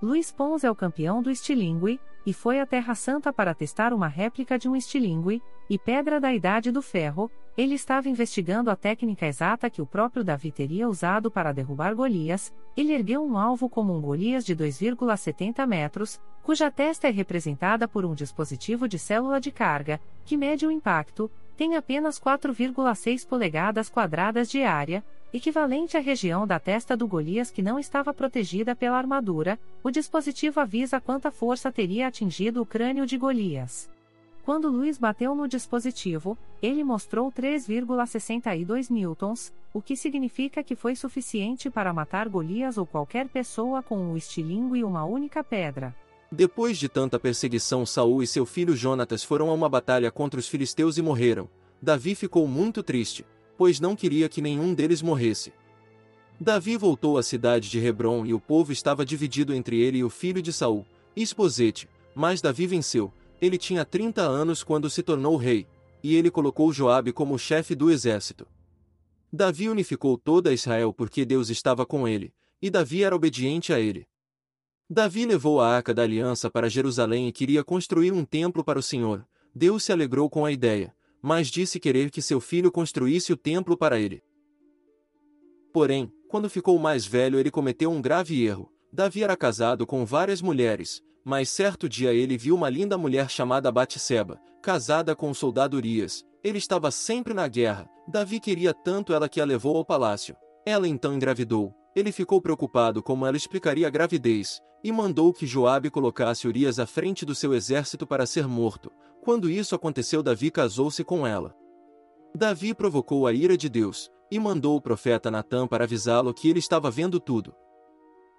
Luiz 0.02 0.30
Pons 0.30 0.64
é 0.64 0.70
o 0.70 0.74
campeão 0.74 1.22
do 1.22 1.30
estilingue, 1.30 1.98
e 2.26 2.34
foi 2.34 2.60
à 2.60 2.66
Terra 2.66 2.94
Santa 2.94 3.32
para 3.32 3.54
testar 3.54 3.94
uma 3.94 4.06
réplica 4.06 4.58
de 4.58 4.68
um 4.68 4.76
estilingue, 4.76 5.42
e 5.70 5.78
pedra 5.78 6.20
da 6.20 6.34
Idade 6.34 6.70
do 6.70 6.82
Ferro, 6.82 7.30
ele 7.56 7.74
estava 7.74 8.08
investigando 8.08 8.70
a 8.70 8.76
técnica 8.76 9.26
exata 9.26 9.70
que 9.70 9.80
o 9.80 9.86
próprio 9.86 10.22
Davi 10.22 10.52
teria 10.52 10.86
usado 10.86 11.30
para 11.30 11.52
derrubar 11.52 11.94
Golias, 11.94 12.52
ele 12.76 12.92
ergueu 12.92 13.24
um 13.24 13.38
alvo 13.38 13.66
como 13.66 13.96
um 13.96 14.00
Golias 14.00 14.44
de 14.44 14.54
2,70 14.54 15.66
metros, 15.66 16.20
cuja 16.42 16.70
testa 16.70 17.08
é 17.08 17.10
representada 17.10 17.86
por 17.86 18.04
um 18.04 18.14
dispositivo 18.14 18.88
de 18.88 18.98
célula 18.98 19.40
de 19.40 19.50
carga, 19.50 20.00
que 20.24 20.36
mede 20.36 20.66
o 20.66 20.70
impacto, 20.70 21.30
tem 21.56 21.76
apenas 21.76 22.18
4,6 22.18 23.26
polegadas 23.26 23.88
quadradas 23.88 24.50
de 24.50 24.62
área, 24.62 25.04
equivalente 25.32 25.96
à 25.96 26.00
região 26.00 26.46
da 26.46 26.58
testa 26.58 26.96
do 26.96 27.06
Golias 27.06 27.50
que 27.50 27.62
não 27.62 27.78
estava 27.78 28.12
protegida 28.12 28.74
pela 28.74 28.96
armadura, 28.96 29.58
o 29.82 29.90
dispositivo 29.90 30.58
avisa 30.58 31.00
quanta 31.00 31.30
força 31.30 31.70
teria 31.70 32.08
atingido 32.08 32.62
o 32.62 32.66
crânio 32.66 33.06
de 33.06 33.16
Golias. 33.16 33.90
Quando 34.42 34.70
Luiz 34.70 34.98
bateu 34.98 35.34
no 35.34 35.46
dispositivo, 35.46 36.36
ele 36.62 36.82
mostrou 36.82 37.30
3,62 37.30 38.90
newtons, 38.90 39.52
o 39.72 39.80
que 39.80 39.94
significa 39.94 40.62
que 40.64 40.74
foi 40.74 40.96
suficiente 40.96 41.70
para 41.70 41.92
matar 41.92 42.28
Golias 42.28 42.78
ou 42.78 42.86
qualquer 42.86 43.28
pessoa 43.28 43.82
com 43.82 43.98
um 43.98 44.16
estilingue 44.16 44.78
e 44.78 44.84
uma 44.84 45.04
única 45.04 45.44
pedra. 45.44 45.94
Depois 46.32 46.78
de 46.78 46.88
tanta 46.88 47.18
perseguição, 47.18 47.84
Saul 47.84 48.22
e 48.22 48.26
seu 48.26 48.46
filho 48.46 48.76
Jonatas 48.76 49.24
foram 49.24 49.50
a 49.50 49.52
uma 49.52 49.68
batalha 49.68 50.12
contra 50.12 50.38
os 50.38 50.46
filisteus 50.46 50.96
e 50.96 51.02
morreram. 51.02 51.48
Davi 51.82 52.14
ficou 52.14 52.46
muito 52.46 52.82
triste, 52.82 53.26
pois 53.58 53.80
não 53.80 53.96
queria 53.96 54.28
que 54.28 54.40
nenhum 54.40 54.72
deles 54.72 55.02
morresse. 55.02 55.52
Davi 56.40 56.76
voltou 56.76 57.18
à 57.18 57.22
cidade 57.22 57.68
de 57.68 57.84
Hebron 57.84 58.24
e 58.24 58.32
o 58.32 58.40
povo 58.40 58.72
estava 58.72 59.04
dividido 59.04 59.52
entre 59.52 59.80
ele 59.80 59.98
e 59.98 60.04
o 60.04 60.08
filho 60.08 60.40
de 60.40 60.52
Saul, 60.52 60.86
Esposete, 61.16 61.88
mas 62.14 62.40
Davi 62.40 62.66
venceu. 62.66 63.12
Ele 63.40 63.58
tinha 63.58 63.84
30 63.84 64.22
anos 64.22 64.62
quando 64.62 64.88
se 64.88 65.02
tornou 65.02 65.36
rei, 65.36 65.66
e 66.02 66.14
ele 66.14 66.30
colocou 66.30 66.72
Joabe 66.72 67.12
como 67.12 67.38
chefe 67.38 67.74
do 67.74 67.90
exército. 67.90 68.46
Davi 69.32 69.68
unificou 69.68 70.16
toda 70.16 70.52
Israel 70.52 70.92
porque 70.92 71.24
Deus 71.24 71.50
estava 71.50 71.84
com 71.84 72.06
ele, 72.06 72.32
e 72.62 72.70
Davi 72.70 73.02
era 73.02 73.16
obediente 73.16 73.72
a 73.72 73.80
ele. 73.80 74.06
Davi 74.92 75.24
levou 75.24 75.60
a 75.60 75.68
arca 75.68 75.94
da 75.94 76.02
aliança 76.02 76.50
para 76.50 76.68
Jerusalém 76.68 77.28
e 77.28 77.32
queria 77.32 77.62
construir 77.62 78.10
um 78.10 78.24
templo 78.24 78.64
para 78.64 78.76
o 78.76 78.82
Senhor. 78.82 79.24
Deus 79.54 79.84
se 79.84 79.92
alegrou 79.92 80.28
com 80.28 80.44
a 80.44 80.50
ideia, 80.50 80.92
mas 81.22 81.46
disse 81.46 81.78
querer 81.78 82.10
que 82.10 82.20
seu 82.20 82.40
filho 82.40 82.72
construísse 82.72 83.32
o 83.32 83.36
templo 83.36 83.76
para 83.76 84.00
ele. 84.00 84.20
Porém, 85.72 86.12
quando 86.28 86.50
ficou 86.50 86.76
mais 86.76 87.06
velho, 87.06 87.38
ele 87.38 87.52
cometeu 87.52 87.88
um 87.88 88.02
grave 88.02 88.44
erro. 88.44 88.68
Davi 88.92 89.22
era 89.22 89.36
casado 89.36 89.86
com 89.86 90.04
várias 90.04 90.42
mulheres, 90.42 91.00
mas 91.24 91.48
certo 91.48 91.88
dia 91.88 92.12
ele 92.12 92.36
viu 92.36 92.56
uma 92.56 92.68
linda 92.68 92.98
mulher 92.98 93.30
chamada 93.30 93.70
Batseba, 93.70 94.40
casada 94.60 95.14
com 95.14 95.30
o 95.30 95.34
soldado 95.36 95.76
Urias. 95.76 96.26
Ele 96.42 96.58
estava 96.58 96.90
sempre 96.90 97.32
na 97.32 97.46
guerra. 97.46 97.88
Davi 98.08 98.40
queria 98.40 98.74
tanto 98.74 99.12
ela 99.12 99.28
que 99.28 99.40
a 99.40 99.44
levou 99.44 99.76
ao 99.76 99.84
palácio. 99.84 100.34
Ela 100.66 100.88
então 100.88 101.14
engravidou. 101.14 101.79
Ele 101.94 102.12
ficou 102.12 102.40
preocupado 102.40 103.02
como 103.02 103.26
ela 103.26 103.36
explicaria 103.36 103.86
a 103.86 103.90
gravidez, 103.90 104.60
e 104.82 104.92
mandou 104.92 105.32
que 105.32 105.46
Joabe 105.46 105.90
colocasse 105.90 106.46
Urias 106.46 106.78
à 106.78 106.86
frente 106.86 107.24
do 107.24 107.34
seu 107.34 107.52
exército 107.52 108.06
para 108.06 108.26
ser 108.26 108.46
morto. 108.46 108.90
Quando 109.22 109.50
isso 109.50 109.74
aconteceu, 109.74 110.22
Davi 110.22 110.50
casou-se 110.50 111.04
com 111.04 111.26
ela. 111.26 111.54
Davi 112.34 112.72
provocou 112.72 113.26
a 113.26 113.32
ira 113.32 113.56
de 113.56 113.68
Deus, 113.68 114.10
e 114.30 114.38
mandou 114.38 114.76
o 114.76 114.80
profeta 114.80 115.30
Natã 115.30 115.66
para 115.66 115.84
avisá-lo 115.84 116.32
que 116.32 116.48
ele 116.48 116.60
estava 116.60 116.90
vendo 116.90 117.18
tudo. 117.18 117.54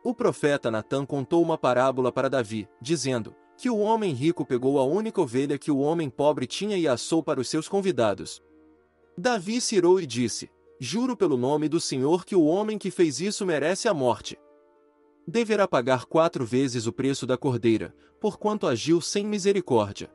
O 0.04 0.16
profeta 0.16 0.72
Natã 0.72 1.06
contou 1.06 1.44
uma 1.44 1.58
parábola 1.58 2.12
para 2.12 2.30
Davi, 2.30 2.68
dizendo 2.82 3.36
que 3.58 3.70
o 3.70 3.78
homem 3.78 4.14
rico 4.14 4.44
pegou 4.44 4.80
a 4.80 4.84
única 4.84 5.22
ovelha 5.22 5.60
que 5.60 5.70
o 5.70 5.78
homem 5.78 6.10
pobre 6.10 6.48
tinha 6.48 6.78
e 6.78 6.88
assou 6.88 7.22
para 7.22 7.40
os 7.40 7.50
seus 7.50 7.68
convidados. 7.68 8.42
Davi 9.16 9.62
se 9.62 9.76
irou 9.76 10.00
e 10.00 10.08
disse: 10.08 10.50
Juro 10.84 11.16
pelo 11.16 11.38
nome 11.38 11.70
do 11.70 11.80
Senhor 11.80 12.26
que 12.26 12.36
o 12.36 12.44
homem 12.44 12.80
que 12.80 12.90
fez 12.90 13.22
isso 13.22 13.46
merece 13.46 13.88
a 13.88 13.94
morte. 13.94 14.36
Deverá 15.28 15.68
pagar 15.68 16.06
quatro 16.06 16.44
vezes 16.44 16.88
o 16.88 16.92
preço 16.92 17.28
da 17.28 17.38
cordeira, 17.38 17.96
porquanto 18.20 18.66
agiu 18.66 19.00
sem 19.00 19.24
misericórdia. 19.24 20.12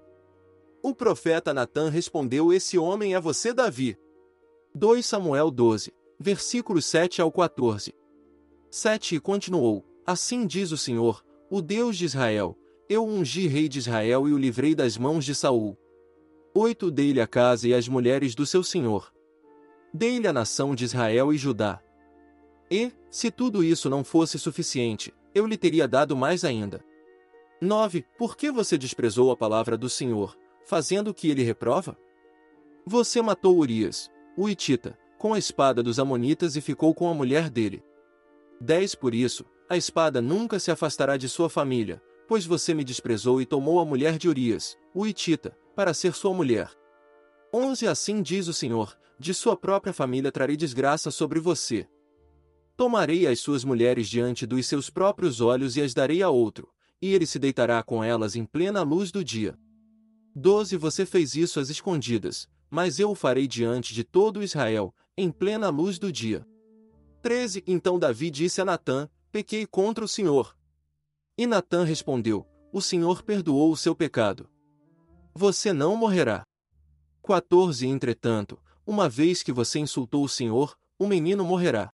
O 0.83 0.93
profeta 0.93 1.55
Natã 1.55 1.89
respondeu: 1.89 2.53
Esse 2.53 2.77
homem 2.77 3.15
é 3.15 3.21
você, 3.21 3.55
Davi. 3.55 3.97
2 4.75 5.07
Samuel 5.07 5.53
12, 5.53 5.95
versículos 6.19 6.85
7 6.87 7.23
ao 7.23 7.31
14. 7.31 7.95
7 8.69 9.15
E 9.15 9.21
continuou: 9.21 9.87
Assim 10.05 10.49
diz 10.49 10.73
o 10.73 10.77
Senhor, 10.77 11.25
o 11.49 11.63
Deus 11.63 11.97
de 11.97 12.07
Israel: 12.07 12.59
Eu 12.89 13.07
ungi 13.07 13.47
rei 13.47 13.69
de 13.69 13.79
Israel 13.79 14.27
e 14.27 14.33
o 14.33 14.37
livrei 14.37 14.75
das 14.75 14.99
mãos 14.99 15.25
de 15.25 15.33
Saul. 15.33 15.79
8 16.53 16.91
Dei-lhe 16.91 17.21
a 17.21 17.27
casa 17.29 17.69
e 17.69 17.73
as 17.73 17.87
mulheres 17.87 18.35
do 18.35 18.45
seu 18.45 18.65
senhor. 18.65 19.15
Dei-lhe 19.99 20.29
a 20.29 20.33
nação 20.33 20.75
de 20.75 20.85
Israel 20.85 21.33
e 21.33 21.39
Judá. 21.39 21.81
E, 22.71 22.93
se 23.11 23.31
tudo 23.31 23.65
isso 23.65 23.89
não 23.89 24.05
fosse 24.05 24.39
suficiente, 24.39 25.11
eu 25.35 25.47
lhe 25.47 25.57
teria 25.57 25.89
dado 25.89 26.15
mais 26.15 26.45
ainda. 26.45 26.85
9. 27.63 28.05
Por 28.19 28.37
que 28.37 28.51
você 28.51 28.77
desprezou 28.77 29.31
a 29.31 29.37
palavra 29.39 29.75
do 29.75 29.89
Senhor, 29.89 30.37
fazendo 30.67 31.09
o 31.09 31.15
que 31.15 31.31
ele 31.31 31.43
reprova? 31.43 31.97
Você 32.85 33.23
matou 33.23 33.57
Urias, 33.57 34.11
o 34.37 34.51
Itita, 34.51 34.99
com 35.17 35.33
a 35.33 35.39
espada 35.39 35.83
dos 35.83 35.99
Amonitas 35.99 36.57
e 36.57 36.61
ficou 36.61 36.93
com 36.93 37.09
a 37.09 37.15
mulher 37.15 37.49
dele. 37.49 37.83
10 38.61 38.97
Por 38.97 39.15
isso, 39.15 39.47
a 39.67 39.79
espada 39.79 40.21
nunca 40.21 40.59
se 40.59 40.71
afastará 40.71 41.17
de 41.17 41.27
sua 41.27 41.49
família, 41.49 42.03
pois 42.29 42.45
você 42.45 42.75
me 42.75 42.85
desprezou 42.85 43.41
e 43.41 43.47
tomou 43.47 43.81
a 43.81 43.85
mulher 43.87 44.19
de 44.19 44.29
Urias, 44.29 44.77
o 44.95 45.07
Itita, 45.07 45.57
para 45.75 45.95
ser 45.95 46.13
sua 46.13 46.35
mulher. 46.35 46.71
11 47.51 47.89
Assim 47.89 48.21
diz 48.21 48.47
o 48.47 48.53
Senhor, 48.53 48.95
de 49.19 49.33
sua 49.33 49.57
própria 49.57 49.93
família 49.93 50.31
trarei 50.31 50.57
desgraça 50.57 51.11
sobre 51.11 51.41
você. 51.41 51.89
Tomarei 52.77 53.27
as 53.27 53.41
suas 53.41 53.65
mulheres 53.65 54.09
diante 54.09 54.47
dos 54.47 54.67
seus 54.67 54.91
próprios 54.91 55.41
olhos 55.41 55.77
e 55.77 55.83
as 55.83 55.95
darei 55.95 56.23
a 56.23 56.29
outro, 56.29 56.69
e 57.01 57.15
ele 57.15 57.27
se 57.27 57.39
deitará 57.39 57.83
com 57.83 58.05
elas 58.05 58.37
em 58.37 58.45
plena 58.45 58.83
luz 58.83 59.11
do 59.11 59.25
dia. 59.25 59.59
12 60.35 60.77
Você 60.77 61.07
fez 61.07 61.35
isso 61.35 61.59
às 61.59 61.71
escondidas, 61.71 62.47
mas 62.69 62.99
eu 62.99 63.11
o 63.11 63.15
farei 63.15 63.47
diante 63.47 63.95
de 63.95 64.05
todo 64.05 64.43
Israel, 64.43 64.95
em 65.17 65.31
plena 65.31 65.71
luz 65.71 65.99
do 65.99 66.13
dia. 66.13 66.47
13 67.23 67.65
Então 67.67 67.99
Davi 67.99 68.31
disse 68.31 68.61
a 68.61 68.65
Natã: 68.65 69.09
Pequei 69.33 69.67
contra 69.67 70.05
o 70.05 70.09
Senhor. 70.09 70.55
E 71.39 71.47
Natã 71.47 71.85
respondeu: 71.85 72.47
O 72.73 72.83
Senhor 72.83 73.23
perdoou 73.23 73.73
o 73.73 73.77
seu 73.77 73.95
pecado. 73.95 74.49
Você 75.35 75.73
não 75.73 75.97
morrerá. 75.97 76.47
14 77.23 77.87
Entretanto, 77.87 78.59
uma 78.87 79.09
vez 79.09 79.43
que 79.43 79.51
você 79.51 79.79
insultou 79.81 80.25
o 80.25 80.29
Senhor, 80.29 80.79
o 80.99 81.07
menino 81.07 81.45
morrerá. 81.45 81.91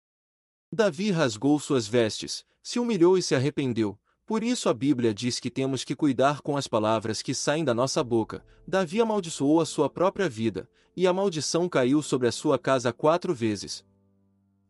Davi 0.72 1.10
rasgou 1.10 1.58
suas 1.60 1.86
vestes, 1.86 2.44
se 2.62 2.78
humilhou 2.78 3.18
e 3.18 3.22
se 3.22 3.34
arrependeu. 3.34 3.98
Por 4.26 4.42
isso 4.42 4.68
a 4.68 4.74
Bíblia 4.74 5.14
diz 5.14 5.38
que 5.40 5.50
temos 5.50 5.84
que 5.84 5.94
cuidar 5.94 6.40
com 6.40 6.56
as 6.56 6.66
palavras 6.66 7.22
que 7.22 7.34
saem 7.34 7.64
da 7.64 7.72
nossa 7.72 8.02
boca. 8.02 8.44
Davi 8.66 9.00
amaldiçoou 9.00 9.60
a 9.60 9.66
sua 9.66 9.88
própria 9.88 10.28
vida, 10.28 10.68
e 10.96 11.06
a 11.06 11.12
maldição 11.12 11.68
caiu 11.68 12.02
sobre 12.02 12.28
a 12.28 12.32
sua 12.32 12.58
casa 12.58 12.92
quatro 12.92 13.34
vezes. 13.34 13.84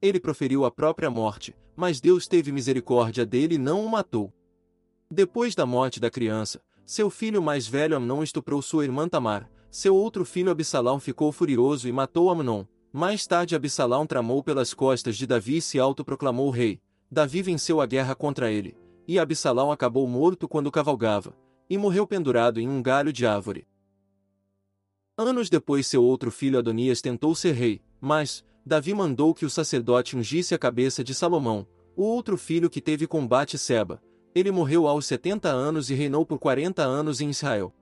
Ele 0.01 0.21
proferiu 0.21 0.65
a 0.65 0.71
própria 0.71 1.11
morte, 1.11 1.57
mas 1.75 2.01
Deus 2.01 2.29
teve 2.29 2.53
misericórdia 2.53 3.27
dele 3.27 3.57
e 3.57 3.59
não 3.59 3.85
o 3.85 3.91
matou. 3.91 4.33
Depois 5.11 5.55
da 5.55 5.67
morte 5.67 5.99
da 5.99 6.11
criança, 6.11 6.61
seu 6.85 7.11
filho 7.11 7.43
mais 7.43 7.67
velho 7.67 7.97
Amnon 7.97 8.23
estuprou 8.23 8.63
sua 8.63 8.85
irmã 8.85 9.09
Tamar. 9.09 9.51
Seu 9.71 9.95
outro 9.95 10.25
filho 10.25 10.51
Absalão 10.51 10.99
ficou 10.99 11.31
furioso 11.31 11.89
e 11.89 11.93
matou 11.93 12.31
Amnon. 12.31 12.65
Mais 12.93 13.27
tarde 13.27 13.55
Absalão 13.55 14.07
tramou 14.07 14.43
pelas 14.43 14.73
costas 14.73 15.17
de 15.17 15.27
Davi 15.27 15.59
e 15.59 15.63
se 15.63 15.79
autoproclamou 15.79 16.49
rei. 16.51 16.81
Davi 17.11 17.43
venceu 17.43 17.81
a 17.81 17.87
guerra 17.87 18.15
contra 18.15 18.51
ele, 18.51 18.77
e 19.07 19.19
Absalão 19.19 19.71
acabou 19.71 20.07
morto 20.07 20.49
quando 20.49 20.71
cavalgava, 20.71 21.37
e 21.69 21.77
morreu 21.77 22.07
pendurado 22.07 22.61
em 22.61 22.69
um 22.69 22.83
galho 22.83 23.13
de 23.13 23.27
árvore. 23.27 23.67
Anos 25.17 25.51
depois 25.51 25.87
seu 25.87 26.03
outro 26.03 26.31
filho 26.31 26.59
Adonias 26.59 27.01
tentou 27.01 27.35
ser 27.35 27.53
rei, 27.53 27.83
mas, 28.01 28.45
Davi 28.65 28.95
mandou 28.95 29.35
que 29.35 29.45
o 29.45 29.51
sacerdote 29.51 30.17
ungisse 30.17 30.55
a 30.55 30.59
cabeça 30.59 31.03
de 31.03 31.15
Salomão, 31.15 31.67
o 31.97 32.05
outro 32.05 32.39
filho 32.39 32.71
que 32.71 32.81
teve 32.81 33.07
combate 33.07 33.59
Seba. 33.59 34.01
Ele 34.35 34.51
morreu 34.51 34.87
aos 34.87 35.07
70 35.07 35.49
anos 35.49 35.91
e 35.91 35.95
reinou 35.95 36.25
por 36.25 36.39
40 36.39 36.83
anos 36.83 37.21
em 37.21 37.31
Israel. 37.31 37.75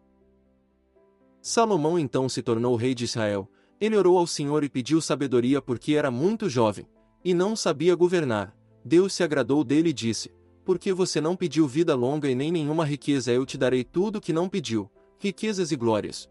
Salomão 1.49 1.97
então 1.97 2.29
se 2.29 2.43
tornou 2.43 2.75
rei 2.75 2.93
de 2.93 3.05
Israel. 3.05 3.49
Ele 3.81 3.97
orou 3.97 4.19
ao 4.19 4.27
Senhor 4.27 4.65
e 4.65 4.69
pediu 4.69 5.01
sabedoria 5.01 5.63
porque 5.63 5.95
era 5.95 6.11
muito 6.11 6.49
jovem, 6.49 6.89
e 7.25 7.33
não 7.33 7.55
sabia 7.55 7.95
governar. 7.95 8.53
Deus 8.85 9.15
se 9.15 9.23
agradou 9.23 9.63
dele 9.63 9.91
e 9.91 9.93
disse: 9.93 10.35
Porque 10.65 10.93
você 10.93 11.21
não 11.21 11.37
pediu 11.37 11.69
vida 11.69 11.95
longa 11.95 12.29
e 12.29 12.35
nem 12.35 12.51
nenhuma 12.51 12.85
riqueza, 12.85 13.31
eu 13.31 13.47
te 13.47 13.57
darei 13.57 13.85
tudo 13.85 14.21
que 14.21 14.33
não 14.33 14.49
pediu, 14.49 14.91
riquezas 15.21 15.71
e 15.71 15.77
glórias. 15.77 16.29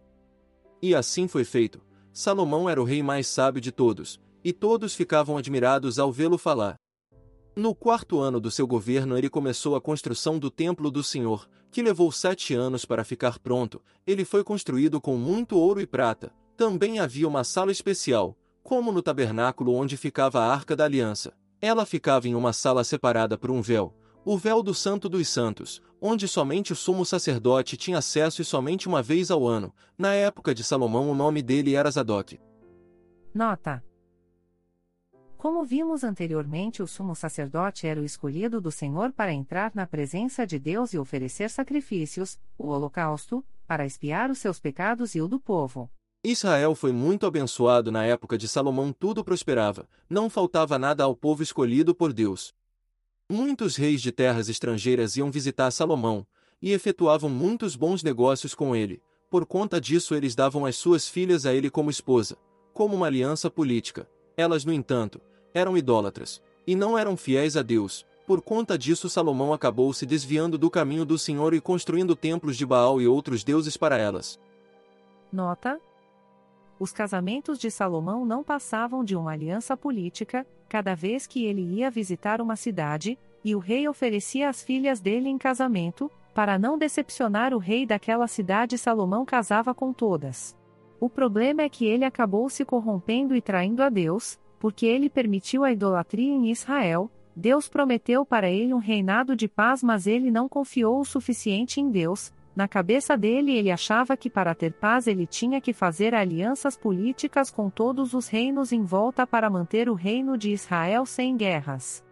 E 0.81 0.93
assim 0.93 1.29
foi 1.29 1.45
feito. 1.45 1.79
Salomão 2.11 2.69
era 2.69 2.81
o 2.81 2.85
rei 2.85 3.01
mais 3.01 3.25
sábio 3.25 3.61
de 3.61 3.71
todos, 3.71 4.19
e 4.43 4.51
todos 4.51 4.95
ficavam 4.95 5.37
admirados 5.37 5.97
ao 5.97 6.11
vê-lo 6.11 6.37
falar. 6.37 6.75
No 7.55 7.73
quarto 7.73 8.19
ano 8.19 8.37
do 8.37 8.51
seu 8.51 8.67
governo, 8.67 9.17
ele 9.17 9.29
começou 9.29 9.77
a 9.77 9.81
construção 9.81 10.37
do 10.37 10.51
Templo 10.51 10.91
do 10.91 11.01
Senhor, 11.01 11.47
que 11.71 11.81
levou 11.81 12.11
sete 12.11 12.53
anos 12.53 12.85
para 12.85 13.03
ficar 13.03 13.39
pronto. 13.39 13.81
Ele 14.05 14.23
foi 14.23 14.43
construído 14.43 15.01
com 15.01 15.17
muito 15.17 15.57
ouro 15.57 15.81
e 15.81 15.85
prata. 15.85 16.31
Também 16.55 16.99
havia 16.99 17.27
uma 17.27 17.43
sala 17.43 17.71
especial, 17.71 18.37
como 18.63 18.91
no 18.91 19.01
tabernáculo 19.01 19.73
onde 19.73 19.97
ficava 19.97 20.39
a 20.39 20.53
Arca 20.53 20.75
da 20.75 20.85
Aliança. 20.85 21.33
Ela 21.61 21.85
ficava 21.85 22.27
em 22.27 22.35
uma 22.35 22.53
sala 22.53 22.83
separada 22.83 23.37
por 23.37 23.51
um 23.51 23.61
véu, 23.61 23.93
o 24.23 24.37
véu 24.37 24.63
do 24.63 24.73
Santo 24.73 25.07
dos 25.07 25.27
Santos, 25.27 25.81
onde 26.01 26.27
somente 26.27 26.73
o 26.73 26.75
sumo 26.75 27.05
sacerdote 27.05 27.77
tinha 27.77 27.99
acesso 27.99 28.41
e 28.41 28.45
somente 28.45 28.87
uma 28.87 29.01
vez 29.01 29.29
ao 29.29 29.47
ano. 29.47 29.73
Na 29.97 30.13
época 30.13 30.53
de 30.53 30.63
Salomão, 30.63 31.09
o 31.09 31.15
nome 31.15 31.41
dele 31.41 31.75
era 31.75 31.91
Zadok. 31.91 32.39
Nota: 33.33 33.83
como 35.45 35.63
vimos 35.63 36.03
anteriormente, 36.03 36.81
o 36.81 36.87
sumo 36.87 37.15
sacerdote 37.15 37.85
era 37.85 38.01
o 38.01 38.03
escolhido 38.03 38.59
do 38.59 38.71
Senhor 38.71 39.11
para 39.11 39.31
entrar 39.31 39.71
na 39.75 39.85
presença 39.85 40.43
de 40.43 40.57
Deus 40.57 40.91
e 40.91 40.97
oferecer 40.97 41.51
sacrifícios, 41.51 42.39
o 42.57 42.69
holocausto, 42.69 43.45
para 43.67 43.85
expiar 43.85 44.31
os 44.31 44.39
seus 44.39 44.59
pecados 44.59 45.13
e 45.13 45.21
o 45.21 45.27
do 45.27 45.39
povo. 45.39 45.87
Israel 46.23 46.73
foi 46.73 46.91
muito 46.91 47.27
abençoado 47.27 47.91
na 47.91 48.03
época 48.03 48.39
de 48.39 48.47
Salomão, 48.47 48.91
tudo 48.91 49.23
prosperava, 49.23 49.87
não 50.09 50.31
faltava 50.31 50.79
nada 50.79 51.03
ao 51.03 51.15
povo 51.15 51.43
escolhido 51.43 51.93
por 51.93 52.11
Deus. 52.11 52.51
Muitos 53.29 53.75
reis 53.75 54.01
de 54.01 54.11
terras 54.11 54.49
estrangeiras 54.49 55.15
iam 55.15 55.29
visitar 55.29 55.69
Salomão, 55.69 56.25
e 56.59 56.71
efetuavam 56.71 57.29
muitos 57.29 57.75
bons 57.75 58.01
negócios 58.01 58.55
com 58.55 58.75
ele, 58.75 58.99
por 59.29 59.45
conta 59.45 59.79
disso 59.79 60.15
eles 60.15 60.33
davam 60.33 60.65
as 60.65 60.75
suas 60.75 61.07
filhas 61.07 61.45
a 61.45 61.53
ele 61.53 61.69
como 61.69 61.91
esposa, 61.91 62.35
como 62.73 62.95
uma 62.95 63.05
aliança 63.05 63.47
política. 63.47 64.09
Elas, 64.37 64.65
no 64.65 64.73
entanto, 64.73 65.21
eram 65.55 65.77
idólatras, 65.77 66.41
e 66.67 66.75
não 66.75 66.97
eram 66.97 67.15
fiéis 67.15 67.55
a 67.55 67.61
Deus. 67.61 68.05
Por 68.27 68.41
conta 68.41 68.77
disso, 68.77 69.09
Salomão 69.09 69.53
acabou 69.53 69.93
se 69.93 70.05
desviando 70.05 70.57
do 70.57 70.69
caminho 70.69 71.05
do 71.05 71.17
Senhor 71.17 71.53
e 71.53 71.61
construindo 71.61 72.15
templos 72.15 72.57
de 72.57 72.65
Baal 72.65 72.99
e 72.99 73.07
outros 73.07 73.43
deuses 73.43 73.77
para 73.77 73.97
elas. 73.97 74.37
Nota: 75.31 75.79
Os 76.77 76.91
casamentos 76.91 77.57
de 77.57 77.71
Salomão 77.71 78.25
não 78.25 78.43
passavam 78.43 79.03
de 79.03 79.15
uma 79.15 79.31
aliança 79.31 79.77
política, 79.77 80.45
cada 80.67 80.93
vez 80.93 81.25
que 81.25 81.45
ele 81.45 81.61
ia 81.61 81.89
visitar 81.89 82.41
uma 82.41 82.55
cidade, 82.55 83.17
e 83.43 83.55
o 83.55 83.59
rei 83.59 83.87
oferecia 83.87 84.49
as 84.49 84.61
filhas 84.61 84.99
dele 84.99 85.29
em 85.29 85.37
casamento, 85.37 86.11
para 86.33 86.59
não 86.59 86.77
decepcionar 86.77 87.53
o 87.53 87.59
rei 87.59 87.85
daquela 87.85 88.27
cidade, 88.27 88.77
Salomão 88.77 89.23
casava 89.23 89.73
com 89.73 89.93
todas. 89.93 90.57
O 90.99 91.09
problema 91.09 91.61
é 91.61 91.69
que 91.69 91.85
ele 91.85 92.03
acabou 92.03 92.49
se 92.49 92.65
corrompendo 92.65 93.35
e 93.35 93.41
traindo 93.41 93.83
a 93.83 93.89
Deus, 93.89 94.37
porque 94.65 94.87
ele 94.87 95.11
permitiu 95.11 95.63
a 95.63 95.71
idolatria 95.71 96.33
em 96.33 96.49
Israel. 96.49 97.07
Deus 97.35 97.69
prometeu 97.69 98.25
para 98.25 98.49
ele 98.49 98.73
um 98.73 98.79
reinado 98.79 99.35
de 99.35 99.47
paz, 99.47 99.83
mas 99.83 100.07
ele 100.07 100.31
não 100.31 100.49
confiou 100.49 100.99
o 100.99 101.05
suficiente 101.05 101.79
em 101.79 101.91
Deus. 101.91 102.33
Na 102.55 102.67
cabeça 102.67 103.15
dele, 103.15 103.55
ele 103.55 103.69
achava 103.69 104.17
que 104.17 104.27
para 104.27 104.55
ter 104.55 104.73
paz 104.73 105.05
ele 105.05 105.27
tinha 105.27 105.61
que 105.61 105.71
fazer 105.71 106.15
alianças 106.15 106.75
políticas 106.75 107.51
com 107.51 107.69
todos 107.69 108.15
os 108.15 108.27
reinos 108.27 108.71
em 108.71 108.81
volta 108.81 109.27
para 109.27 109.51
manter 109.51 109.87
o 109.87 109.93
reino 109.93 110.35
de 110.35 110.49
Israel 110.49 111.05
sem 111.05 111.37
guerras. 111.37 112.03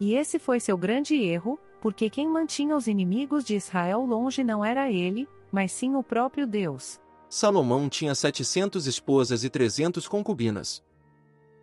E 0.00 0.14
esse 0.14 0.38
foi 0.38 0.60
seu 0.60 0.78
grande 0.78 1.14
erro, 1.14 1.58
porque 1.78 2.08
quem 2.08 2.26
mantinha 2.26 2.74
os 2.74 2.86
inimigos 2.86 3.44
de 3.44 3.54
Israel 3.54 4.00
longe 4.06 4.42
não 4.42 4.64
era 4.64 4.90
ele, 4.90 5.28
mas 5.52 5.72
sim 5.72 5.94
o 5.94 6.02
próprio 6.02 6.46
Deus. 6.46 6.98
Salomão 7.28 7.86
tinha 7.86 8.14
setecentas 8.14 8.86
esposas 8.86 9.44
e 9.44 9.50
trezentos 9.50 10.08
concubinas. 10.08 10.82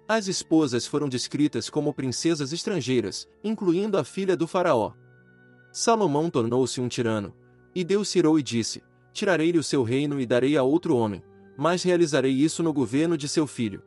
As 0.08 0.28
esposas 0.28 0.86
foram 0.86 1.10
descritas 1.10 1.68
como 1.68 1.93
princesas 1.93 2.53
estrangeiras, 2.53 3.28
incluindo 3.43 3.97
a 3.97 4.03
filha 4.03 4.38
do 4.38 4.45
faraó. 4.45 4.93
Salomão 5.72 6.30
tornou-se 6.30 6.80
um 6.80 6.88
tirano, 6.88 7.34
e 7.74 7.84
Deus 7.84 8.16
irou 8.16 8.38
e 8.38 8.43
disse: 8.43 8.84
Tirarei-lhe 9.12 9.58
o 9.58 9.64
seu 9.64 9.82
reino 9.82 10.22
e 10.22 10.26
darei 10.26 10.56
a 10.58 10.64
outro 10.64 10.95
homem, 10.95 11.24
mas 11.58 11.82
realizarei 11.82 12.32
isso 12.32 12.62
no 12.62 12.72
governo 12.72 13.18
de 13.18 13.28
seu 13.28 13.47
filho. 13.47 13.82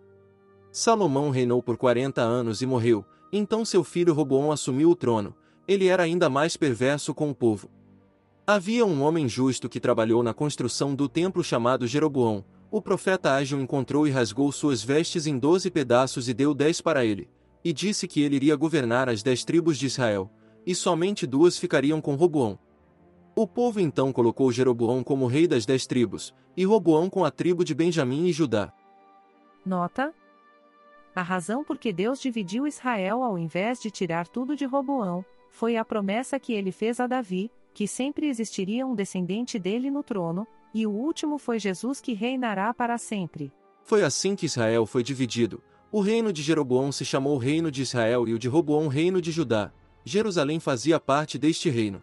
Salomão 0.72 1.30
reinou 1.30 1.62
por 1.62 1.76
quarenta 1.76 2.20
anos 2.20 2.62
e 2.62 2.66
morreu, 2.66 3.04
então 3.32 3.64
seu 3.64 3.84
filho 3.84 4.12
Roboão 4.12 4.50
assumiu 4.50 4.90
o 4.90 4.96
trono, 4.96 5.34
ele 5.68 5.86
era 5.86 6.02
ainda 6.02 6.28
mais 6.28 6.56
perverso 6.56 7.14
com 7.14 7.30
o 7.30 7.34
povo. 7.34 7.70
Havia 8.46 8.84
um 8.84 9.02
homem 9.02 9.28
justo 9.28 9.68
que 9.68 9.78
trabalhou 9.78 10.22
na 10.22 10.34
construção 10.34 10.94
do 10.94 11.08
templo 11.08 11.44
chamado 11.44 11.86
Jeroboão, 11.86 12.44
o 12.70 12.82
profeta 12.82 13.34
Ágil 13.34 13.60
encontrou 13.60 14.06
e 14.06 14.10
rasgou 14.10 14.52
suas 14.52 14.82
vestes 14.82 15.26
em 15.26 15.38
doze 15.38 15.70
pedaços 15.70 16.28
e 16.28 16.34
deu 16.34 16.52
dez 16.52 16.80
para 16.80 17.04
ele, 17.04 17.28
e 17.64 17.72
disse 17.72 18.06
que 18.06 18.20
ele 18.20 18.36
iria 18.36 18.56
governar 18.56 19.08
as 19.08 19.22
dez 19.22 19.44
tribos 19.44 19.78
de 19.78 19.86
Israel, 19.86 20.30
e 20.66 20.74
somente 20.74 21.26
duas 21.26 21.58
ficariam 21.58 22.00
com 22.00 22.14
Roboão. 22.14 22.58
O 23.34 23.46
povo 23.46 23.80
então 23.80 24.12
colocou 24.12 24.52
Jeroboão 24.52 25.02
como 25.02 25.26
rei 25.26 25.46
das 25.46 25.64
dez 25.64 25.86
tribos, 25.86 26.34
e 26.56 26.64
Roboão 26.64 27.08
com 27.08 27.24
a 27.24 27.30
tribo 27.30 27.64
de 27.64 27.74
Benjamim 27.74 28.26
e 28.26 28.32
Judá. 28.32 28.72
Nota: 29.64 30.12
A 31.14 31.22
razão 31.22 31.64
por 31.64 31.78
que 31.78 31.92
Deus 31.92 32.20
dividiu 32.20 32.66
Israel 32.66 33.22
ao 33.22 33.38
invés 33.38 33.80
de 33.80 33.90
tirar 33.90 34.28
tudo 34.28 34.54
de 34.54 34.66
Roboão, 34.66 35.24
foi 35.48 35.76
a 35.76 35.84
promessa 35.84 36.38
que 36.38 36.52
ele 36.52 36.70
fez 36.70 37.00
a 37.00 37.06
Davi, 37.06 37.50
que 37.72 37.86
sempre 37.86 38.26
existiria 38.26 38.86
um 38.86 38.94
descendente 38.94 39.58
dele 39.58 39.90
no 39.90 40.02
trono, 40.02 40.46
e 40.78 40.86
o 40.86 40.90
último 40.90 41.38
foi 41.38 41.58
Jesus 41.58 42.00
que 42.00 42.12
reinará 42.12 42.72
para 42.72 42.96
sempre. 42.98 43.52
Foi 43.82 44.04
assim 44.04 44.36
que 44.36 44.46
Israel 44.46 44.86
foi 44.86 45.02
dividido. 45.02 45.60
O 45.90 46.00
reino 46.00 46.32
de 46.32 46.40
Jeroboão 46.40 46.92
se 46.92 47.04
chamou 47.04 47.36
Reino 47.36 47.68
de 47.68 47.82
Israel 47.82 48.28
e 48.28 48.32
o 48.32 48.38
de 48.38 48.46
Roboão 48.46 48.86
Reino 48.86 49.20
de 49.20 49.32
Judá. 49.32 49.72
Jerusalém 50.04 50.60
fazia 50.60 51.00
parte 51.00 51.36
deste 51.36 51.68
reino. 51.68 52.00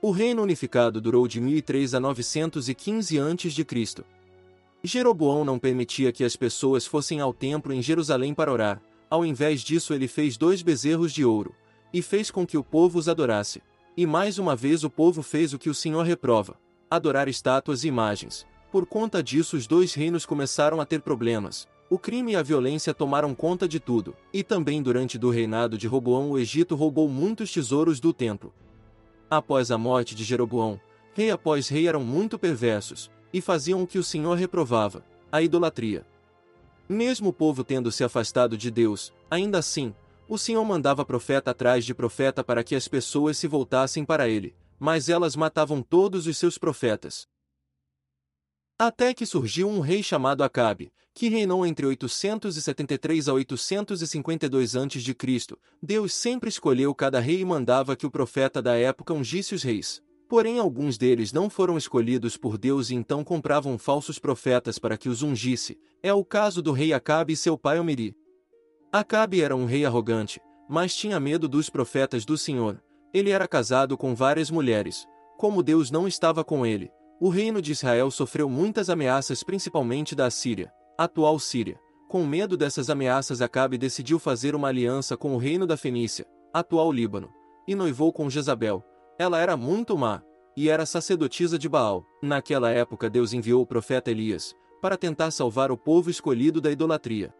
O 0.00 0.12
reino 0.12 0.42
unificado 0.42 0.98
durou 0.98 1.28
de 1.28 1.42
1003 1.42 1.92
a 1.92 2.00
915 2.00 3.18
a.C. 3.18 4.04
Jeroboão 4.82 5.44
não 5.44 5.58
permitia 5.58 6.10
que 6.10 6.24
as 6.24 6.36
pessoas 6.36 6.86
fossem 6.86 7.20
ao 7.20 7.34
templo 7.34 7.70
em 7.70 7.82
Jerusalém 7.82 8.32
para 8.32 8.50
orar, 8.50 8.80
ao 9.10 9.26
invés 9.26 9.60
disso 9.60 9.92
ele 9.92 10.08
fez 10.08 10.38
dois 10.38 10.62
bezerros 10.62 11.12
de 11.12 11.22
ouro, 11.22 11.54
e 11.92 12.00
fez 12.00 12.30
com 12.30 12.46
que 12.46 12.56
o 12.56 12.64
povo 12.64 12.98
os 12.98 13.10
adorasse. 13.10 13.60
E 13.94 14.06
mais 14.06 14.38
uma 14.38 14.56
vez 14.56 14.84
o 14.84 14.88
povo 14.88 15.22
fez 15.22 15.52
o 15.52 15.58
que 15.58 15.68
o 15.68 15.74
Senhor 15.74 16.06
reprova, 16.06 16.56
adorar 16.90 17.28
estátuas 17.28 17.84
e 17.84 17.88
imagens. 17.88 18.44
Por 18.72 18.84
conta 18.84 19.22
disso, 19.22 19.56
os 19.56 19.66
dois 19.66 19.94
reinos 19.94 20.26
começaram 20.26 20.80
a 20.80 20.84
ter 20.84 21.00
problemas. 21.00 21.68
O 21.88 21.98
crime 21.98 22.32
e 22.32 22.36
a 22.36 22.42
violência 22.42 22.92
tomaram 22.92 23.34
conta 23.34 23.68
de 23.68 23.78
tudo, 23.78 24.16
e 24.32 24.42
também 24.42 24.82
durante 24.82 25.16
do 25.16 25.30
reinado 25.30 25.78
de 25.78 25.86
Roboão 25.86 26.30
o 26.30 26.38
Egito 26.38 26.74
roubou 26.74 27.08
muitos 27.08 27.52
tesouros 27.52 28.00
do 28.00 28.12
templo. 28.12 28.52
Após 29.28 29.70
a 29.70 29.78
morte 29.78 30.14
de 30.14 30.24
Jeroboão, 30.24 30.80
rei 31.14 31.30
após 31.30 31.68
rei 31.68 31.88
eram 31.88 32.02
muito 32.02 32.38
perversos, 32.38 33.10
e 33.32 33.40
faziam 33.40 33.82
o 33.82 33.86
que 33.86 33.98
o 33.98 34.04
Senhor 34.04 34.36
reprovava, 34.36 35.04
a 35.30 35.42
idolatria. 35.42 36.04
Mesmo 36.88 37.28
o 37.28 37.32
povo 37.32 37.62
tendo 37.62 37.92
se 37.92 38.02
afastado 38.02 38.56
de 38.56 38.70
Deus, 38.70 39.12
ainda 39.30 39.58
assim, 39.58 39.94
o 40.28 40.38
Senhor 40.38 40.64
mandava 40.64 41.04
profeta 41.04 41.50
atrás 41.50 41.84
de 41.84 41.94
profeta 41.94 42.42
para 42.42 42.62
que 42.64 42.74
as 42.74 42.86
pessoas 42.86 43.36
se 43.36 43.48
voltassem 43.48 44.04
para 44.04 44.28
ele, 44.28 44.54
mas 44.80 45.10
elas 45.10 45.36
matavam 45.36 45.82
todos 45.82 46.26
os 46.26 46.38
seus 46.38 46.56
profetas. 46.56 47.28
Até 48.78 49.12
que 49.12 49.26
surgiu 49.26 49.68
um 49.68 49.80
rei 49.80 50.02
chamado 50.02 50.42
Acabe, 50.42 50.90
que 51.12 51.28
reinou 51.28 51.66
entre 51.66 51.84
873 51.84 53.28
a 53.28 53.34
852 53.34 54.76
a.C. 54.76 55.16
Deus 55.82 56.14
sempre 56.14 56.48
escolheu 56.48 56.94
cada 56.94 57.20
rei 57.20 57.40
e 57.40 57.44
mandava 57.44 57.94
que 57.94 58.06
o 58.06 58.10
profeta 58.10 58.62
da 58.62 58.76
época 58.76 59.12
ungisse 59.12 59.54
os 59.54 59.62
reis. 59.62 60.02
Porém, 60.26 60.58
alguns 60.58 60.96
deles 60.96 61.30
não 61.30 61.50
foram 61.50 61.76
escolhidos 61.76 62.38
por 62.38 62.56
Deus 62.56 62.88
e 62.88 62.94
então 62.94 63.22
compravam 63.22 63.76
falsos 63.76 64.18
profetas 64.18 64.78
para 64.78 64.96
que 64.96 65.10
os 65.10 65.22
ungisse. 65.22 65.78
É 66.02 66.14
o 66.14 66.24
caso 66.24 66.62
do 66.62 66.72
rei 66.72 66.94
Acabe 66.94 67.34
e 67.34 67.36
seu 67.36 67.58
pai 67.58 67.78
Omeri. 67.78 68.16
Acabe 68.90 69.42
era 69.42 69.54
um 69.54 69.66
rei 69.66 69.84
arrogante, 69.84 70.40
mas 70.68 70.96
tinha 70.96 71.20
medo 71.20 71.48
dos 71.48 71.68
profetas 71.68 72.24
do 72.24 72.38
Senhor, 72.38 72.80
ele 73.12 73.30
era 73.30 73.48
casado 73.48 73.96
com 73.96 74.14
várias 74.14 74.50
mulheres. 74.50 75.06
Como 75.36 75.62
Deus 75.62 75.90
não 75.90 76.06
estava 76.06 76.44
com 76.44 76.64
ele, 76.64 76.90
o 77.20 77.28
reino 77.28 77.60
de 77.60 77.72
Israel 77.72 78.10
sofreu 78.10 78.48
muitas 78.48 78.88
ameaças 78.88 79.42
principalmente 79.42 80.14
da 80.14 80.30
Síria, 80.30 80.72
atual 80.96 81.38
Síria. 81.38 81.78
Com 82.08 82.24
medo 82.26 82.56
dessas 82.56 82.90
ameaças 82.90 83.40
Acabe 83.40 83.78
decidiu 83.78 84.18
fazer 84.18 84.54
uma 84.54 84.68
aliança 84.68 85.16
com 85.16 85.34
o 85.34 85.38
reino 85.38 85.66
da 85.66 85.76
Fenícia, 85.76 86.26
atual 86.52 86.90
Líbano, 86.90 87.30
e 87.68 87.74
noivou 87.74 88.12
com 88.12 88.28
Jezabel. 88.28 88.84
Ela 89.18 89.38
era 89.38 89.56
muito 89.56 89.96
má, 89.96 90.22
e 90.56 90.68
era 90.68 90.84
sacerdotisa 90.84 91.58
de 91.58 91.68
Baal. 91.68 92.04
Naquela 92.22 92.70
época 92.70 93.08
Deus 93.08 93.32
enviou 93.32 93.62
o 93.62 93.66
profeta 93.66 94.10
Elias, 94.10 94.54
para 94.80 94.96
tentar 94.96 95.30
salvar 95.30 95.70
o 95.70 95.76
povo 95.76 96.10
escolhido 96.10 96.60
da 96.60 96.70
idolatria. 96.70 97.32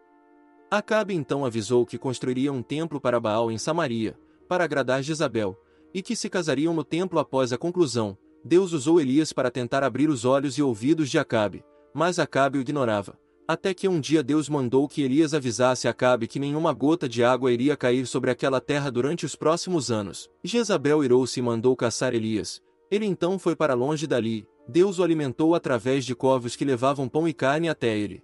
Acabe 0.70 1.14
então 1.14 1.44
avisou 1.44 1.84
que 1.84 1.98
construiria 1.98 2.52
um 2.52 2.62
templo 2.62 3.00
para 3.00 3.18
Baal 3.18 3.50
em 3.50 3.58
Samaria, 3.58 4.16
para 4.50 4.64
agradar 4.64 5.00
Jezabel, 5.00 5.56
e 5.94 6.02
que 6.02 6.16
se 6.16 6.28
casariam 6.28 6.74
no 6.74 6.82
templo 6.82 7.20
após 7.20 7.52
a 7.52 7.56
conclusão. 7.56 8.18
Deus 8.44 8.72
usou 8.72 9.00
Elias 9.00 9.32
para 9.32 9.48
tentar 9.48 9.84
abrir 9.84 10.10
os 10.10 10.24
olhos 10.24 10.58
e 10.58 10.62
ouvidos 10.62 11.08
de 11.08 11.20
Acabe, 11.20 11.64
mas 11.94 12.18
Acabe 12.18 12.58
o 12.58 12.60
ignorava. 12.60 13.16
Até 13.46 13.72
que 13.72 13.86
um 13.86 14.00
dia 14.00 14.24
Deus 14.24 14.48
mandou 14.48 14.88
que 14.88 15.02
Elias 15.02 15.34
avisasse 15.34 15.86
Acabe 15.86 16.26
que 16.26 16.40
nenhuma 16.40 16.72
gota 16.72 17.08
de 17.08 17.22
água 17.22 17.52
iria 17.52 17.76
cair 17.76 18.08
sobre 18.08 18.28
aquela 18.28 18.60
terra 18.60 18.90
durante 18.90 19.24
os 19.24 19.36
próximos 19.36 19.88
anos. 19.88 20.28
Jezabel 20.42 21.04
irou-se 21.04 21.38
e 21.38 21.42
mandou 21.42 21.76
caçar 21.76 22.12
Elias. 22.12 22.60
Ele 22.90 23.06
então 23.06 23.38
foi 23.38 23.54
para 23.54 23.74
longe 23.74 24.04
dali. 24.04 24.48
Deus 24.66 24.98
o 24.98 25.04
alimentou 25.04 25.54
através 25.54 26.04
de 26.04 26.16
covos 26.16 26.56
que 26.56 26.64
levavam 26.64 27.08
pão 27.08 27.28
e 27.28 27.32
carne 27.32 27.68
até 27.68 27.96
ele. 27.96 28.20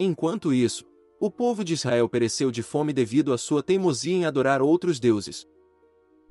Enquanto 0.00 0.52
isso, 0.52 0.84
o 1.20 1.30
povo 1.30 1.64
de 1.64 1.74
Israel 1.74 2.08
pereceu 2.08 2.50
de 2.50 2.62
fome 2.62 2.92
devido 2.92 3.32
à 3.32 3.38
sua 3.38 3.62
teimosia 3.62 4.14
em 4.14 4.24
adorar 4.24 4.62
outros 4.62 5.00
deuses. 5.00 5.46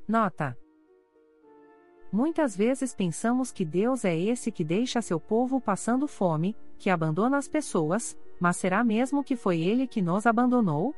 Nota: 0.07 0.57
Muitas 2.11 2.55
vezes 2.55 2.95
pensamos 2.95 3.51
que 3.51 3.65
Deus 3.65 4.05
é 4.05 4.17
esse 4.17 4.51
que 4.51 4.63
deixa 4.63 5.01
seu 5.01 5.19
povo 5.19 5.59
passando 5.59 6.07
fome, 6.07 6.55
que 6.77 6.89
abandona 6.89 7.37
as 7.37 7.47
pessoas, 7.47 8.17
mas 8.39 8.55
será 8.55 8.83
mesmo 8.83 9.23
que 9.23 9.35
foi 9.35 9.59
ele 9.59 9.87
que 9.87 10.01
nos 10.01 10.25
abandonou? 10.25 10.95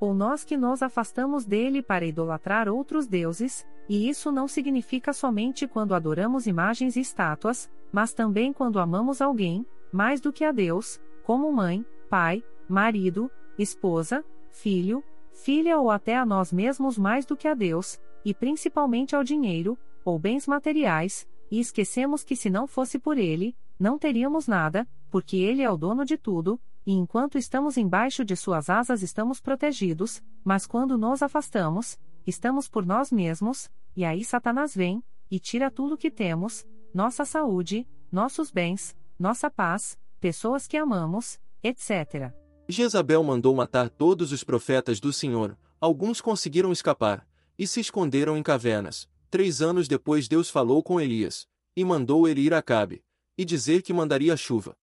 Ou 0.00 0.14
nós 0.14 0.42
que 0.42 0.56
nos 0.56 0.82
afastamos 0.82 1.44
dele 1.44 1.82
para 1.82 2.06
idolatrar 2.06 2.68
outros 2.68 3.06
deuses, 3.06 3.66
e 3.88 4.08
isso 4.08 4.32
não 4.32 4.48
significa 4.48 5.12
somente 5.12 5.68
quando 5.68 5.94
adoramos 5.94 6.46
imagens 6.46 6.96
e 6.96 7.00
estátuas, 7.00 7.70
mas 7.92 8.14
também 8.14 8.52
quando 8.52 8.78
amamos 8.78 9.20
alguém, 9.20 9.66
mais 9.92 10.20
do 10.20 10.32
que 10.32 10.44
a 10.44 10.50
Deus, 10.50 11.00
como 11.24 11.52
mãe, 11.52 11.84
pai, 12.08 12.42
marido, 12.72 13.30
esposa, 13.58 14.24
filho, 14.50 15.04
filha 15.30 15.78
ou 15.78 15.90
até 15.90 16.16
a 16.16 16.24
nós 16.24 16.50
mesmos 16.52 16.96
mais 16.96 17.26
do 17.26 17.36
que 17.36 17.46
a 17.46 17.54
Deus, 17.54 18.00
e 18.24 18.32
principalmente 18.32 19.14
ao 19.14 19.22
dinheiro, 19.22 19.78
ou 20.04 20.18
bens 20.18 20.46
materiais, 20.46 21.28
e 21.50 21.60
esquecemos 21.60 22.24
que 22.24 22.34
se 22.34 22.48
não 22.48 22.66
fosse 22.66 22.98
por 22.98 23.18
ele, 23.18 23.54
não 23.78 23.98
teríamos 23.98 24.48
nada, 24.48 24.88
porque 25.10 25.36
ele 25.36 25.62
é 25.62 25.70
o 25.70 25.76
dono 25.76 26.04
de 26.04 26.16
tudo, 26.16 26.58
e 26.86 26.94
enquanto 26.94 27.36
estamos 27.36 27.76
embaixo 27.76 28.24
de 28.24 28.34
suas 28.34 28.70
asas 28.70 29.02
estamos 29.02 29.38
protegidos, 29.38 30.22
mas 30.42 30.66
quando 30.66 30.96
nos 30.96 31.22
afastamos, 31.22 31.98
estamos 32.26 32.68
por 32.68 32.86
nós 32.86 33.12
mesmos, 33.12 33.70
e 33.94 34.02
aí 34.04 34.24
Satanás 34.24 34.74
vem, 34.74 35.04
e 35.30 35.38
tira 35.38 35.70
tudo 35.70 35.98
que 35.98 36.10
temos, 36.10 36.66
nossa 36.94 37.24
saúde, 37.24 37.86
nossos 38.10 38.50
bens, 38.50 38.96
nossa 39.18 39.50
paz, 39.50 39.98
pessoas 40.20 40.66
que 40.66 40.76
amamos, 40.76 41.38
etc. 41.62 42.41
Jezabel 42.68 43.22
mandou 43.22 43.54
matar 43.54 43.90
todos 43.90 44.32
os 44.32 44.44
profetas 44.44 45.00
do 45.00 45.12
Senhor, 45.12 45.58
alguns 45.80 46.20
conseguiram 46.20 46.72
escapar, 46.72 47.26
e 47.58 47.66
se 47.66 47.80
esconderam 47.80 48.36
em 48.36 48.42
cavernas. 48.42 49.08
Três 49.30 49.62
anos 49.62 49.88
depois 49.88 50.28
Deus 50.28 50.50
falou 50.50 50.82
com 50.82 51.00
Elias, 51.00 51.46
e 51.76 51.84
mandou 51.84 52.28
ele 52.28 52.42
ir 52.42 52.54
a 52.54 52.58
Acabe, 52.58 53.02
e 53.36 53.44
dizer 53.44 53.82
que 53.82 53.92
mandaria 53.92 54.36
chuva. 54.36 54.76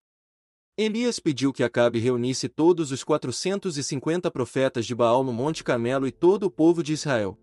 Elias 0.78 1.20
pediu 1.20 1.52
que 1.52 1.64
Acabe 1.64 2.00
reunisse 2.00 2.48
todos 2.48 2.92
os 2.92 3.04
450 3.04 4.32
profetas 4.32 4.86
de 4.86 4.96
Baal 4.96 5.24
no 5.24 5.34
Monte 5.34 5.64
Carmelo 5.64 6.08
e 6.08 6.12
todo 6.12 6.44
o 6.44 6.52
povo 6.52 6.82
de 6.82 6.94
Israel. 6.94 7.38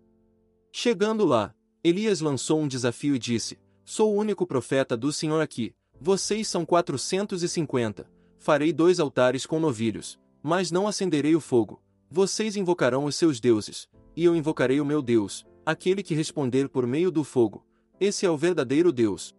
Chegando 0.71 1.23
lá, 1.23 1.53
Elias 1.83 2.19
lançou 2.19 2.59
um 2.59 2.67
desafio 2.67 3.15
e 3.15 3.19
disse: 3.19 3.59
Sou 3.85 4.13
o 4.13 4.17
único 4.17 4.45
profeta 4.45 4.97
do 4.97 5.13
Senhor 5.13 5.39
aqui, 5.39 5.73
vocês 6.01 6.47
são 6.47 6.65
450. 6.65 8.09
Farei 8.37 8.73
dois 8.73 8.99
altares 8.99 9.45
com 9.45 9.59
novilhos, 9.59 10.19
mas 10.47 10.71
não 10.71 10.87
acenderei 10.87 11.35
o 11.35 11.41
fogo. 11.41 11.83
Vocês 12.09 12.55
invocarão 12.55 13.03
os 13.03 13.17
seus 13.17 13.37
deuses, 13.37 13.89
e 14.15 14.23
eu 14.23 14.33
invocarei 14.33 14.79
o 14.79 14.85
meu 14.85 15.01
Deus, 15.01 15.45
aquele 15.65 16.01
que 16.01 16.15
responder 16.15 16.69
por 16.69 16.87
meio 16.87 17.11
do 17.11 17.21
fogo. 17.21 17.65
Esse 17.99 18.25
é 18.25 18.31
o 18.31 18.37
verdadeiro 18.37 18.93
Deus. 18.93 19.35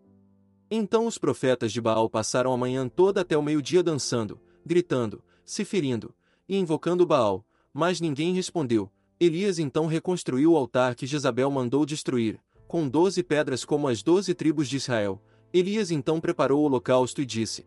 Então 0.71 1.07
os 1.07 1.17
profetas 1.17 1.73
de 1.73 1.81
Baal 1.81 2.11
passaram 2.11 2.53
a 2.53 2.59
manhã 2.59 2.87
toda 2.87 3.23
até 3.23 3.39
o 3.39 3.43
meio-dia 3.43 3.83
dançando, 3.83 4.39
gritando, 4.67 5.25
se 5.47 5.65
ferindo, 5.65 6.15
e 6.47 6.59
invocando 6.59 7.07
Baal, 7.07 7.43
mas 7.73 8.03
ninguém 8.03 8.35
respondeu. 8.35 8.93
Elias 9.19 9.59
então 9.59 9.87
reconstruiu 9.87 10.53
o 10.53 10.57
altar 10.59 10.95
que 10.95 11.07
Jezabel 11.07 11.51
mandou 11.51 11.87
destruir, 11.87 12.39
com 12.67 12.87
doze 12.87 13.23
pedras 13.23 13.65
como 13.65 13.89
as 13.89 14.03
doze 14.03 14.35
tribos 14.35 14.69
de 14.69 14.77
Israel. 14.77 15.23
Elias 15.55 15.91
então 15.91 16.21
preparou 16.21 16.61
o 16.61 16.65
holocausto 16.65 17.23
e 17.23 17.25
disse: 17.25 17.67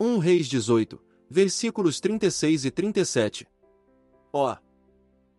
1 0.00 0.16
Reis 0.16 0.48
18, 0.48 0.98
versículos 1.28 2.00
36 2.00 2.64
e 2.64 2.70
37. 2.70 3.46
Ó 4.32 4.56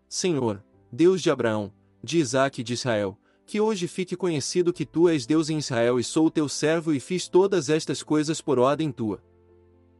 Senhor, 0.07 0.63
Deus 0.91 1.21
de 1.21 1.29
Abraão, 1.29 1.73
de 2.03 2.19
Isaque 2.19 2.61
e 2.61 2.63
de 2.63 2.73
Israel, 2.73 3.17
que 3.45 3.59
hoje 3.59 3.87
fique 3.87 4.15
conhecido 4.15 4.73
que 4.73 4.85
tu 4.85 5.07
és 5.07 5.25
Deus 5.25 5.49
em 5.49 5.57
Israel 5.57 5.99
e 5.99 6.03
sou 6.03 6.31
teu 6.31 6.47
servo 6.49 6.93
e 6.93 6.99
fiz 6.99 7.27
todas 7.27 7.69
estas 7.69 8.01
coisas 8.01 8.41
por 8.41 8.57
ordem 8.57 8.91
tua. 8.91 9.21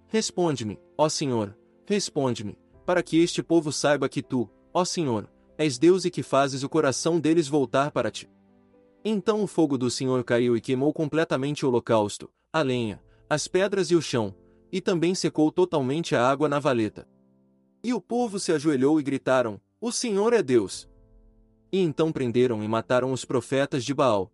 Responde-me, 0.08 0.80
ó 0.98 1.10
Senhor, 1.10 1.56
responde-me, 1.86 2.58
para 2.86 3.04
que 3.04 3.22
este 3.22 3.44
povo 3.44 3.72
saiba 3.72 4.10
que 4.10 4.24
tu, 4.24 4.50
ó 4.74 4.86
Senhor, 4.86 5.30
és 5.58 5.78
Deus 5.78 6.06
e 6.06 6.12
que 6.12 6.24
fazes 6.24 6.64
o 6.64 6.70
coração 6.70 7.20
deles 7.20 7.48
voltar 7.48 7.92
para 7.92 8.12
ti. 8.12 8.30
Então 9.04 9.44
o 9.44 9.48
fogo 9.48 9.78
do 9.78 9.90
Senhor 9.92 10.24
caiu 10.24 10.58
e 10.58 10.62
queimou 10.62 10.92
completamente 10.92 11.66
o 11.66 11.70
holocausto, 11.70 12.30
a 12.52 12.62
lenha, 12.62 13.02
as 13.30 13.48
pedras 13.48 13.92
e 13.92 13.96
o 13.96 14.02
chão, 14.02 14.34
e 14.72 14.82
também 14.82 15.16
secou 15.16 15.51
totalmente 15.51 16.16
a 16.16 16.28
água 16.28 16.49
na 16.49 16.59
valeta. 16.59 17.07
E 17.84 17.93
o 17.93 18.01
povo 18.01 18.39
se 18.39 18.51
ajoelhou 18.51 18.99
e 18.99 19.03
gritaram: 19.03 19.59
O 19.80 19.91
Senhor 19.91 20.34
é 20.34 20.41
Deus. 20.41 20.89
E 21.72 21.80
então 21.80 22.11
prenderam 22.11 22.63
e 22.63 22.68
mataram 22.68 23.11
os 23.11 23.26
profetas 23.26 23.84
de 23.84 23.93
Baal. 23.93 24.32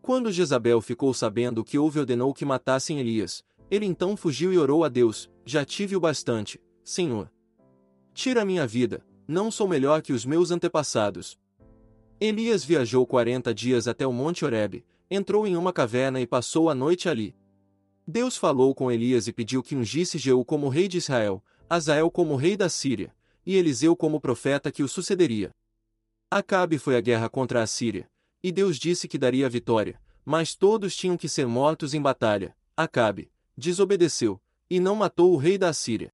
Quando 0.00 0.32
Jezabel 0.32 0.80
ficou 0.80 1.14
sabendo 1.14 1.62
que 1.62 1.78
houve, 1.78 2.00
ordenou 2.00 2.34
que 2.34 2.44
matassem 2.44 2.98
Elias. 2.98 3.44
Ele 3.70 3.86
então 3.86 4.16
fugiu 4.16 4.52
e 4.52 4.58
orou 4.58 4.84
a 4.84 4.88
Deus: 4.88 5.30
Já 5.44 5.64
tive 5.64 5.96
o 5.96 6.00
bastante, 6.00 6.60
Senhor. 6.82 7.30
Tira 8.12 8.44
minha 8.44 8.66
vida, 8.66 9.04
não 9.26 9.50
sou 9.50 9.66
melhor 9.68 10.02
que 10.02 10.12
os 10.12 10.26
meus 10.26 10.50
antepassados. 10.50 11.38
Elias 12.20 12.64
viajou 12.64 13.06
quarenta 13.06 13.54
dias 13.54 13.88
até 13.88 14.06
o 14.06 14.12
Monte 14.12 14.44
Horebe, 14.44 14.84
entrou 15.10 15.46
em 15.46 15.56
uma 15.56 15.72
caverna 15.72 16.20
e 16.20 16.26
passou 16.26 16.68
a 16.68 16.74
noite 16.74 17.08
ali. 17.08 17.34
Deus 18.06 18.36
falou 18.36 18.74
com 18.74 18.90
Elias 18.90 19.26
e 19.28 19.32
pediu 19.32 19.62
que 19.62 19.76
ungisse 19.76 20.18
Jeú 20.18 20.44
como 20.44 20.68
rei 20.68 20.88
de 20.88 20.98
Israel, 20.98 21.42
Azael 21.68 22.10
como 22.10 22.36
rei 22.36 22.56
da 22.56 22.68
Síria, 22.68 23.14
e 23.46 23.56
Eliseu 23.56 23.96
como 23.96 24.20
profeta 24.20 24.70
que 24.70 24.82
o 24.82 24.88
sucederia. 24.88 25.54
Acabe 26.30 26.78
foi 26.78 26.96
à 26.96 27.00
guerra 27.00 27.28
contra 27.28 27.62
a 27.62 27.66
Síria, 27.66 28.10
e 28.42 28.50
Deus 28.50 28.78
disse 28.78 29.06
que 29.06 29.18
daria 29.18 29.46
a 29.46 29.48
vitória, 29.48 30.00
mas 30.24 30.54
todos 30.54 30.96
tinham 30.96 31.16
que 31.16 31.28
ser 31.28 31.46
mortos 31.46 31.94
em 31.94 32.02
batalha. 32.02 32.56
Acabe 32.76 33.30
desobedeceu, 33.56 34.40
e 34.68 34.80
não 34.80 34.96
matou 34.96 35.32
o 35.32 35.36
rei 35.36 35.58
da 35.58 35.72
Síria. 35.72 36.12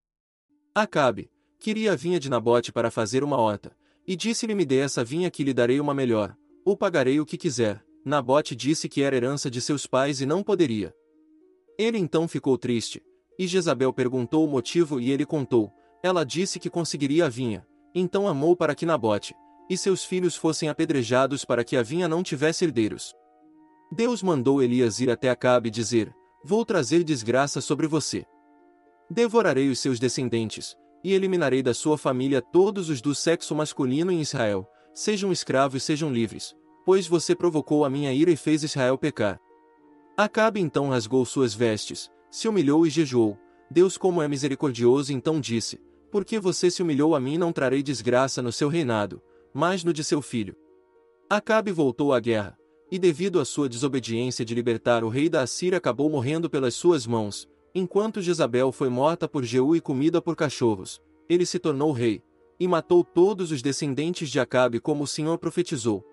Acabe, 0.75 1.31
Queria 1.61 1.93
a 1.93 1.97
vinha 1.97 2.21
de 2.21 2.31
Nabote 2.31 2.71
para 2.71 2.91
fazer 2.91 3.25
uma 3.25 3.37
horta, 3.37 3.77
e 4.07 4.15
disse-lhe: 4.15 4.55
Me 4.55 4.65
dê 4.65 4.79
essa 4.79 5.03
vinha 5.03 5.31
que 5.31 5.43
lhe 5.43 5.53
darei 5.53 5.81
uma 5.81 5.93
melhor, 5.93 6.37
ou 6.65 6.77
pagarei 6.77 7.19
o 7.19 7.27
que 7.27 7.37
quiser. 7.37 7.85
Nabote 8.05 8.55
disse 8.55 8.89
que 8.89 9.03
era 9.03 9.17
herança 9.17 9.51
de 9.51 9.61
seus 9.61 9.87
pais 9.87 10.21
e 10.21 10.27
não 10.27 10.43
poderia. 10.43 10.95
Ele 11.79 11.97
então 11.97 12.27
ficou 12.27 12.59
triste, 12.59 13.01
e 13.39 13.47
Jezabel 13.47 13.93
perguntou 13.93 14.45
o 14.45 14.51
motivo 14.51 15.01
e 15.01 15.11
ele 15.13 15.25
contou. 15.25 15.73
Ela 16.03 16.25
disse 16.25 16.59
que 16.59 16.69
conseguiria 16.69 17.27
a 17.27 17.29
vinha, 17.29 17.67
então 17.95 18.27
amou 18.27 18.57
para 18.57 18.75
que 18.75 18.85
Nabote 18.85 19.35
e 19.69 19.77
seus 19.77 20.05
filhos 20.05 20.35
fossem 20.35 20.69
apedrejados 20.69 21.45
para 21.45 21.63
que 21.63 21.77
a 21.77 21.83
vinha 21.83 22.09
não 22.09 22.23
tivesse 22.23 22.65
herdeiros. 22.65 23.15
Deus 23.93 24.23
mandou 24.23 24.63
Elias 24.63 25.01
ir 25.01 25.11
até 25.11 25.29
Acabe 25.31 25.69
e 25.69 25.71
dizer: 25.71 26.13
Vou 26.45 26.65
trazer 26.65 27.05
desgraça 27.05 27.61
sobre 27.61 27.87
você. 27.87 28.25
Devorarei 29.11 29.69
os 29.69 29.79
seus 29.79 29.99
descendentes, 29.99 30.75
e 31.05 31.13
eliminarei 31.13 31.63
da 31.63 31.75
sua 31.75 31.97
família 31.97 32.41
todos 32.41 32.89
os 32.89 33.01
do 33.01 33.15
sexo 33.15 33.55
masculino 33.55 34.11
em 34.11 34.21
Israel, 34.21 34.67
sejam 34.95 35.31
escravos 35.31 35.83
sejam 35.83 36.13
livres, 36.13 36.55
pois 36.85 37.07
você 37.07 37.35
provocou 37.35 37.85
a 37.85 37.91
minha 37.91 38.13
ira 38.13 38.31
e 38.31 38.37
fez 38.37 38.63
Israel 38.63 38.99
pecar. 38.99 39.39
Acabe 40.19 40.59
então 40.59 40.89
rasgou 40.89 41.25
suas 41.25 41.55
vestes, 41.55 42.11
se 42.29 42.49
humilhou 42.49 42.85
e 42.85 42.91
jejuou. 42.91 43.39
Deus, 43.71 43.97
como 43.97 44.21
é 44.21 44.27
misericordioso, 44.27 45.13
então 45.13 45.41
disse: 45.41 45.81
Porque 46.11 46.41
você 46.41 46.73
se 46.73 46.83
humilhou 46.83 47.15
a 47.15 47.21
mim, 47.21 47.39
não 47.39 47.53
trarei 47.53 47.85
desgraça 47.85 48.43
no 48.43 48.51
seu 48.51 48.69
reinado, 48.69 49.23
mas 49.55 49.85
no 49.85 49.93
de 49.93 50.03
seu 50.03 50.21
filho. 50.21 50.57
Acabe 51.31 51.71
voltou 51.71 52.13
à 52.13 52.19
guerra, 52.19 52.59
e 52.91 52.99
devido 52.99 53.39
à 53.39 53.45
sua 53.45 53.69
desobediência 53.69 54.45
de 54.45 54.57
libertar 54.57 55.05
o 55.05 55.09
rei 55.09 55.29
da 55.29 55.43
Assíria, 55.43 55.79
acabou 55.79 56.11
morrendo 56.11 56.51
pelas 56.51 56.75
suas 56.75 57.07
mãos, 57.07 57.49
Enquanto 57.75 58.21
Jezabel 58.21 58.73
foi 58.73 58.89
morta 58.89 59.29
por 59.29 59.45
Jeú 59.45 59.77
e 59.77 59.81
comida 59.81 60.21
por 60.21 60.35
cachorros, 60.35 61.01
ele 61.29 61.47
se 61.47 61.61
tornou 61.61 61.93
rei, 61.93 62.21
e 62.59 62.67
matou 62.67 63.05
todos 63.05 63.53
os 63.53 63.63
descendentes 63.63 64.31
de 64.31 64.41
Acabe 64.41 64.81
como 64.81 65.05
o 65.05 65.07
Senhor 65.07 65.39
profetizou. 65.39 66.05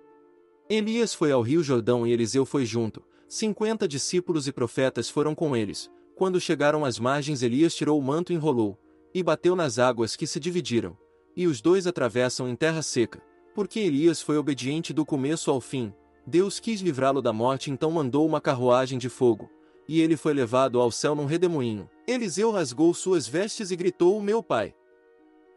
Elias 0.69 1.13
foi 1.13 1.31
ao 1.31 1.41
rio 1.41 1.63
Jordão 1.63 2.05
e 2.05 2.11
Eliseu 2.11 2.45
foi 2.45 2.65
junto, 2.65 3.01
cinquenta 3.27 3.87
discípulos 3.87 4.47
e 4.47 4.51
profetas 4.51 5.09
foram 5.09 5.33
com 5.33 5.55
eles. 5.55 5.91
Quando 6.15 6.39
chegaram 6.39 6.85
às 6.85 6.97
margens 6.97 7.41
Elias 7.41 7.75
tirou 7.75 7.99
o 7.99 8.03
manto 8.03 8.31
e 8.31 8.35
enrolou, 8.35 8.79
e 9.13 9.21
bateu 9.21 9.55
nas 9.55 9.79
águas 9.79 10.15
que 10.15 10.25
se 10.25 10.39
dividiram, 10.39 10.97
e 11.35 11.47
os 11.47 11.61
dois 11.61 11.85
atravessam 11.87 12.47
em 12.47 12.55
terra 12.55 12.81
seca, 12.81 13.21
porque 13.53 13.79
Elias 13.79 14.21
foi 14.21 14.37
obediente 14.37 14.93
do 14.93 15.05
começo 15.05 15.51
ao 15.51 15.59
fim, 15.59 15.93
Deus 16.27 16.59
quis 16.59 16.81
livrá-lo 16.81 17.21
da 17.21 17.31
morte 17.31 17.69
então 17.69 17.91
mandou 17.91 18.25
uma 18.25 18.41
carruagem 18.41 18.97
de 18.97 19.09
fogo, 19.09 19.49
e 19.87 20.01
ele 20.01 20.17
foi 20.17 20.33
levado 20.33 20.79
ao 20.79 20.89
céu 20.89 21.13
num 21.13 21.25
redemoinho. 21.25 21.89
Eliseu 22.07 22.51
rasgou 22.51 22.93
suas 22.93 23.27
vestes 23.27 23.69
e 23.69 23.75
gritou: 23.75 24.19
Meu 24.21 24.41
pai! 24.41 24.73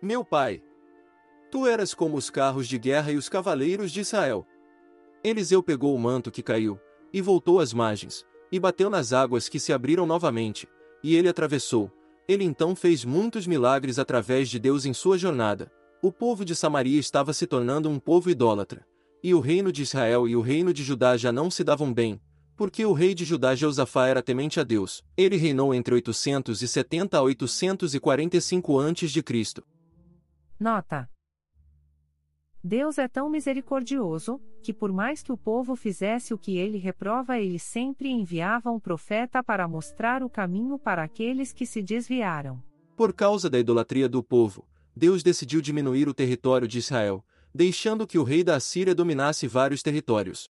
Meu 0.02 0.24
pai! 0.24 0.62
Tu 1.50 1.66
eras 1.66 1.94
como 1.94 2.16
os 2.16 2.28
carros 2.28 2.68
de 2.68 2.78
guerra 2.78 3.10
e 3.10 3.16
os 3.16 3.28
cavaleiros 3.28 3.90
de 3.90 4.00
Israel. 4.00 4.46
Eliseu 5.24 5.62
pegou 5.62 5.94
o 5.94 5.98
manto 5.98 6.30
que 6.30 6.42
caiu, 6.42 6.78
e 7.12 7.20
voltou 7.20 7.60
às 7.60 7.72
margens, 7.72 8.24
e 8.50 8.58
bateu 8.58 8.88
nas 8.90 9.12
águas 9.12 9.48
que 9.48 9.58
se 9.58 9.72
abriram 9.72 10.06
novamente, 10.06 10.68
e 11.02 11.14
ele 11.14 11.28
atravessou. 11.28 11.90
Ele 12.26 12.44
então 12.44 12.76
fez 12.76 13.04
muitos 13.04 13.46
milagres 13.46 13.98
através 13.98 14.48
de 14.48 14.58
Deus 14.58 14.84
em 14.84 14.92
sua 14.92 15.16
jornada. 15.16 15.72
O 16.02 16.12
povo 16.12 16.44
de 16.44 16.54
Samaria 16.54 17.00
estava 17.00 17.32
se 17.32 17.46
tornando 17.46 17.88
um 17.88 17.98
povo 17.98 18.30
idólatra, 18.30 18.86
e 19.22 19.34
o 19.34 19.40
reino 19.40 19.72
de 19.72 19.82
Israel 19.82 20.28
e 20.28 20.36
o 20.36 20.40
reino 20.40 20.72
de 20.72 20.82
Judá 20.82 21.16
já 21.16 21.32
não 21.32 21.50
se 21.50 21.64
davam 21.64 21.92
bem, 21.92 22.20
porque 22.56 22.84
o 22.84 22.92
rei 22.92 23.14
de 23.14 23.24
Judá 23.24 23.54
Jeosafá 23.54 24.08
era 24.08 24.22
temente 24.22 24.58
a 24.58 24.64
Deus. 24.64 25.02
Ele 25.16 25.36
reinou 25.36 25.72
entre 25.72 25.94
870 25.94 27.16
a 27.16 27.22
845 27.22 28.80
a.C. 28.80 29.62
Nota: 30.58 31.08
Deus 32.68 32.98
é 32.98 33.08
tão 33.08 33.30
misericordioso, 33.30 34.38
que 34.62 34.74
por 34.74 34.92
mais 34.92 35.22
que 35.22 35.32
o 35.32 35.38
povo 35.38 35.74
fizesse 35.74 36.34
o 36.34 36.38
que 36.38 36.58
ele 36.58 36.76
reprova, 36.76 37.38
ele 37.38 37.58
sempre 37.58 38.10
enviava 38.10 38.70
um 38.70 38.78
profeta 38.78 39.42
para 39.42 39.66
mostrar 39.66 40.22
o 40.22 40.28
caminho 40.28 40.78
para 40.78 41.02
aqueles 41.02 41.50
que 41.50 41.64
se 41.64 41.80
desviaram. 41.80 42.62
Por 42.94 43.14
causa 43.14 43.48
da 43.48 43.58
idolatria 43.58 44.06
do 44.06 44.22
povo, 44.22 44.68
Deus 44.94 45.22
decidiu 45.22 45.62
diminuir 45.62 46.10
o 46.10 46.12
território 46.12 46.68
de 46.68 46.76
Israel, 46.76 47.24
deixando 47.54 48.06
que 48.06 48.18
o 48.18 48.22
rei 48.22 48.44
da 48.44 48.56
Assíria 48.56 48.94
dominasse 48.94 49.48
vários 49.48 49.82
territórios. 49.82 50.50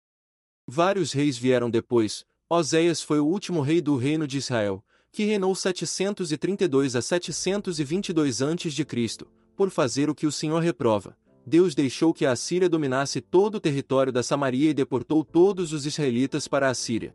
Vários 0.67 1.13
reis 1.13 1.39
vieram 1.39 1.71
depois. 1.71 2.27
Oséias 2.49 3.01
foi 3.01 3.21
o 3.21 3.27
último 3.27 3.61
rei 3.61 3.81
do 3.81 3.95
reino 3.95 4.27
de 4.27 4.39
Israel, 4.39 4.85
que 5.13 5.23
reinou 5.23 5.55
732 5.55 6.97
a 6.97 7.03
722 7.03 8.43
a.C., 8.43 9.27
por 9.55 9.71
fazer 9.71 10.11
o 10.11 10.15
que 10.15 10.27
o 10.27 10.33
Senhor 10.33 10.59
reprova. 10.59 11.17
Deus 11.51 11.75
deixou 11.75 12.15
que 12.15 12.25
a 12.25 12.31
Assíria 12.31 12.69
dominasse 12.69 13.21
todo 13.21 13.57
o 13.57 13.61
território 13.61 14.13
da 14.13 14.23
Samaria 14.23 14.71
e 14.71 14.75
deportou 14.75 15.25
todos 15.25 15.73
os 15.73 15.85
israelitas 15.85 16.47
para 16.47 16.69
a 16.69 16.71
Assíria. 16.71 17.13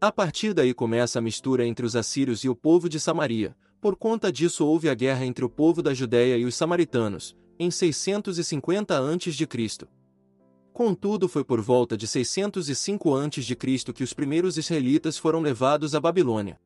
A 0.00 0.10
partir 0.10 0.54
daí 0.54 0.72
começa 0.72 1.18
a 1.18 1.22
mistura 1.22 1.66
entre 1.66 1.84
os 1.84 1.94
assírios 1.94 2.42
e 2.42 2.48
o 2.48 2.56
povo 2.56 2.88
de 2.88 2.98
Samaria. 2.98 3.54
Por 3.78 3.96
conta 3.96 4.32
disso 4.32 4.64
houve 4.64 4.88
a 4.88 4.94
guerra 4.94 5.26
entre 5.26 5.44
o 5.44 5.48
povo 5.50 5.82
da 5.82 5.92
Judéia 5.92 6.38
e 6.38 6.46
os 6.46 6.54
samaritanos, 6.54 7.36
em 7.58 7.70
650 7.70 8.98
a.C. 8.98 9.86
Contudo 10.72 11.28
foi 11.28 11.44
por 11.44 11.60
volta 11.60 11.98
de 11.98 12.06
605 12.06 13.14
a.C. 13.14 13.92
que 13.92 14.02
os 14.02 14.14
primeiros 14.14 14.56
israelitas 14.56 15.18
foram 15.18 15.42
levados 15.42 15.94
à 15.94 16.00
Babilônia. 16.00 16.58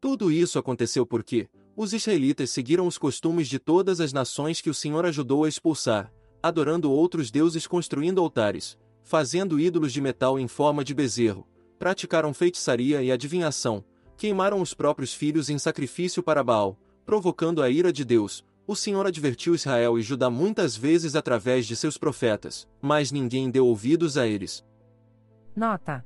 Tudo 0.00 0.32
isso 0.32 0.58
aconteceu 0.58 1.06
porque 1.06 1.48
os 1.76 1.92
israelitas 1.92 2.50
seguiram 2.50 2.86
os 2.86 2.98
costumes 2.98 3.46
de 3.46 3.58
todas 3.58 4.00
as 4.00 4.12
nações 4.12 4.60
que 4.60 4.70
o 4.70 4.74
Senhor 4.74 5.04
ajudou 5.04 5.44
a 5.44 5.48
expulsar, 5.48 6.10
adorando 6.46 6.90
outros 6.90 7.30
deuses 7.30 7.66
construindo 7.66 8.20
altares, 8.20 8.78
fazendo 9.02 9.60
ídolos 9.60 9.92
de 9.92 10.00
metal 10.00 10.38
em 10.38 10.48
forma 10.48 10.84
de 10.84 10.94
bezerro, 10.94 11.46
praticaram 11.78 12.32
feitiçaria 12.34 13.02
e 13.02 13.12
adivinhação, 13.12 13.84
queimaram 14.16 14.60
os 14.60 14.74
próprios 14.74 15.14
filhos 15.14 15.50
em 15.50 15.58
sacrifício 15.58 16.22
para 16.22 16.42
Baal, 16.42 16.78
provocando 17.04 17.62
a 17.62 17.70
ira 17.70 17.92
de 17.92 18.04
Deus, 18.04 18.44
o 18.66 18.74
Senhor 18.74 19.06
advertiu 19.06 19.54
Israel 19.54 19.98
e 19.98 20.02
Judá 20.02 20.28
muitas 20.28 20.76
vezes 20.76 21.14
através 21.14 21.66
de 21.66 21.76
seus 21.76 21.96
profetas, 21.96 22.66
mas 22.82 23.12
ninguém 23.12 23.48
deu 23.48 23.66
ouvidos 23.66 24.16
a 24.18 24.26
eles. 24.26 24.64
Nota: 25.54 26.04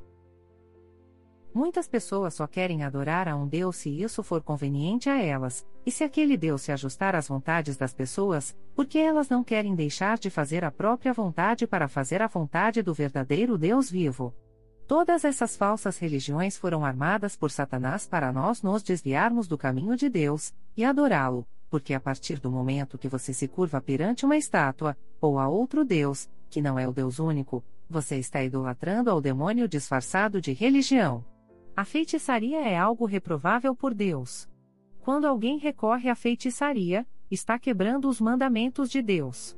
Muitas 1.53 1.89
pessoas 1.89 2.35
só 2.35 2.47
querem 2.47 2.85
adorar 2.85 3.27
a 3.27 3.35
um 3.35 3.47
Deus 3.47 3.77
se 3.77 3.91
isso 3.91 4.23
for 4.23 4.41
conveniente 4.41 5.11
a 5.11 5.21
elas, 5.21 5.67
e 5.85 5.91
se 5.91 6.05
aquele 6.05 6.37
Deus 6.37 6.63
se 6.63 6.71
ajustar 6.71 7.17
às 7.17 7.27
vontades 7.27 7.77
das 7.77 7.93
pessoas, 7.93 8.57
porque 8.75 8.99
elas 8.99 9.29
não 9.29 9.43
querem 9.43 9.75
deixar 9.75 10.17
de 10.17 10.31
fazer 10.31 10.65
a 10.65 10.71
própria 10.71 11.13
vontade 11.13 11.67
para 11.67 11.89
fazer 11.89 12.23
a 12.23 12.29
vontade 12.29 12.83
do 12.83 12.95
verdadeiro 12.95 13.59
Deus 13.59 13.91
vivo. 13.91 14.33
Todas 14.87 15.25
essas 15.25 15.57
falsas 15.57 15.99
religiões 15.99 16.57
foram 16.57 16.85
armadas 16.85 17.37
por 17.37 17.51
Satanás 17.51 18.07
para 18.07 18.33
nós 18.33 18.63
nos 18.63 18.83
desviarmos 18.83 19.49
do 19.49 19.59
caminho 19.59 19.97
de 19.97 20.09
Deus 20.09 20.55
e 20.77 20.85
adorá-lo, 20.85 21.47
porque 21.69 21.95
a 21.95 22.01
partir 22.01 22.39
do 22.39 22.51
momento 22.51 22.99
que 22.99 23.09
você 23.09 23.33
se 23.33 23.49
curva 23.49 23.81
perante 23.81 24.25
uma 24.25 24.37
estátua, 24.37 24.97
ou 25.21 25.39
a 25.39 25.49
outro 25.49 25.85
Deus, 25.85 26.29
que 26.49 26.63
não 26.63 26.79
é 26.79 26.87
o 26.87 26.93
Deus 26.93 27.19
único, 27.19 27.65
você 27.89 28.17
está 28.17 28.43
idolatrando 28.43 29.11
ao 29.11 29.21
demônio 29.21 29.69
disfarçado 29.69 30.41
de 30.41 30.53
religião. 30.53 31.25
A 31.81 31.85
feitiçaria 31.87 32.61
é 32.61 32.77
algo 32.77 33.07
reprovável 33.07 33.75
por 33.75 33.95
Deus. 33.95 34.47
Quando 35.01 35.25
alguém 35.25 35.57
recorre 35.57 36.11
à 36.11 36.15
feitiçaria, 36.15 37.07
está 37.31 37.59
quebrando 37.59 38.07
os 38.07 38.21
mandamentos 38.21 38.91
de 38.91 39.01
Deus. 39.01 39.57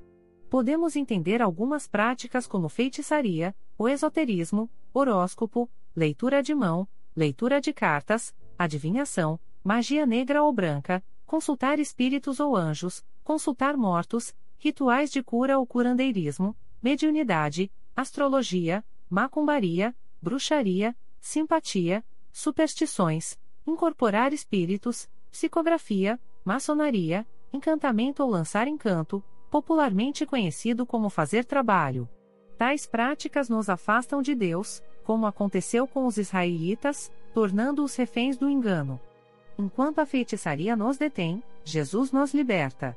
Podemos 0.48 0.94
entender 0.94 1.42
algumas 1.42 1.88
práticas 1.88 2.46
como 2.46 2.68
feitiçaria, 2.68 3.52
o 3.76 3.88
esoterismo, 3.88 4.70
horóscopo, 4.94 5.68
leitura 5.96 6.44
de 6.44 6.54
mão, 6.54 6.86
leitura 7.16 7.60
de 7.60 7.72
cartas, 7.72 8.32
adivinhação, 8.56 9.40
magia 9.64 10.06
negra 10.06 10.44
ou 10.44 10.52
branca, 10.52 11.04
consultar 11.26 11.80
espíritos 11.80 12.38
ou 12.38 12.56
anjos, 12.56 13.04
consultar 13.24 13.76
mortos, 13.76 14.32
rituais 14.58 15.10
de 15.10 15.24
cura 15.24 15.58
ou 15.58 15.66
curandeirismo, 15.66 16.56
mediunidade, 16.80 17.68
astrologia, 17.96 18.84
macumbaria, 19.10 19.92
bruxaria, 20.22 20.94
simpatia, 21.18 22.04
superstições, 22.32 23.38
incorporar 23.66 24.32
espíritos, 24.32 25.08
psicografia, 25.30 26.18
maçonaria, 26.44 27.26
encantamento 27.52 28.22
ou 28.22 28.30
lançar 28.30 28.66
encanto, 28.66 29.22
popularmente 29.50 30.24
conhecido 30.24 30.86
como 30.86 31.10
fazer 31.10 31.44
trabalho. 31.44 32.08
Tais 32.56 32.86
práticas 32.86 33.48
nos 33.48 33.68
afastam 33.68 34.22
de 34.22 34.34
Deus, 34.34 34.82
como 35.04 35.26
aconteceu 35.26 35.86
com 35.86 36.06
os 36.06 36.16
israelitas, 36.16 37.12
tornando-os 37.34 37.94
reféns 37.96 38.36
do 38.36 38.48
engano. 38.48 39.00
Enquanto 39.58 39.98
a 39.98 40.06
feitiçaria 40.06 40.74
nos 40.74 40.96
detém, 40.96 41.42
Jesus 41.64 42.10
nos 42.12 42.32
liberta. 42.32 42.96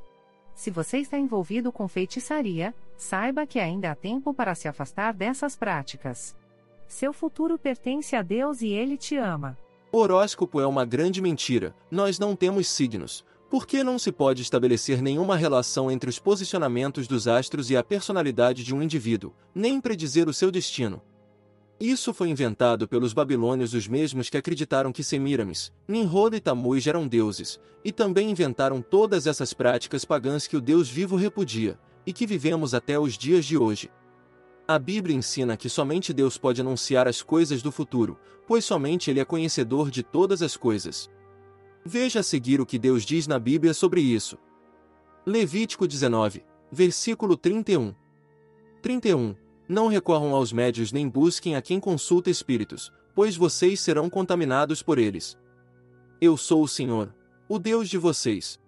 Se 0.54 0.70
você 0.70 0.98
está 0.98 1.18
envolvido 1.18 1.70
com 1.70 1.86
feitiçaria, 1.86 2.74
saiba 2.96 3.46
que 3.46 3.60
ainda 3.60 3.90
há 3.90 3.94
tempo 3.94 4.32
para 4.32 4.54
se 4.54 4.66
afastar 4.66 5.12
dessas 5.12 5.54
práticas. 5.54 6.34
Seu 6.88 7.12
futuro 7.12 7.58
pertence 7.58 8.14
a 8.14 8.22
Deus 8.22 8.62
e 8.62 8.68
Ele 8.68 8.96
te 8.96 9.16
ama. 9.16 9.56
Horóscopo 9.92 10.60
é 10.60 10.66
uma 10.66 10.84
grande 10.84 11.20
mentira, 11.20 11.74
nós 11.90 12.18
não 12.18 12.36
temos 12.36 12.68
signos. 12.68 13.24
Por 13.48 13.66
que 13.66 13.84
não 13.84 13.98
se 13.98 14.10
pode 14.10 14.42
estabelecer 14.42 15.00
nenhuma 15.00 15.36
relação 15.36 15.90
entre 15.90 16.10
os 16.10 16.18
posicionamentos 16.18 17.06
dos 17.06 17.28
astros 17.28 17.70
e 17.70 17.76
a 17.76 17.82
personalidade 17.82 18.64
de 18.64 18.74
um 18.74 18.82
indivíduo, 18.82 19.32
nem 19.54 19.80
predizer 19.80 20.28
o 20.28 20.34
seu 20.34 20.50
destino? 20.50 21.00
Isso 21.78 22.14
foi 22.14 22.28
inventado 22.28 22.88
pelos 22.88 23.12
babilônios 23.12 23.74
os 23.74 23.86
mesmos 23.86 24.30
que 24.30 24.36
acreditaram 24.36 24.92
que 24.92 25.04
Semiramis, 25.04 25.72
Nimrod 25.86 26.34
e 26.34 26.40
Tammuz 26.40 26.86
eram 26.86 27.06
deuses, 27.06 27.60
e 27.84 27.92
também 27.92 28.30
inventaram 28.30 28.80
todas 28.80 29.26
essas 29.26 29.52
práticas 29.52 30.04
pagãs 30.04 30.46
que 30.46 30.56
o 30.56 30.60
Deus 30.60 30.88
vivo 30.88 31.16
repudia, 31.16 31.78
e 32.06 32.12
que 32.12 32.26
vivemos 32.26 32.74
até 32.74 32.98
os 32.98 33.16
dias 33.16 33.44
de 33.44 33.58
hoje. 33.58 33.90
A 34.68 34.80
Bíblia 34.80 35.14
ensina 35.14 35.56
que 35.56 35.68
somente 35.68 36.12
Deus 36.12 36.36
pode 36.36 36.60
anunciar 36.60 37.06
as 37.06 37.22
coisas 37.22 37.62
do 37.62 37.70
futuro, 37.70 38.18
pois 38.48 38.64
somente 38.64 39.08
Ele 39.08 39.20
é 39.20 39.24
conhecedor 39.24 39.92
de 39.92 40.02
todas 40.02 40.42
as 40.42 40.56
coisas. 40.56 41.08
Veja 41.84 42.18
a 42.18 42.22
seguir 42.22 42.60
o 42.60 42.66
que 42.66 42.76
Deus 42.76 43.04
diz 43.04 43.28
na 43.28 43.38
Bíblia 43.38 43.72
sobre 43.72 44.00
isso. 44.00 44.36
Levítico 45.24 45.86
19, 45.86 46.44
versículo 46.68 47.36
31. 47.36 47.94
31. 48.82 49.36
Não 49.68 49.86
recorram 49.86 50.34
aos 50.34 50.52
médios 50.52 50.90
nem 50.90 51.08
busquem 51.08 51.54
a 51.54 51.62
quem 51.62 51.78
consulta 51.78 52.28
espíritos, 52.28 52.92
pois 53.14 53.36
vocês 53.36 53.78
serão 53.78 54.10
contaminados 54.10 54.82
por 54.82 54.98
eles. 54.98 55.38
Eu 56.20 56.36
sou 56.36 56.64
o 56.64 56.68
Senhor, 56.68 57.14
o 57.48 57.60
Deus 57.60 57.88
de 57.88 57.98
vocês. 57.98 58.58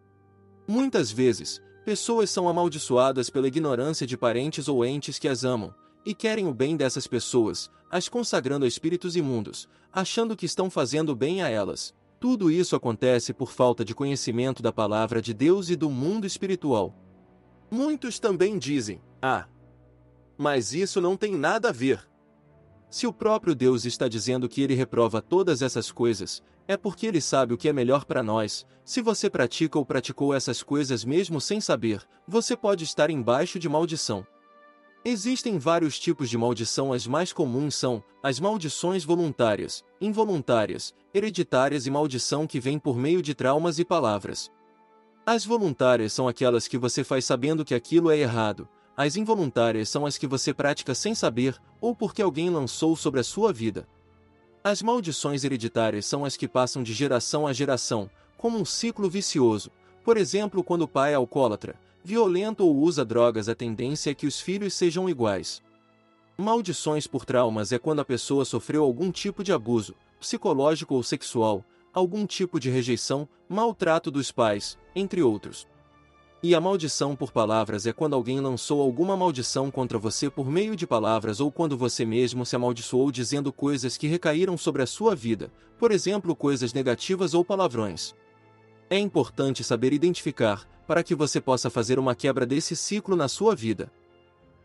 Muitas 0.69 1.11
vezes, 1.11 1.61
pessoas 1.85 2.31
são 2.31 2.49
amaldiçoadas 2.49 3.29
pela 3.29 3.49
ignorância 3.49 4.07
de 4.07 4.17
parentes 4.17 4.69
ou 4.69 4.85
entes 4.85 5.19
que 5.19 5.27
as 5.27 5.43
amam, 5.43 5.75
e 6.05 6.15
querem 6.15 6.47
o 6.47 6.55
bem 6.55 6.77
dessas 6.77 7.07
pessoas, 7.07 7.71
as 7.91 8.09
consagrando 8.09 8.65
a 8.65 8.69
espíritos 8.69 9.17
imundos, 9.17 9.69
achando 9.93 10.37
que 10.37 10.47
estão 10.47 10.71
fazendo 10.71 11.15
bem 11.15 11.43
a 11.43 11.49
elas. 11.49 11.95
Tudo 12.21 12.51
isso 12.51 12.75
acontece 12.75 13.33
por 13.33 13.53
falta 13.53 13.85
de 13.85 13.95
conhecimento 13.95 14.63
da 14.63 14.73
palavra 14.73 15.23
de 15.23 15.33
Deus 15.33 15.71
e 15.71 15.77
do 15.77 15.89
mundo 15.89 16.27
espiritual. 16.27 16.95
Muitos 17.71 18.19
também 18.19 18.59
dizem: 18.59 19.01
Ah, 19.23 19.47
mas 20.37 20.73
isso 20.73 21.01
não 21.01 21.17
tem 21.17 21.37
nada 21.37 21.69
a 21.69 21.73
ver. 21.73 22.09
Se 22.91 23.07
o 23.07 23.13
próprio 23.13 23.55
Deus 23.55 23.85
está 23.85 24.09
dizendo 24.09 24.49
que 24.49 24.63
ele 24.63 24.75
reprova 24.75 25.21
todas 25.21 25.61
essas 25.61 25.93
coisas, 25.93 26.43
é 26.67 26.77
porque 26.77 27.07
ele 27.07 27.21
sabe 27.21 27.53
o 27.53 27.59
que 27.59 27.69
é 27.69 27.73
melhor 27.73 28.05
para 28.05 28.23
nós. 28.23 28.67
Se 28.85 29.03
você 29.03 29.29
pratica 29.29 29.79
ou 29.79 29.85
praticou 29.85 30.35
essas 30.35 30.63
coisas 30.63 31.05
mesmo 31.05 31.41
sem 31.41 31.61
saber, 31.61 32.03
você 32.27 32.57
pode 32.57 32.85
estar 32.85 33.11
embaixo 33.11 33.59
de 33.59 33.69
maldição. 33.69 34.27
Existem 35.05 35.59
vários 35.59 35.99
tipos 35.99 36.29
de 36.29 36.37
maldição, 36.37 36.93
as 36.93 37.07
mais 37.07 37.33
comuns 37.33 37.75
são 37.75 38.03
as 38.23 38.41
maldições 38.41 39.05
voluntárias, 39.05 39.85
involuntárias, 40.01 40.95
hereditárias 41.15 41.87
e 41.87 41.91
maldição 41.91 42.47
que 42.47 42.59
vem 42.59 42.79
por 42.79 42.97
meio 42.97 43.23
de 43.23 43.35
traumas 43.35 43.79
e 43.79 43.85
palavras. 43.85 44.51
As 45.25 45.45
voluntárias 45.45 46.13
são 46.13 46.27
aquelas 46.27 46.67
que 46.67 46.77
você 46.77 47.05
faz 47.05 47.25
sabendo 47.25 47.65
que 47.65 47.75
aquilo 47.75 48.11
é 48.11 48.19
errado, 48.19 48.69
as 48.99 49.15
involuntárias 49.15 49.89
são 49.89 50.05
as 50.05 50.19
que 50.19 50.27
você 50.27 50.53
pratica 50.53 50.93
sem 50.93 51.15
saber 51.15 51.57
ou 51.81 51.95
porque 51.95 52.21
alguém 52.21 52.51
lançou 52.51 52.97
sobre 52.97 53.21
a 53.21 53.23
sua 53.25 53.53
vida. 53.53 53.87
As 54.65 54.83
maldições 54.83 55.45
hereditárias 55.45 56.05
são 56.05 56.25
as 56.25 56.37
que 56.37 56.49
passam 56.49 56.83
de 56.83 56.93
geração 56.93 57.47
a 57.47 57.53
geração, 57.53 58.11
como 58.37 58.59
um 58.59 58.65
ciclo 58.65 59.09
vicioso. 59.09 59.71
Por 60.03 60.17
exemplo, 60.17 60.65
quando 60.65 60.83
o 60.83 60.89
pai 60.89 61.13
é 61.13 61.15
alcoólatra, 61.15 61.77
violento 62.05 62.65
ou 62.65 62.77
usa 62.77 63.05
drogas, 63.05 63.49
a 63.49 63.55
tendência 63.55 64.11
é 64.11 64.15
que 64.15 64.27
os 64.27 64.41
filhos 64.41 64.75
sejam 64.75 65.09
iguais. 65.09 65.63
Maldições 66.37 67.07
por 67.07 67.25
traumas 67.25 67.73
é 67.73 67.79
quando 67.79 68.01
a 68.01 68.05
pessoa 68.05 68.45
sofreu 68.45 68.85
algum 68.85 69.11
tipo 69.11 69.43
de 69.43 69.53
abuso, 69.53 69.95
psicológico 70.21 70.95
ou 70.95 71.03
sexual, 71.03 71.65
algum 71.93 72.27
tipo 72.27 72.61
de 72.61 72.71
rejeição, 72.71 73.29
maltrato 73.49 74.11
dos 74.11 74.31
pais, 74.31 74.79
entre 74.95 75.23
outros. 75.23 75.67
E 76.41 76.55
a 76.55 76.61
maldição 76.61 77.17
por 77.17 77.33
palavras 77.33 77.85
é 77.85 77.93
quando 77.93 78.15
alguém 78.15 78.39
lançou 78.39 78.81
alguma 78.81 79.17
maldição 79.17 79.73
contra 79.73 79.99
você 79.99 80.31
por 80.31 80.49
meio 80.49 80.77
de 80.77 80.87
palavras 80.87 81.41
ou 81.41 81.51
quando 81.51 81.77
você 81.77 82.05
mesmo 82.05 82.47
se 82.47 82.55
amaldiçoou 82.55 83.11
dizendo 83.11 83.53
coisas 83.53 83.97
que 83.97 84.07
recaíram 84.07 84.57
sobre 84.57 84.83
a 84.83 84.87
sua 84.87 85.17
vida, 85.17 85.51
por 85.77 85.91
exemplo, 85.91 86.37
coisas 86.37 86.73
negativas 86.73 87.35
ou 87.35 87.45
palavrões. 87.45 88.15
É 88.91 88.99
importante 88.99 89.63
saber 89.63 89.93
identificar, 89.93 90.67
para 90.87 91.03
que 91.03 91.15
você 91.15 91.41
possa 91.41 91.69
fazer 91.69 91.99
uma 91.99 92.15
quebra 92.15 92.47
desse 92.47 92.75
ciclo 92.75 93.15
na 93.15 93.29
sua 93.29 93.55
vida. 93.55 93.93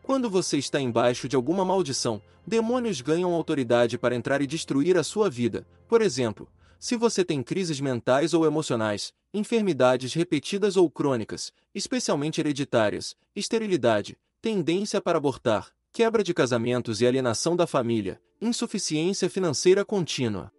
Quando 0.01 0.29
você 0.29 0.57
está 0.57 0.79
embaixo 0.79 1.27
de 1.27 1.35
alguma 1.35 1.65
maldição, 1.65 2.21
demônios 2.47 3.01
ganham 3.01 3.33
autoridade 3.33 3.97
para 3.97 4.15
entrar 4.15 4.41
e 4.41 4.47
destruir 4.47 4.97
a 4.97 5.03
sua 5.03 5.29
vida. 5.29 5.67
Por 5.89 6.01
exemplo, 6.01 6.47
se 6.79 6.95
você 6.95 7.23
tem 7.25 7.43
crises 7.43 7.81
mentais 7.81 8.33
ou 8.33 8.45
emocionais, 8.45 9.13
enfermidades 9.33 10.13
repetidas 10.13 10.77
ou 10.77 10.89
crônicas, 10.89 11.51
especialmente 11.75 12.39
hereditárias, 12.39 13.15
esterilidade, 13.35 14.17
tendência 14.41 15.01
para 15.01 15.17
abortar, 15.17 15.69
quebra 15.91 16.23
de 16.23 16.33
casamentos 16.33 17.01
e 17.01 17.07
alienação 17.07 17.57
da 17.57 17.67
família, 17.67 18.21
insuficiência 18.41 19.29
financeira 19.29 19.83
contínua, 19.83 20.51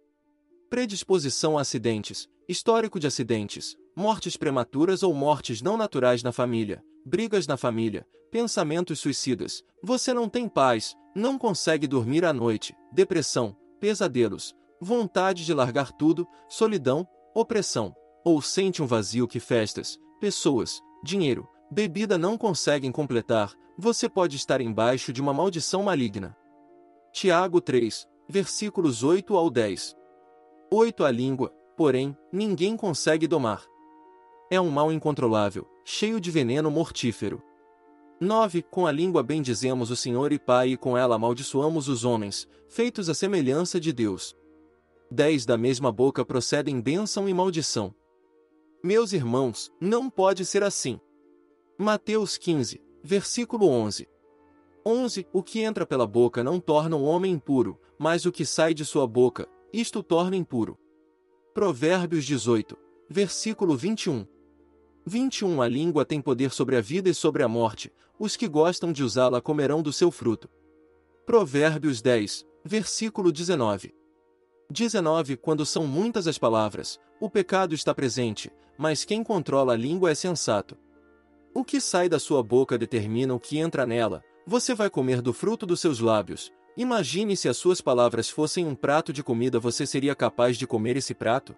predisposição 0.69 1.57
a 1.57 1.61
acidentes, 1.61 2.27
histórico 2.47 2.99
de 2.99 3.07
acidentes, 3.07 3.75
mortes 3.95 4.37
prematuras 4.37 5.03
ou 5.03 5.13
mortes 5.13 5.61
não 5.61 5.77
naturais 5.77 6.21
na 6.21 6.31
família, 6.31 6.83
brigas 7.05 7.47
na 7.47 7.57
família, 7.57 8.05
pensamentos 8.31 8.99
suicidas, 8.99 9.63
você 9.81 10.13
não 10.13 10.29
tem 10.29 10.47
paz, 10.47 10.95
não 11.15 11.37
consegue 11.37 11.87
dormir 11.87 12.25
à 12.25 12.33
noite, 12.33 12.75
depressão, 12.91 13.55
pesadelos, 13.79 14.53
vontade 14.81 15.45
de 15.45 15.53
largar 15.53 15.91
tudo, 15.91 16.27
solidão, 16.49 17.07
opressão, 17.33 17.95
ou 18.23 18.41
sente 18.41 18.81
um 18.81 18.85
vazio 18.85 19.27
que 19.27 19.39
festas, 19.39 19.97
pessoas, 20.19 20.81
dinheiro, 21.03 21.47
bebida 21.71 22.17
não 22.17 22.37
conseguem 22.37 22.91
completar, 22.91 23.53
você 23.77 24.07
pode 24.07 24.35
estar 24.35 24.61
embaixo 24.61 25.11
de 25.11 25.21
uma 25.21 25.33
maldição 25.33 25.83
maligna. 25.83 26.35
Tiago 27.11 27.61
3, 27.61 28.07
versículos 28.27 29.03
8 29.03 29.35
ao 29.35 29.49
10. 29.49 29.95
8 30.71 31.03
A 31.05 31.11
língua, 31.11 31.53
porém, 31.75 32.17
ninguém 32.31 32.75
consegue 32.77 33.27
domar. 33.27 33.63
É 34.49 34.59
um 34.61 34.69
mal 34.69 34.91
incontrolável, 34.91 35.67
cheio 35.83 36.19
de 36.19 36.29
veneno 36.31 36.69
mortífero. 36.69 37.41
9. 38.19 38.61
Com 38.63 38.87
a 38.87 38.91
língua 38.91 39.21
bendizemos 39.21 39.91
o 39.91 39.95
Senhor 39.95 40.31
e 40.31 40.39
Pai 40.39 40.69
e 40.69 40.77
com 40.77 40.97
ela 40.97 41.15
amaldiçoamos 41.15 41.89
os 41.89 42.05
homens, 42.05 42.47
feitos 42.69 43.09
à 43.09 43.13
semelhança 43.13 43.79
de 43.79 43.91
Deus. 43.91 44.35
10 45.11 45.45
Da 45.45 45.57
mesma 45.57 45.91
boca 45.91 46.23
procedem 46.23 46.79
bênção 46.79 47.27
e 47.27 47.33
maldição. 47.33 47.93
Meus 48.83 49.13
irmãos, 49.13 49.71
não 49.81 50.09
pode 50.09 50.45
ser 50.45 50.63
assim. 50.63 50.99
Mateus 51.77 52.37
15, 52.37 52.81
versículo 53.03 53.67
11. 53.67 54.07
11. 54.85 55.27
O 55.33 55.43
que 55.43 55.61
entra 55.61 55.85
pela 55.85 56.07
boca 56.07 56.43
não 56.43 56.59
torna 56.59 56.95
um 56.95 57.03
homem 57.03 57.33
impuro, 57.33 57.79
mas 57.97 58.25
o 58.25 58.31
que 58.31 58.45
sai 58.45 58.73
de 58.73 58.85
sua 58.85 59.07
boca, 59.07 59.47
isto 59.73 60.01
torna 60.03 60.35
impuro. 60.35 60.77
Provérbios 61.55 62.25
18, 62.25 62.77
versículo 63.09 63.77
21. 63.77 64.27
21 65.05 65.61
A 65.61 65.69
língua 65.69 66.03
tem 66.03 66.19
poder 66.19 66.51
sobre 66.51 66.75
a 66.75 66.81
vida 66.81 67.09
e 67.09 67.13
sobre 67.13 67.43
a 67.43 67.47
morte, 67.47 67.93
os 68.19 68.35
que 68.35 68.45
gostam 68.45 68.91
de 68.91 69.01
usá-la 69.01 69.39
comerão 69.39 69.81
do 69.81 69.93
seu 69.93 70.11
fruto. 70.11 70.49
Provérbios 71.25 72.01
10, 72.01 72.45
versículo 72.65 73.31
19. 73.31 73.95
19 74.69 75.37
Quando 75.37 75.65
são 75.65 75.87
muitas 75.87 76.27
as 76.27 76.37
palavras, 76.37 76.99
o 77.21 77.29
pecado 77.29 77.73
está 77.73 77.95
presente, 77.95 78.51
mas 78.77 79.05
quem 79.05 79.23
controla 79.23 79.71
a 79.71 79.77
língua 79.77 80.11
é 80.11 80.13
sensato. 80.13 80.77
O 81.53 81.63
que 81.63 81.79
sai 81.79 82.09
da 82.09 82.19
sua 82.19 82.43
boca 82.43 82.77
determina 82.77 83.33
o 83.33 83.39
que 83.39 83.59
entra 83.59 83.85
nela, 83.85 84.21
você 84.45 84.75
vai 84.75 84.89
comer 84.89 85.21
do 85.21 85.31
fruto 85.31 85.65
dos 85.65 85.79
seus 85.79 86.01
lábios. 86.01 86.51
Imagine 86.77 87.37
se 87.37 87.47
as 87.47 87.55
suas 87.55 87.79
palavras 87.79 88.29
fossem 88.29 88.67
um 88.67 88.75
prato 88.75 89.13
de 89.13 89.23
comida, 89.23 89.59
você 89.59 89.87
seria 89.87 90.13
capaz 90.13 90.57
de 90.57 90.67
comer 90.67 90.97
esse 90.97 91.13
prato? 91.13 91.55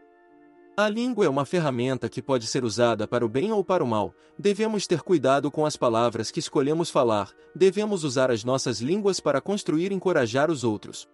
A 0.78 0.88
língua 0.88 1.26
é 1.26 1.30
uma 1.30 1.44
ferramenta 1.44 2.08
que 2.08 2.22
pode 2.22 2.46
ser 2.46 2.64
usada 2.64 3.08
para 3.08 3.26
o 3.26 3.30
bem 3.30 3.52
ou 3.52 3.64
para 3.64 3.84
o 3.84 3.88
mal. 3.88 4.14
Devemos 4.38 4.86
ter 4.86 5.02
cuidado 5.02 5.50
com 5.50 5.66
as 5.66 5.76
palavras 5.76 6.30
que 6.30 6.40
escolhemos 6.40 6.92
falar, 6.92 7.32
devemos 7.56 8.04
usar 8.04 8.30
as 8.30 8.44
nossas 8.44 8.80
línguas 8.80 9.20
para 9.20 9.42
construir 9.42 9.92
e 9.92 9.96
encorajar 9.96 10.52
os 10.52 10.64
outros. 10.64 11.10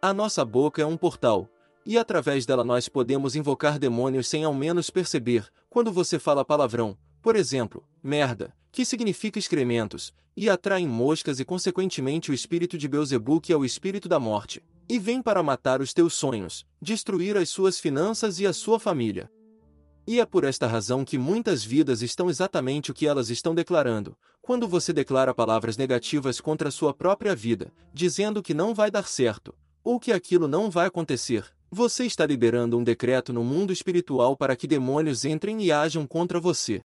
A 0.00 0.14
nossa 0.14 0.42
boca 0.42 0.80
é 0.80 0.86
um 0.86 0.96
portal, 0.96 1.46
e 1.84 1.98
através 1.98 2.46
dela 2.46 2.64
nós 2.64 2.88
podemos 2.88 3.36
invocar 3.36 3.78
demônios 3.78 4.28
sem 4.28 4.44
ao 4.44 4.54
menos 4.54 4.88
perceber. 4.88 5.46
Quando 5.68 5.92
você 5.92 6.18
fala 6.18 6.42
palavrão, 6.42 6.96
por 7.20 7.36
exemplo, 7.36 7.84
merda, 8.02 8.54
que 8.72 8.82
significa 8.82 9.38
excrementos, 9.38 10.14
e 10.36 10.50
atraem 10.50 10.86
moscas 10.86 11.40
e 11.40 11.44
consequentemente 11.44 12.30
o 12.30 12.34
espírito 12.34 12.76
de 12.76 12.86
Beuzebu 12.86 13.40
que 13.40 13.52
é 13.52 13.56
o 13.56 13.64
espírito 13.64 14.08
da 14.08 14.20
morte 14.20 14.62
e 14.88 14.98
vem 14.98 15.20
para 15.20 15.42
matar 15.42 15.80
os 15.80 15.92
teus 15.92 16.14
sonhos, 16.14 16.64
destruir 16.80 17.36
as 17.36 17.48
suas 17.48 17.80
finanças 17.80 18.38
e 18.38 18.46
a 18.46 18.52
sua 18.52 18.78
família. 18.78 19.30
E 20.06 20.20
é 20.20 20.26
por 20.26 20.44
esta 20.44 20.66
razão 20.66 21.04
que 21.04 21.18
muitas 21.18 21.64
vidas 21.64 22.00
estão 22.00 22.30
exatamente 22.30 22.92
o 22.92 22.94
que 22.94 23.08
elas 23.08 23.28
estão 23.28 23.54
declarando. 23.54 24.16
Quando 24.40 24.68
você 24.68 24.92
declara 24.92 25.34
palavras 25.34 25.76
negativas 25.76 26.40
contra 26.40 26.68
a 26.68 26.72
sua 26.72 26.94
própria 26.94 27.34
vida, 27.34 27.72
dizendo 27.92 28.40
que 28.40 28.54
não 28.54 28.72
vai 28.72 28.88
dar 28.88 29.08
certo, 29.08 29.52
ou 29.82 29.98
que 29.98 30.12
aquilo 30.12 30.46
não 30.46 30.70
vai 30.70 30.86
acontecer, 30.86 31.44
você 31.68 32.04
está 32.06 32.24
liberando 32.24 32.78
um 32.78 32.84
decreto 32.84 33.32
no 33.32 33.42
mundo 33.42 33.72
espiritual 33.72 34.36
para 34.36 34.54
que 34.54 34.68
demônios 34.68 35.24
entrem 35.24 35.60
e 35.60 35.72
ajam 35.72 36.06
contra 36.06 36.38
você. 36.38 36.80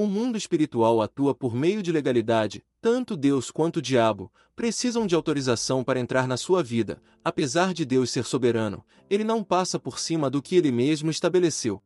O 0.00 0.06
mundo 0.06 0.38
espiritual 0.38 1.02
atua 1.02 1.34
por 1.34 1.54
meio 1.54 1.82
de 1.82 1.92
legalidade, 1.92 2.64
tanto 2.80 3.14
Deus 3.14 3.50
quanto 3.50 3.76
o 3.76 3.82
diabo 3.82 4.32
precisam 4.56 5.06
de 5.06 5.14
autorização 5.14 5.84
para 5.84 6.00
entrar 6.00 6.26
na 6.26 6.38
sua 6.38 6.62
vida, 6.62 7.02
apesar 7.22 7.74
de 7.74 7.84
Deus 7.84 8.10
ser 8.10 8.24
soberano, 8.24 8.82
ele 9.10 9.24
não 9.24 9.44
passa 9.44 9.78
por 9.78 9.98
cima 9.98 10.30
do 10.30 10.40
que 10.40 10.56
ele 10.56 10.72
mesmo 10.72 11.10
estabeleceu. 11.10 11.82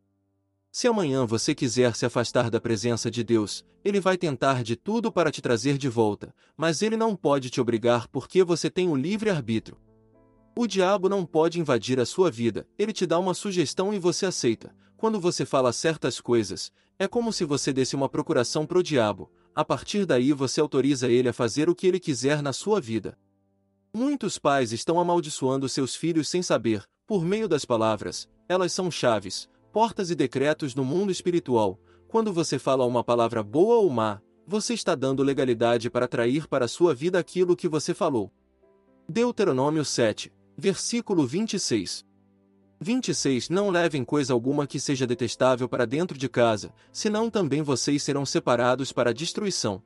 Se 0.71 0.87
amanhã 0.87 1.27
você 1.27 1.57
quiser 1.57 1.97
se 1.97 2.07
afastar 2.07 2.51
da 2.51 2.61
presença 2.61 3.11
de 3.11 3.25
Deus, 3.25 3.65
ele 3.85 3.99
vai 3.99 4.17
tentar 4.17 4.63
de 4.63 4.77
tudo 4.77 5.11
para 5.11 5.33
te 5.33 5.43
trazer 5.43 5.77
de 5.77 5.89
volta, 5.89 6.33
mas 6.57 6.83
ele 6.83 6.97
não 6.97 7.17
pode 7.17 7.51
te 7.51 7.61
obrigar 7.61 8.07
porque 8.07 8.45
você 8.45 8.71
tem 8.71 8.89
o 8.89 8.95
livre 8.95 9.29
arbítrio. 9.29 9.77
O 10.55 10.69
diabo 10.69 11.09
não 11.09 11.27
pode 11.27 11.59
invadir 11.59 11.99
a 11.99 12.07
sua 12.07 12.31
vida, 12.31 12.65
ele 12.79 12.93
te 12.93 13.07
dá 13.07 13.19
uma 13.19 13.35
sugestão 13.35 13.93
e 13.93 13.99
você 13.99 14.25
aceita. 14.25 14.73
Quando 14.97 15.21
você 15.21 15.45
fala 15.45 15.73
certas 15.73 16.21
coisas, 16.21 16.73
é 16.99 17.09
como 17.09 17.33
se 17.33 17.45
você 17.45 17.73
desse 17.73 17.97
uma 17.97 18.09
procuração 18.09 18.67
pro 18.67 18.83
diabo, 18.83 19.31
a 19.55 19.65
partir 19.65 20.07
daí 20.07 20.33
você 20.33 20.61
autoriza 20.61 21.09
ele 21.09 21.29
a 21.29 21.33
fazer 21.33 21.69
o 21.69 21.75
que 21.75 21.87
ele 21.87 22.01
quiser 22.01 22.43
na 22.43 22.53
sua 22.53 22.81
vida. 22.81 23.19
Muitos 23.93 24.39
pais 24.39 24.73
estão 24.73 24.99
amaldiçoando 24.99 25.69
seus 25.69 25.95
filhos 25.95 26.29
sem 26.29 26.43
saber, 26.43 26.85
por 27.07 27.25
meio 27.25 27.49
das 27.49 27.65
palavras, 27.65 28.29
elas 28.49 28.73
são 28.73 28.91
chaves, 28.91 29.49
portas 29.73 30.11
e 30.11 30.15
decretos 30.15 30.75
no 30.75 30.85
mundo 30.85 31.13
espiritual. 31.13 31.79
Quando 32.09 32.33
você 32.33 32.59
fala 32.59 32.85
uma 32.87 33.05
palavra 33.05 33.43
boa 33.43 33.77
ou 33.77 33.91
má, 33.91 34.21
você 34.47 34.75
está 34.75 34.95
dando 34.95 35.23
legalidade 35.23 35.91
para 35.91 36.05
atrair 36.05 36.47
para 36.47 36.67
a 36.67 36.69
sua 36.69 36.95
vida 36.95 37.19
aquilo 37.19 37.57
que 37.57 37.69
você 37.69 37.95
falou. 37.95 38.33
Deuteronômio 39.09 39.85
7, 39.85 40.33
versículo 40.57 41.27
26. 41.27 42.05
26 42.81 43.49
Não 43.49 43.71
levem 43.71 44.05
coisa 44.05 44.33
alguma 44.33 44.67
que 44.67 44.81
seja 44.81 45.07
detestável 45.07 45.69
para 45.69 45.87
dentro 45.87 46.19
de 46.19 46.29
casa, 46.29 46.73
senão 46.93 47.31
também 47.31 47.63
vocês 47.63 48.03
serão 48.03 48.27
separados 48.27 48.93
para 48.93 49.11
a 49.11 49.13
destruição. 49.13 49.83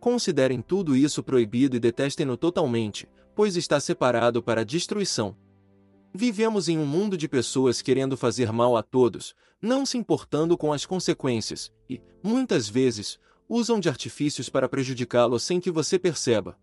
Considerem 0.00 0.60
tudo 0.60 0.94
isso 0.94 1.22
proibido 1.22 1.76
e 1.76 1.80
detestem-no 1.80 2.36
totalmente, 2.36 3.08
pois 3.34 3.56
está 3.56 3.80
separado 3.80 4.42
para 4.42 4.60
a 4.60 4.64
destruição. 4.64 5.36
Vivemos 6.12 6.68
em 6.68 6.78
um 6.78 6.86
mundo 6.86 7.16
de 7.16 7.26
pessoas 7.26 7.82
querendo 7.82 8.16
fazer 8.16 8.52
mal 8.52 8.76
a 8.76 8.82
todos, 8.82 9.34
não 9.60 9.84
se 9.84 9.98
importando 9.98 10.56
com 10.56 10.72
as 10.72 10.86
consequências, 10.86 11.72
e, 11.88 12.00
muitas 12.22 12.68
vezes, 12.68 13.18
usam 13.48 13.80
de 13.80 13.88
artifícios 13.88 14.48
para 14.48 14.68
prejudicá-lo 14.68 15.38
sem 15.40 15.58
que 15.58 15.70
você 15.70 15.98
perceba. 15.98 16.56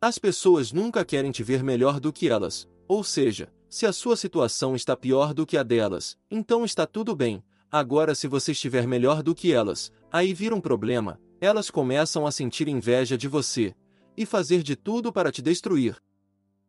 As 0.00 0.18
pessoas 0.18 0.72
nunca 0.72 1.04
querem 1.04 1.30
te 1.30 1.42
ver 1.42 1.62
melhor 1.62 2.00
do 2.00 2.12
que 2.12 2.28
elas, 2.28 2.68
ou 2.88 3.04
seja, 3.04 3.52
se 3.72 3.86
a 3.86 3.92
sua 3.92 4.18
situação 4.18 4.76
está 4.76 4.94
pior 4.94 5.32
do 5.32 5.46
que 5.46 5.56
a 5.56 5.62
delas, 5.62 6.18
então 6.30 6.62
está 6.62 6.86
tudo 6.86 7.16
bem. 7.16 7.42
Agora, 7.70 8.14
se 8.14 8.28
você 8.28 8.52
estiver 8.52 8.86
melhor 8.86 9.22
do 9.22 9.34
que 9.34 9.50
elas, 9.50 9.90
aí 10.12 10.34
vira 10.34 10.54
um 10.54 10.60
problema, 10.60 11.18
elas 11.40 11.70
começam 11.70 12.26
a 12.26 12.30
sentir 12.30 12.68
inveja 12.68 13.16
de 13.16 13.26
você 13.26 13.74
e 14.14 14.26
fazer 14.26 14.62
de 14.62 14.76
tudo 14.76 15.10
para 15.10 15.32
te 15.32 15.40
destruir. 15.40 15.96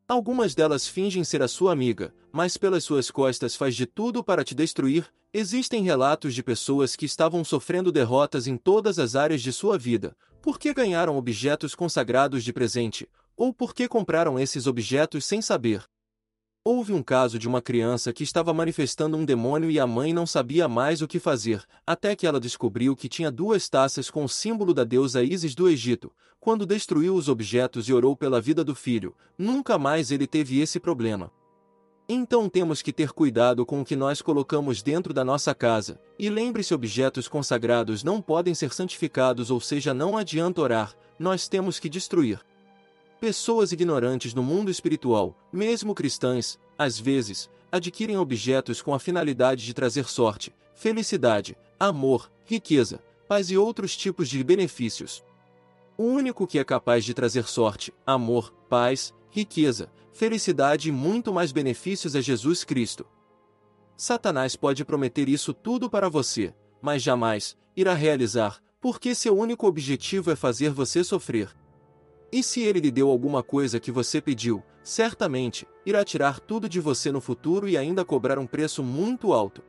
Algumas 0.07 0.55
delas 0.55 0.87
fingem 0.87 1.25
ser 1.25 1.41
a 1.41 1.47
sua 1.49 1.73
amiga, 1.73 2.15
mas 2.31 2.55
pelas 2.55 2.85
suas 2.85 3.11
costas 3.11 3.53
faz 3.53 3.75
de 3.75 3.85
tudo 3.85 4.23
para 4.23 4.41
te 4.41 4.55
destruir. 4.55 5.05
Existem 5.33 5.83
relatos 5.83 6.33
de 6.33 6.41
pessoas 6.41 6.95
que 6.95 7.05
estavam 7.05 7.43
sofrendo 7.43 7.91
derrotas 7.91 8.47
em 8.47 8.55
todas 8.55 8.97
as 8.97 9.13
áreas 9.13 9.41
de 9.41 9.51
sua 9.51 9.77
vida, 9.77 10.15
porque 10.41 10.73
ganharam 10.73 11.17
objetos 11.17 11.75
consagrados 11.75 12.45
de 12.45 12.53
presente, 12.53 13.09
ou 13.35 13.53
porque 13.53 13.89
compraram 13.89 14.39
esses 14.39 14.67
objetos 14.67 15.25
sem 15.25 15.41
saber. 15.41 15.83
Houve 16.65 16.93
um 16.93 17.03
caso 17.03 17.37
de 17.37 17.45
uma 17.45 17.61
criança 17.61 18.13
que 18.13 18.23
estava 18.23 18.53
manifestando 18.53 19.17
um 19.17 19.25
demônio 19.25 19.69
e 19.69 19.81
a 19.81 19.85
mãe 19.85 20.13
não 20.13 20.25
sabia 20.25 20.65
mais 20.65 21.01
o 21.01 21.07
que 21.09 21.19
fazer, 21.19 21.61
até 21.85 22.15
que 22.15 22.25
ela 22.25 22.39
descobriu 22.39 22.95
que 22.95 23.09
tinha 23.09 23.29
duas 23.29 23.67
taças 23.67 24.09
com 24.09 24.23
o 24.23 24.29
símbolo 24.29 24.73
da 24.73 24.85
deusa 24.85 25.21
Isis 25.21 25.53
do 25.53 25.67
Egito. 25.67 26.09
Quando 26.39 26.65
destruiu 26.65 27.15
os 27.15 27.27
objetos 27.27 27.89
e 27.89 27.93
orou 27.93 28.15
pela 28.15 28.39
vida 28.39 28.63
do 28.63 28.73
filho, 28.73 29.13
nunca 29.37 29.77
mais 29.77 30.09
ele 30.09 30.25
teve 30.25 30.61
esse 30.61 30.79
problema. 30.79 31.29
Então 32.07 32.47
temos 32.47 32.81
que 32.81 32.93
ter 32.93 33.11
cuidado 33.11 33.65
com 33.65 33.81
o 33.81 33.85
que 33.85 33.97
nós 33.97 34.21
colocamos 34.21 34.81
dentro 34.81 35.13
da 35.13 35.25
nossa 35.25 35.53
casa, 35.53 35.99
e 36.17 36.29
lembre-se: 36.29 36.73
objetos 36.73 37.27
consagrados 37.27 38.05
não 38.05 38.21
podem 38.21 38.55
ser 38.55 38.73
santificados, 38.73 39.51
ou 39.51 39.59
seja, 39.59 39.93
não 39.93 40.15
adianta 40.15 40.61
orar, 40.61 40.95
nós 41.19 41.49
temos 41.49 41.77
que 41.77 41.89
destruir. 41.89 42.39
Pessoas 43.23 43.71
ignorantes 43.71 44.33
no 44.33 44.43
mundo 44.43 44.69
espiritual, 44.69 45.33
mesmo 45.49 45.95
cristãs, 45.95 46.59
às 46.77 46.99
vezes, 46.99 47.49
adquirem 47.71 48.17
objetos 48.17 48.81
com 48.81 48.93
a 48.93 48.99
finalidade 48.99 49.65
de 49.65 49.73
trazer 49.73 50.09
sorte, 50.09 50.53
felicidade, 50.75 51.55
amor, 51.79 52.29
riqueza, 52.43 53.01
paz 53.25 53.49
e 53.49 53.57
outros 53.57 53.95
tipos 53.95 54.27
de 54.27 54.43
benefícios. 54.43 55.23
O 55.97 56.03
único 56.03 56.45
que 56.45 56.59
é 56.59 56.65
capaz 56.65 57.05
de 57.05 57.13
trazer 57.13 57.45
sorte, 57.45 57.93
amor, 58.05 58.51
paz, 58.67 59.13
riqueza, 59.29 59.89
felicidade 60.11 60.89
e 60.89 60.91
muito 60.91 61.31
mais 61.31 61.53
benefícios 61.53 62.15
é 62.15 62.21
Jesus 62.21 62.65
Cristo. 62.65 63.05
Satanás 63.95 64.57
pode 64.57 64.83
prometer 64.83 65.29
isso 65.29 65.53
tudo 65.53 65.89
para 65.89 66.09
você, 66.09 66.53
mas 66.81 67.01
jamais 67.01 67.55
irá 67.73 67.93
realizar, 67.93 68.61
porque 68.81 69.15
seu 69.15 69.33
único 69.37 69.65
objetivo 69.65 70.29
é 70.29 70.35
fazer 70.35 70.71
você 70.71 71.05
sofrer. 71.05 71.62
E 72.33 72.41
se 72.41 72.61
ele 72.61 72.79
lhe 72.79 72.89
deu 72.89 73.11
alguma 73.11 73.43
coisa 73.43 73.79
que 73.79 73.91
você 73.91 74.19
pediu, 74.19 74.63
certamente, 74.81 75.67
irá 75.85 76.03
tirar 76.03 76.39
tudo 76.39 76.67
de 76.67 76.79
você 76.79 77.11
no 77.11 77.21
futuro 77.21 77.69
e 77.69 77.77
ainda 77.77 78.03
cobrar 78.03 78.39
um 78.39 78.47
preço 78.47 78.81
muito 78.81 79.33
alto. 79.33 79.61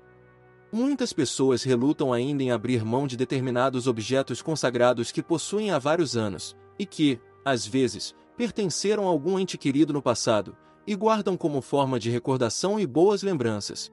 Muitas 0.73 1.13
pessoas 1.13 1.63
relutam 1.63 2.11
ainda 2.11 2.43
em 2.43 2.51
abrir 2.51 2.83
mão 2.83 3.07
de 3.07 3.19
determinados 3.19 3.87
objetos 3.87 4.41
consagrados 4.41 5.13
que 5.13 5.23
possuem 5.23 5.73
há 5.73 5.79
vários 5.79 6.17
anos, 6.17 6.57
e 6.79 6.87
que, 6.87 7.21
às 7.45 7.67
vezes, 7.67 8.15
pertenceram 8.35 9.07
a 9.07 9.11
algum 9.11 9.39
ente 9.39 9.59
querido 9.59 9.93
no 9.93 10.01
passado, 10.01 10.57
e 10.87 10.95
guardam 10.95 11.37
como 11.37 11.61
forma 11.61 12.01
de 12.01 12.09
recordação 12.09 12.81
e 12.81 12.87
boas 12.87 13.23
lembranças. 13.23 13.93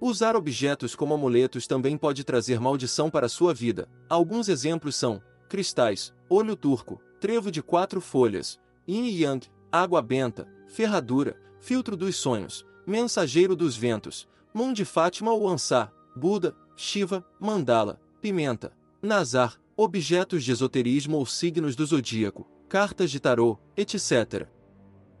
Usar 0.00 0.36
objetos 0.36 0.94
como 0.94 1.14
amuletos 1.14 1.66
também 1.66 1.98
pode 1.98 2.22
trazer 2.22 2.60
maldição 2.60 3.10
para 3.10 3.28
sua 3.28 3.52
vida. 3.52 3.88
Alguns 4.08 4.48
exemplos 4.48 4.94
são 4.94 5.20
cristais, 5.48 6.14
olho 6.30 6.54
turco, 6.54 7.00
trevo 7.20 7.50
de 7.50 7.62
quatro 7.62 8.00
folhas, 8.00 8.58
yin 8.86 9.04
e 9.04 9.22
yang, 9.22 9.46
água 9.70 10.00
benta, 10.00 10.48
ferradura, 10.66 11.36
filtro 11.60 11.96
dos 11.96 12.16
sonhos, 12.16 12.64
mensageiro 12.86 13.54
dos 13.54 13.76
ventos, 13.76 14.28
mão 14.52 14.72
de 14.72 14.84
Fátima 14.84 15.32
ou 15.32 15.48
Ansar, 15.48 15.92
Buda, 16.16 16.56
Shiva, 16.76 17.24
Mandala, 17.38 18.00
pimenta, 18.20 18.72
Nazar, 19.02 19.60
objetos 19.76 20.42
de 20.42 20.52
esoterismo 20.52 21.16
ou 21.16 21.26
signos 21.26 21.76
do 21.76 21.86
zodíaco, 21.86 22.46
cartas 22.68 23.10
de 23.10 23.20
tarô, 23.20 23.58
etc. 23.76 24.48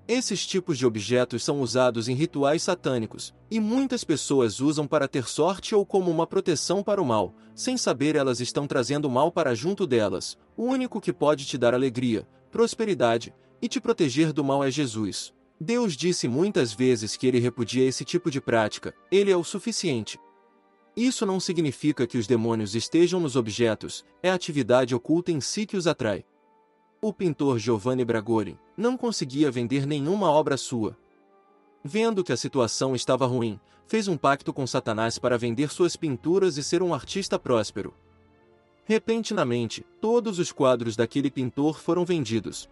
Esses 0.08 0.46
tipos 0.46 0.78
de 0.78 0.86
objetos 0.86 1.44
são 1.44 1.60
usados 1.60 2.08
em 2.08 2.14
rituais 2.14 2.62
satânicos, 2.62 3.34
e 3.50 3.60
muitas 3.60 4.04
pessoas 4.04 4.58
usam 4.58 4.86
para 4.86 5.06
ter 5.06 5.28
sorte 5.28 5.74
ou 5.74 5.84
como 5.84 6.10
uma 6.10 6.26
proteção 6.26 6.82
para 6.82 7.02
o 7.02 7.04
mal, 7.04 7.34
sem 7.54 7.76
saber 7.76 8.16
elas 8.16 8.40
estão 8.40 8.66
trazendo 8.66 9.10
mal 9.10 9.30
para 9.30 9.54
junto 9.54 9.86
delas. 9.86 10.38
O 10.56 10.64
único 10.64 10.98
que 10.98 11.12
pode 11.12 11.44
te 11.44 11.58
dar 11.58 11.74
alegria, 11.74 12.26
prosperidade 12.50 13.34
e 13.60 13.68
te 13.68 13.82
proteger 13.82 14.32
do 14.32 14.42
mal 14.42 14.64
é 14.64 14.70
Jesus. 14.70 15.34
Deus 15.60 15.94
disse 15.94 16.26
muitas 16.26 16.72
vezes 16.72 17.14
que 17.14 17.26
ele 17.26 17.38
repudia 17.38 17.84
esse 17.84 18.02
tipo 18.02 18.30
de 18.30 18.40
prática, 18.40 18.94
ele 19.12 19.30
é 19.30 19.36
o 19.36 19.44
suficiente. 19.44 20.18
Isso 20.96 21.26
não 21.26 21.38
significa 21.38 22.06
que 22.06 22.16
os 22.16 22.26
demônios 22.26 22.74
estejam 22.74 23.20
nos 23.20 23.36
objetos, 23.36 24.06
é 24.22 24.30
a 24.30 24.34
atividade 24.34 24.94
oculta 24.94 25.30
em 25.30 25.40
si 25.40 25.66
que 25.66 25.76
os 25.76 25.86
atrai. 25.86 26.24
O 27.00 27.12
pintor 27.12 27.58
Giovanni 27.58 28.04
Bragori 28.04 28.58
não 28.76 28.96
conseguia 28.96 29.50
vender 29.50 29.86
nenhuma 29.86 30.30
obra 30.30 30.56
sua. 30.56 30.96
Vendo 31.84 32.24
que 32.24 32.32
a 32.32 32.36
situação 32.36 32.94
estava 32.94 33.24
ruim, 33.24 33.60
fez 33.86 34.08
um 34.08 34.16
pacto 34.16 34.52
com 34.52 34.66
Satanás 34.66 35.18
para 35.18 35.38
vender 35.38 35.70
suas 35.70 35.94
pinturas 35.94 36.56
e 36.56 36.62
ser 36.62 36.82
um 36.82 36.92
artista 36.92 37.38
próspero. 37.38 37.94
Repentinamente, 38.84 39.86
todos 40.00 40.40
os 40.40 40.50
quadros 40.50 40.96
daquele 40.96 41.30
pintor 41.30 41.78
foram 41.78 42.04
vendidos, 42.04 42.68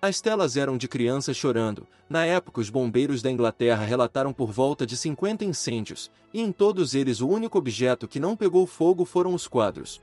as 0.00 0.20
telas 0.20 0.56
eram 0.56 0.76
de 0.76 0.86
crianças 0.86 1.36
chorando. 1.36 1.86
Na 2.08 2.24
época, 2.24 2.60
os 2.60 2.68
bombeiros 2.68 3.22
da 3.22 3.30
Inglaterra 3.30 3.84
relataram 3.84 4.32
por 4.32 4.52
volta 4.52 4.86
de 4.86 4.96
50 4.96 5.44
incêndios, 5.44 6.10
e 6.32 6.40
em 6.40 6.52
todos 6.52 6.94
eles 6.94 7.20
o 7.20 7.28
único 7.28 7.58
objeto 7.58 8.06
que 8.06 8.20
não 8.20 8.36
pegou 8.36 8.66
fogo 8.66 9.04
foram 9.04 9.34
os 9.34 9.48
quadros. 9.48 10.00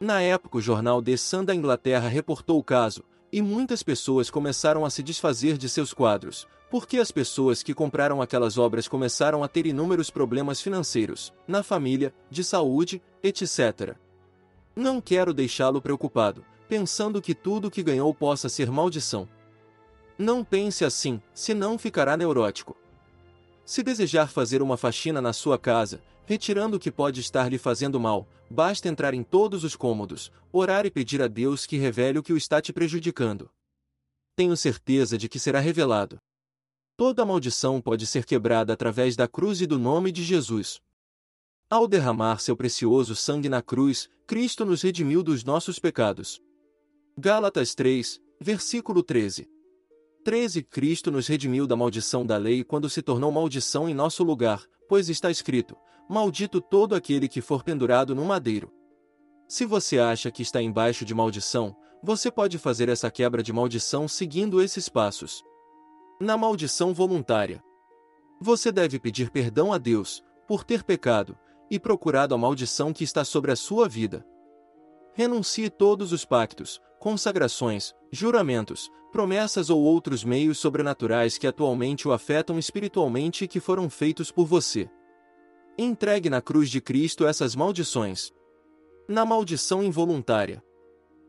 Na 0.00 0.22
época, 0.22 0.56
o 0.56 0.62
jornal 0.62 1.02
The 1.02 1.14
Sun 1.14 1.44
da 1.44 1.54
Inglaterra 1.54 2.08
reportou 2.08 2.58
o 2.58 2.64
caso, 2.64 3.04
e 3.30 3.42
muitas 3.42 3.82
pessoas 3.82 4.30
começaram 4.30 4.82
a 4.86 4.88
se 4.88 5.02
desfazer 5.02 5.58
de 5.58 5.68
seus 5.68 5.92
quadros, 5.92 6.48
porque 6.70 6.96
as 6.96 7.10
pessoas 7.10 7.62
que 7.62 7.74
compraram 7.74 8.22
aquelas 8.22 8.56
obras 8.56 8.88
começaram 8.88 9.44
a 9.44 9.48
ter 9.48 9.66
inúmeros 9.66 10.08
problemas 10.08 10.62
financeiros, 10.62 11.34
na 11.46 11.62
família, 11.62 12.14
de 12.30 12.42
saúde, 12.42 13.02
etc. 13.22 13.94
Não 14.74 15.02
quero 15.02 15.34
deixá-lo 15.34 15.82
preocupado, 15.82 16.42
pensando 16.66 17.20
que 17.20 17.34
tudo 17.34 17.70
que 17.70 17.82
ganhou 17.82 18.14
possa 18.14 18.48
ser 18.48 18.70
maldição. 18.70 19.28
Não 20.16 20.42
pense 20.42 20.82
assim, 20.82 21.20
senão 21.34 21.76
ficará 21.76 22.16
neurótico. 22.16 22.74
Se 23.66 23.82
desejar 23.82 24.28
fazer 24.28 24.62
uma 24.62 24.78
faxina 24.78 25.20
na 25.20 25.34
sua 25.34 25.58
casa, 25.58 26.00
retirando 26.30 26.76
o 26.76 26.78
que 26.78 26.92
pode 26.92 27.18
estar 27.18 27.50
lhe 27.50 27.58
fazendo 27.58 27.98
mal, 27.98 28.28
basta 28.48 28.88
entrar 28.88 29.14
em 29.14 29.22
todos 29.24 29.64
os 29.64 29.74
cômodos, 29.74 30.30
orar 30.52 30.86
e 30.86 30.90
pedir 30.90 31.20
a 31.20 31.26
Deus 31.26 31.66
que 31.66 31.76
revele 31.76 32.20
o 32.20 32.22
que 32.22 32.32
o 32.32 32.36
está 32.36 32.62
te 32.62 32.72
prejudicando. 32.72 33.50
Tenho 34.36 34.56
certeza 34.56 35.18
de 35.18 35.28
que 35.28 35.40
será 35.40 35.58
revelado. 35.58 36.18
Toda 36.96 37.26
maldição 37.26 37.80
pode 37.80 38.06
ser 38.06 38.24
quebrada 38.24 38.72
através 38.72 39.16
da 39.16 39.26
cruz 39.26 39.60
e 39.60 39.66
do 39.66 39.76
nome 39.76 40.12
de 40.12 40.22
Jesus. 40.22 40.80
Ao 41.68 41.88
derramar 41.88 42.38
seu 42.38 42.56
precioso 42.56 43.16
sangue 43.16 43.48
na 43.48 43.60
cruz, 43.60 44.08
Cristo 44.24 44.64
nos 44.64 44.82
redimiu 44.82 45.24
dos 45.24 45.42
nossos 45.42 45.80
pecados. 45.80 46.40
Gálatas 47.18 47.74
3, 47.74 48.20
versículo 48.40 49.02
13. 49.02 49.50
13 50.22 50.62
Cristo 50.64 51.10
nos 51.10 51.26
redimiu 51.26 51.66
da 51.66 51.74
maldição 51.74 52.26
da 52.26 52.36
lei 52.36 52.62
quando 52.62 52.90
se 52.90 53.00
tornou 53.00 53.32
maldição 53.32 53.88
em 53.88 53.94
nosso 53.94 54.22
lugar, 54.22 54.62
pois 54.88 55.08
está 55.08 55.30
escrito: 55.30 55.74
Maldito 56.08 56.60
todo 56.60 56.94
aquele 56.94 57.26
que 57.26 57.40
for 57.40 57.62
pendurado 57.62 58.14
no 58.14 58.24
madeiro. 58.24 58.70
Se 59.48 59.64
você 59.64 59.98
acha 59.98 60.30
que 60.30 60.42
está 60.42 60.60
embaixo 60.60 61.04
de 61.04 61.14
maldição, 61.14 61.74
você 62.02 62.30
pode 62.30 62.58
fazer 62.58 62.88
essa 62.88 63.10
quebra 63.10 63.42
de 63.42 63.52
maldição 63.52 64.06
seguindo 64.06 64.60
esses 64.60 64.88
passos. 64.88 65.42
Na 66.20 66.36
maldição 66.36 66.92
voluntária, 66.92 67.62
você 68.40 68.70
deve 68.70 68.98
pedir 68.98 69.30
perdão 69.30 69.72
a 69.72 69.78
Deus 69.78 70.22
por 70.46 70.64
ter 70.64 70.84
pecado 70.84 71.36
e 71.70 71.78
procurado 71.78 72.34
a 72.34 72.38
maldição 72.38 72.92
que 72.92 73.04
está 73.04 73.24
sobre 73.24 73.52
a 73.52 73.56
sua 73.56 73.88
vida. 73.88 74.24
Renuncie 75.14 75.70
todos 75.70 76.12
os 76.12 76.24
pactos, 76.24 76.80
consagrações, 76.98 77.94
juramentos, 78.12 78.90
promessas 79.10 79.68
ou 79.70 79.80
outros 79.80 80.24
meios 80.24 80.58
sobrenaturais 80.58 81.36
que 81.36 81.46
atualmente 81.46 82.06
o 82.08 82.12
afetam 82.12 82.58
espiritualmente 82.58 83.44
e 83.44 83.48
que 83.48 83.60
foram 83.60 83.90
feitos 83.90 84.30
por 84.30 84.46
você. 84.46 84.88
Entregue 85.76 86.30
na 86.30 86.40
cruz 86.40 86.70
de 86.70 86.80
Cristo 86.80 87.26
essas 87.26 87.54
maldições. 87.54 88.32
Na 89.08 89.24
maldição 89.24 89.82
involuntária. 89.82 90.62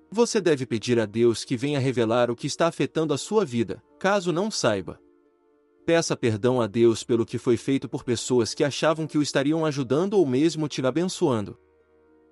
Você 0.10 0.42
deve 0.42 0.66
pedir 0.66 1.00
a 1.00 1.06
Deus 1.06 1.44
que 1.44 1.56
venha 1.56 1.80
revelar 1.80 2.30
o 2.30 2.36
que 2.36 2.46
está 2.46 2.68
afetando 2.68 3.14
a 3.14 3.18
sua 3.18 3.46
vida, 3.46 3.82
caso 3.98 4.32
não 4.32 4.52
saiba. 4.52 5.00
Peça 5.86 6.16
perdão 6.16 6.62
a 6.62 6.68
Deus 6.68 7.04
pelo 7.04 7.26
que 7.26 7.38
foi 7.38 7.58
feito 7.58 7.90
por 7.90 8.04
pessoas 8.04 8.54
que 8.54 8.64
achavam 8.64 9.08
que 9.08 9.18
o 9.18 9.22
estariam 9.22 9.66
ajudando 9.66 10.14
ou 10.14 10.26
mesmo 10.26 10.68
te 10.68 10.86
abençoando. 10.86 11.58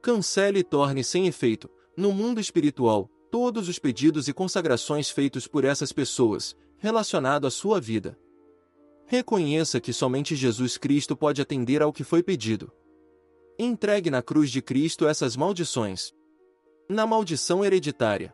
Cancele 0.01 0.59
e 0.59 0.63
torne 0.63 1.03
sem 1.03 1.25
efeito, 1.25 1.69
no 1.95 2.11
mundo 2.11 2.39
espiritual, 2.39 3.09
todos 3.31 3.69
os 3.69 3.79
pedidos 3.79 4.27
e 4.27 4.33
consagrações 4.33 5.09
feitos 5.09 5.47
por 5.47 5.63
essas 5.63 5.91
pessoas, 5.91 6.55
relacionado 6.77 7.45
à 7.45 7.51
sua 7.51 7.79
vida. 7.79 8.17
Reconheça 9.05 9.79
que 9.79 9.91
somente 9.93 10.35
Jesus 10.35 10.77
Cristo 10.77 11.15
pode 11.15 11.41
atender 11.41 11.81
ao 11.81 11.93
que 11.93 12.03
foi 12.03 12.21
pedido. 12.21 12.71
Entregue 13.57 14.09
na 14.09 14.21
cruz 14.21 14.51
de 14.51 14.61
Cristo 14.61 15.07
essas 15.07 15.35
maldições. 15.35 16.13
Na 16.87 17.05
maldição 17.05 17.63
hereditária. 17.63 18.33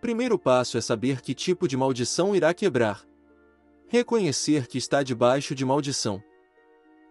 Primeiro 0.00 0.38
passo 0.38 0.78
é 0.78 0.80
saber 0.80 1.20
que 1.20 1.34
tipo 1.34 1.68
de 1.68 1.76
maldição 1.76 2.34
irá 2.34 2.54
quebrar. 2.54 3.06
Reconhecer 3.86 4.66
que 4.66 4.78
está 4.78 5.02
debaixo 5.02 5.54
de 5.54 5.64
maldição. 5.64 6.22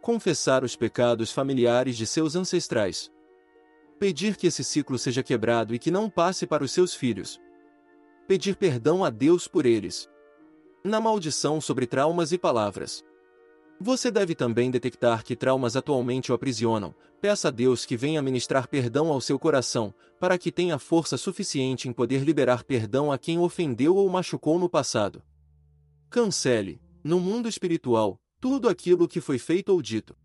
Confessar 0.01 0.63
os 0.63 0.75
pecados 0.75 1.31
familiares 1.31 1.95
de 1.97 2.05
seus 2.05 2.35
ancestrais 2.35 3.11
pedir 3.99 4.37
que 4.37 4.47
esse 4.47 4.63
ciclo 4.63 4.97
seja 4.97 5.21
quebrado 5.21 5.75
e 5.75 5.79
que 5.79 5.91
não 5.91 6.09
passe 6.09 6.47
para 6.47 6.63
os 6.63 6.71
seus 6.71 6.95
filhos. 6.95 7.39
Pedir 8.27 8.55
perdão 8.55 9.03
a 9.03 9.09
Deus 9.09 9.47
por 9.47 9.65
eles. 9.65 10.09
Na 10.83 11.01
maldição 11.01 11.59
sobre 11.59 11.85
traumas 11.85 12.31
e 12.31 12.37
palavras. 12.37 13.03
Você 13.81 14.09
deve 14.09 14.35
também 14.35 14.71
detectar 14.71 15.23
que 15.23 15.35
traumas 15.35 15.75
atualmente 15.75 16.31
o 16.31 16.35
aprisionam. 16.35 16.95
Peça 17.21 17.49
a 17.49 17.51
Deus 17.51 17.85
que 17.85 17.97
venha 17.97 18.21
ministrar 18.21 18.67
perdão 18.67 19.07
ao 19.07 19.19
seu 19.19 19.37
coração, 19.37 19.93
para 20.19 20.37
que 20.37 20.51
tenha 20.51 20.79
força 20.79 21.17
suficiente 21.17 21.87
em 21.87 21.93
poder 21.93 22.23
liberar 22.23 22.63
perdão 22.63 23.11
a 23.11 23.17
quem 23.17 23.37
ofendeu 23.37 23.95
ou 23.95 24.09
machucou 24.09 24.57
no 24.57 24.69
passado. 24.69 25.21
Cancele, 26.09 26.81
no 27.03 27.19
mundo 27.19 27.47
espiritual, 27.47 28.19
tudo 28.39 28.69
aquilo 28.69 29.07
que 29.07 29.21
foi 29.21 29.37
feito 29.37 29.69
ou 29.69 29.81
dito. 29.81 30.15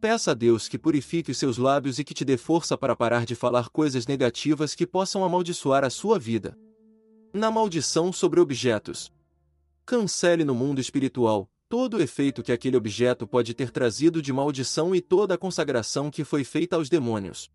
Peça 0.00 0.30
a 0.30 0.34
Deus 0.34 0.68
que 0.68 0.78
purifique 0.78 1.34
seus 1.34 1.58
lábios 1.58 1.98
e 1.98 2.04
que 2.04 2.14
te 2.14 2.24
dê 2.24 2.36
força 2.36 2.78
para 2.78 2.94
parar 2.94 3.26
de 3.26 3.34
falar 3.34 3.68
coisas 3.68 4.06
negativas 4.06 4.74
que 4.74 4.86
possam 4.86 5.24
amaldiçoar 5.24 5.82
a 5.82 5.90
sua 5.90 6.18
vida. 6.18 6.56
Na 7.32 7.50
maldição 7.50 8.12
sobre 8.12 8.38
objetos. 8.38 9.12
Cancele 9.84 10.44
no 10.44 10.54
mundo 10.54 10.80
espiritual 10.80 11.50
todo 11.68 11.98
o 11.98 12.00
efeito 12.00 12.42
que 12.42 12.50
aquele 12.50 12.76
objeto 12.76 13.26
pode 13.26 13.52
ter 13.52 13.70
trazido 13.70 14.22
de 14.22 14.32
maldição 14.32 14.94
e 14.94 15.02
toda 15.02 15.34
a 15.34 15.38
consagração 15.38 16.10
que 16.10 16.24
foi 16.24 16.42
feita 16.42 16.76
aos 16.76 16.88
demônios. 16.88 17.50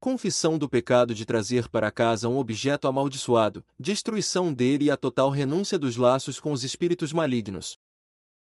Confissão 0.00 0.56
do 0.56 0.68
pecado 0.68 1.14
de 1.14 1.26
trazer 1.26 1.68
para 1.68 1.90
casa 1.90 2.28
um 2.28 2.38
objeto 2.38 2.88
amaldiçoado, 2.88 3.64
destruição 3.78 4.52
dele 4.52 4.86
e 4.86 4.90
a 4.90 4.96
total 4.96 5.28
renúncia 5.28 5.78
dos 5.78 5.96
laços 5.96 6.40
com 6.40 6.52
os 6.52 6.64
espíritos 6.64 7.12
malignos. 7.12 7.78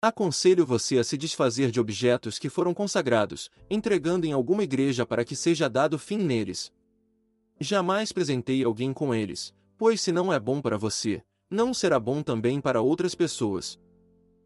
Aconselho 0.04 0.66
você 0.66 0.98
a 0.98 1.04
se 1.04 1.16
desfazer 1.16 1.70
de 1.70 1.78
objetos 1.78 2.36
que 2.36 2.48
foram 2.48 2.74
consagrados, 2.74 3.48
entregando 3.70 4.26
em 4.26 4.32
alguma 4.32 4.64
igreja 4.64 5.06
para 5.06 5.24
que 5.24 5.36
seja 5.36 5.70
dado 5.70 5.96
fim 5.96 6.18
neles. 6.18 6.72
Jamais 7.60 8.10
presenteie 8.10 8.64
alguém 8.64 8.92
com 8.92 9.14
eles, 9.14 9.54
pois 9.78 10.00
se 10.00 10.10
não 10.10 10.32
é 10.32 10.40
bom 10.40 10.60
para 10.60 10.76
você, 10.76 11.22
não 11.48 11.72
será 11.72 12.00
bom 12.00 12.20
também 12.20 12.60
para 12.60 12.80
outras 12.80 13.14
pessoas. 13.14 13.78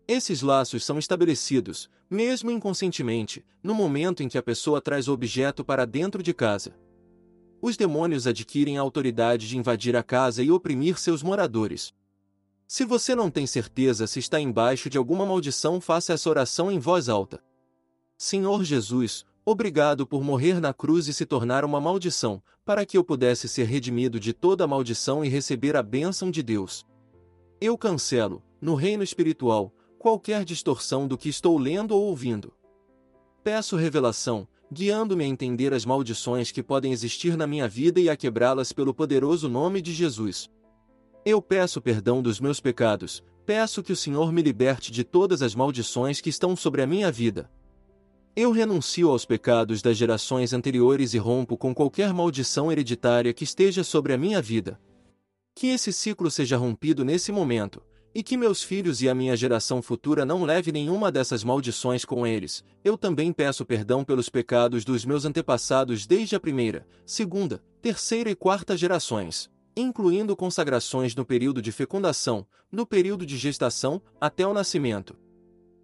Esses 0.06 0.42
laços 0.42 0.84
são 0.84 0.98
estabelecidos, 0.98 1.88
mesmo 2.10 2.50
inconscientemente, 2.50 3.42
no 3.62 3.74
momento 3.74 4.22
em 4.22 4.28
que 4.28 4.36
a 4.36 4.42
pessoa 4.42 4.78
traz 4.78 5.08
o 5.08 5.14
objeto 5.14 5.64
para 5.64 5.86
dentro 5.86 6.22
de 6.22 6.34
casa. 6.34 6.76
Os 7.62 7.78
demônios 7.78 8.26
adquirem 8.26 8.76
a 8.76 8.82
autoridade 8.82 9.48
de 9.48 9.56
invadir 9.56 9.96
a 9.96 10.02
casa 10.02 10.42
e 10.42 10.50
oprimir 10.50 10.98
seus 10.98 11.22
moradores. 11.22 11.94
Se 12.68 12.84
você 12.84 13.14
não 13.14 13.30
tem 13.30 13.46
certeza 13.46 14.08
se 14.08 14.18
está 14.18 14.40
embaixo 14.40 14.90
de 14.90 14.98
alguma 14.98 15.24
maldição, 15.24 15.80
faça 15.80 16.12
essa 16.12 16.28
oração 16.28 16.70
em 16.70 16.80
voz 16.80 17.08
alta. 17.08 17.40
Senhor 18.18 18.64
Jesus, 18.64 19.24
obrigado 19.44 20.04
por 20.04 20.24
morrer 20.24 20.60
na 20.60 20.74
cruz 20.74 21.06
e 21.06 21.14
se 21.14 21.24
tornar 21.24 21.64
uma 21.64 21.80
maldição, 21.80 22.42
para 22.64 22.84
que 22.84 22.98
eu 22.98 23.04
pudesse 23.04 23.48
ser 23.48 23.66
redimido 23.66 24.18
de 24.18 24.32
toda 24.32 24.66
maldição 24.66 25.24
e 25.24 25.28
receber 25.28 25.76
a 25.76 25.82
bênção 25.82 26.28
de 26.28 26.42
Deus. 26.42 26.84
Eu 27.60 27.78
cancelo, 27.78 28.42
no 28.60 28.74
reino 28.74 29.04
espiritual, 29.04 29.72
qualquer 29.96 30.44
distorção 30.44 31.06
do 31.06 31.16
que 31.16 31.28
estou 31.28 31.56
lendo 31.56 31.92
ou 31.92 32.02
ouvindo. 32.06 32.52
Peço 33.44 33.76
revelação, 33.76 34.48
guiando-me 34.72 35.22
a 35.22 35.28
entender 35.28 35.72
as 35.72 35.84
maldições 35.84 36.50
que 36.50 36.64
podem 36.64 36.92
existir 36.92 37.36
na 37.36 37.46
minha 37.46 37.68
vida 37.68 38.00
e 38.00 38.10
a 38.10 38.16
quebrá-las 38.16 38.72
pelo 38.72 38.92
poderoso 38.92 39.48
nome 39.48 39.80
de 39.80 39.92
Jesus. 39.92 40.50
Eu 41.28 41.42
peço 41.42 41.82
perdão 41.82 42.22
dos 42.22 42.38
meus 42.38 42.60
pecados, 42.60 43.20
peço 43.44 43.82
que 43.82 43.92
o 43.92 43.96
Senhor 43.96 44.32
me 44.32 44.40
liberte 44.40 44.92
de 44.92 45.02
todas 45.02 45.42
as 45.42 45.56
maldições 45.56 46.20
que 46.20 46.30
estão 46.30 46.54
sobre 46.54 46.82
a 46.82 46.86
minha 46.86 47.10
vida. 47.10 47.50
Eu 48.36 48.52
renuncio 48.52 49.10
aos 49.10 49.24
pecados 49.24 49.82
das 49.82 49.96
gerações 49.96 50.52
anteriores 50.52 51.14
e 51.14 51.18
rompo 51.18 51.56
com 51.56 51.74
qualquer 51.74 52.14
maldição 52.14 52.70
hereditária 52.70 53.34
que 53.34 53.42
esteja 53.42 53.82
sobre 53.82 54.12
a 54.12 54.16
minha 54.16 54.40
vida. 54.40 54.80
Que 55.52 55.66
esse 55.66 55.92
ciclo 55.92 56.30
seja 56.30 56.56
rompido 56.56 57.04
nesse 57.04 57.32
momento, 57.32 57.82
e 58.14 58.22
que 58.22 58.36
meus 58.36 58.62
filhos 58.62 59.02
e 59.02 59.08
a 59.08 59.14
minha 59.14 59.36
geração 59.36 59.82
futura 59.82 60.24
não 60.24 60.44
leve 60.44 60.70
nenhuma 60.70 61.10
dessas 61.10 61.42
maldições 61.42 62.04
com 62.04 62.24
eles. 62.24 62.62
Eu 62.84 62.96
também 62.96 63.32
peço 63.32 63.66
perdão 63.66 64.04
pelos 64.04 64.28
pecados 64.28 64.84
dos 64.84 65.04
meus 65.04 65.24
antepassados 65.24 66.06
desde 66.06 66.36
a 66.36 66.40
primeira, 66.40 66.86
segunda, 67.04 67.60
terceira 67.82 68.30
e 68.30 68.36
quarta 68.36 68.76
gerações, 68.76 69.50
incluindo 69.76 70.34
consagrações 70.34 71.14
no 71.14 71.24
período 71.24 71.60
de 71.60 71.70
fecundação, 71.70 72.46
no 72.72 72.86
período 72.86 73.26
de 73.26 73.36
gestação, 73.36 74.00
até 74.18 74.46
o 74.46 74.54
nascimento. 74.54 75.14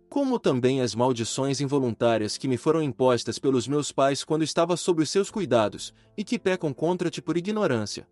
Como 0.09 0.39
também 0.39 0.81
as 0.81 0.95
maldições 0.95 1.61
involuntárias 1.61 2.39
que 2.39 2.49
me 2.49 2.57
foram 2.57 2.83
impostas 2.83 3.39
pelos 3.39 3.69
meus 3.69 3.93
pais 3.93 4.25
quando 4.25 4.43
estava 4.43 4.77
sob 4.77 5.03
os 5.03 5.11
seus 5.11 5.31
cuidados, 5.31 5.93
e 6.17 6.25
que 6.25 6.39
pecam 6.39 6.73
contra 6.73 7.11
ti 7.11 7.21
por 7.21 7.37
ignorância. 7.37 8.09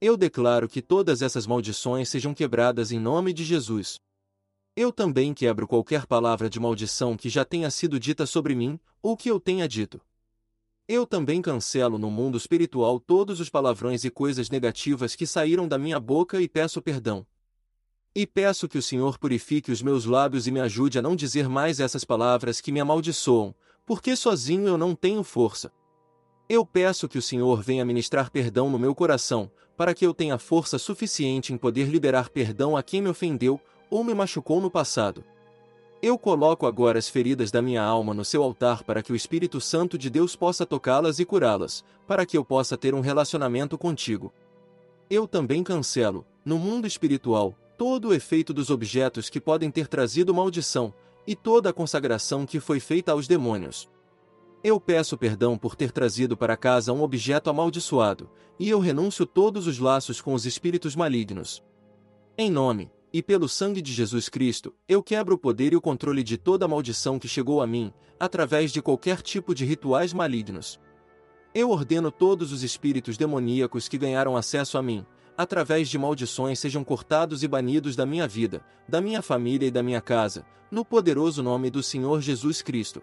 Eu 0.00 0.16
declaro 0.16 0.68
que 0.68 0.80
todas 0.80 1.20
essas 1.22 1.46
maldições 1.46 2.08
sejam 2.08 2.32
quebradas 2.32 2.92
em 2.92 2.98
nome 2.98 3.32
de 3.32 3.44
Jesus. 3.44 3.98
Eu 4.76 4.92
também 4.92 5.34
quebro 5.34 5.66
qualquer 5.66 6.06
palavra 6.06 6.48
de 6.48 6.60
maldição 6.60 7.16
que 7.16 7.28
já 7.28 7.44
tenha 7.44 7.70
sido 7.70 8.00
dita 8.00 8.24
sobre 8.24 8.54
mim, 8.54 8.78
ou 9.02 9.16
que 9.16 9.30
eu 9.30 9.38
tenha 9.38 9.68
dito. 9.68 10.00
Eu 10.92 11.06
também 11.06 11.40
cancelo 11.40 11.98
no 11.98 12.10
mundo 12.10 12.36
espiritual 12.36 12.98
todos 12.98 13.38
os 13.38 13.48
palavrões 13.48 14.02
e 14.02 14.10
coisas 14.10 14.50
negativas 14.50 15.14
que 15.14 15.24
saíram 15.24 15.68
da 15.68 15.78
minha 15.78 16.00
boca 16.00 16.40
e 16.40 16.48
peço 16.48 16.82
perdão. 16.82 17.24
E 18.12 18.26
peço 18.26 18.68
que 18.68 18.76
o 18.76 18.82
Senhor 18.82 19.16
purifique 19.16 19.70
os 19.70 19.82
meus 19.82 20.04
lábios 20.04 20.48
e 20.48 20.50
me 20.50 20.58
ajude 20.58 20.98
a 20.98 21.02
não 21.02 21.14
dizer 21.14 21.48
mais 21.48 21.78
essas 21.78 22.02
palavras 22.02 22.60
que 22.60 22.72
me 22.72 22.80
amaldiçoam, 22.80 23.54
porque 23.86 24.16
sozinho 24.16 24.66
eu 24.66 24.76
não 24.76 24.96
tenho 24.96 25.22
força. 25.22 25.70
Eu 26.48 26.66
peço 26.66 27.08
que 27.08 27.18
o 27.18 27.22
Senhor 27.22 27.62
venha 27.62 27.84
ministrar 27.84 28.28
perdão 28.28 28.68
no 28.68 28.76
meu 28.76 28.92
coração, 28.92 29.48
para 29.76 29.94
que 29.94 30.04
eu 30.04 30.12
tenha 30.12 30.38
força 30.38 30.76
suficiente 30.76 31.52
em 31.52 31.56
poder 31.56 31.86
liberar 31.86 32.30
perdão 32.30 32.76
a 32.76 32.82
quem 32.82 33.00
me 33.00 33.08
ofendeu 33.08 33.60
ou 33.88 34.02
me 34.02 34.12
machucou 34.12 34.60
no 34.60 34.68
passado. 34.68 35.24
Eu 36.02 36.16
coloco 36.16 36.66
agora 36.66 36.98
as 36.98 37.10
feridas 37.10 37.50
da 37.50 37.60
minha 37.60 37.82
alma 37.82 38.14
no 38.14 38.24
seu 38.24 38.42
altar 38.42 38.82
para 38.82 39.02
que 39.02 39.12
o 39.12 39.16
Espírito 39.16 39.60
Santo 39.60 39.98
de 39.98 40.08
Deus 40.08 40.34
possa 40.34 40.64
tocá-las 40.64 41.18
e 41.18 41.26
curá-las, 41.26 41.84
para 42.06 42.24
que 42.24 42.38
eu 42.38 42.44
possa 42.44 42.74
ter 42.74 42.94
um 42.94 43.00
relacionamento 43.00 43.76
contigo. 43.76 44.32
Eu 45.10 45.28
também 45.28 45.62
cancelo, 45.62 46.24
no 46.42 46.58
mundo 46.58 46.86
espiritual, 46.86 47.54
todo 47.76 48.08
o 48.08 48.14
efeito 48.14 48.54
dos 48.54 48.70
objetos 48.70 49.28
que 49.28 49.38
podem 49.38 49.70
ter 49.70 49.88
trazido 49.88 50.32
maldição, 50.32 50.94
e 51.26 51.36
toda 51.36 51.68
a 51.68 51.72
consagração 51.72 52.46
que 52.46 52.60
foi 52.60 52.80
feita 52.80 53.12
aos 53.12 53.28
demônios. 53.28 53.86
Eu 54.64 54.80
peço 54.80 55.18
perdão 55.18 55.58
por 55.58 55.76
ter 55.76 55.92
trazido 55.92 56.34
para 56.34 56.56
casa 56.56 56.94
um 56.94 57.02
objeto 57.02 57.50
amaldiçoado, 57.50 58.28
e 58.58 58.70
eu 58.70 58.78
renuncio 58.78 59.26
todos 59.26 59.66
os 59.66 59.78
laços 59.78 60.20
com 60.20 60.32
os 60.32 60.46
espíritos 60.46 60.96
malignos. 60.96 61.62
Em 62.38 62.50
nome, 62.50 62.90
e 63.12 63.22
pelo 63.22 63.48
sangue 63.48 63.82
de 63.82 63.92
Jesus 63.92 64.28
Cristo, 64.28 64.74
eu 64.88 65.02
quebro 65.02 65.34
o 65.34 65.38
poder 65.38 65.72
e 65.72 65.76
o 65.76 65.80
controle 65.80 66.22
de 66.22 66.36
toda 66.36 66.68
maldição 66.68 67.18
que 67.18 67.26
chegou 67.26 67.60
a 67.60 67.66
mim, 67.66 67.92
através 68.18 68.72
de 68.72 68.80
qualquer 68.80 69.20
tipo 69.22 69.54
de 69.54 69.64
rituais 69.64 70.12
malignos. 70.12 70.80
Eu 71.52 71.70
ordeno 71.70 72.12
todos 72.12 72.52
os 72.52 72.62
espíritos 72.62 73.16
demoníacos 73.16 73.88
que 73.88 73.98
ganharam 73.98 74.36
acesso 74.36 74.78
a 74.78 74.82
mim, 74.82 75.04
através 75.36 75.88
de 75.88 75.98
maldições 75.98 76.58
sejam 76.58 76.84
cortados 76.84 77.42
e 77.42 77.48
banidos 77.48 77.96
da 77.96 78.06
minha 78.06 78.28
vida, 78.28 78.64
da 78.88 79.00
minha 79.00 79.22
família 79.22 79.66
e 79.66 79.70
da 79.70 79.82
minha 79.82 80.00
casa, 80.00 80.44
no 80.70 80.84
poderoso 80.84 81.42
nome 81.42 81.70
do 81.70 81.82
Senhor 81.82 82.20
Jesus 82.20 82.62
Cristo. 82.62 83.02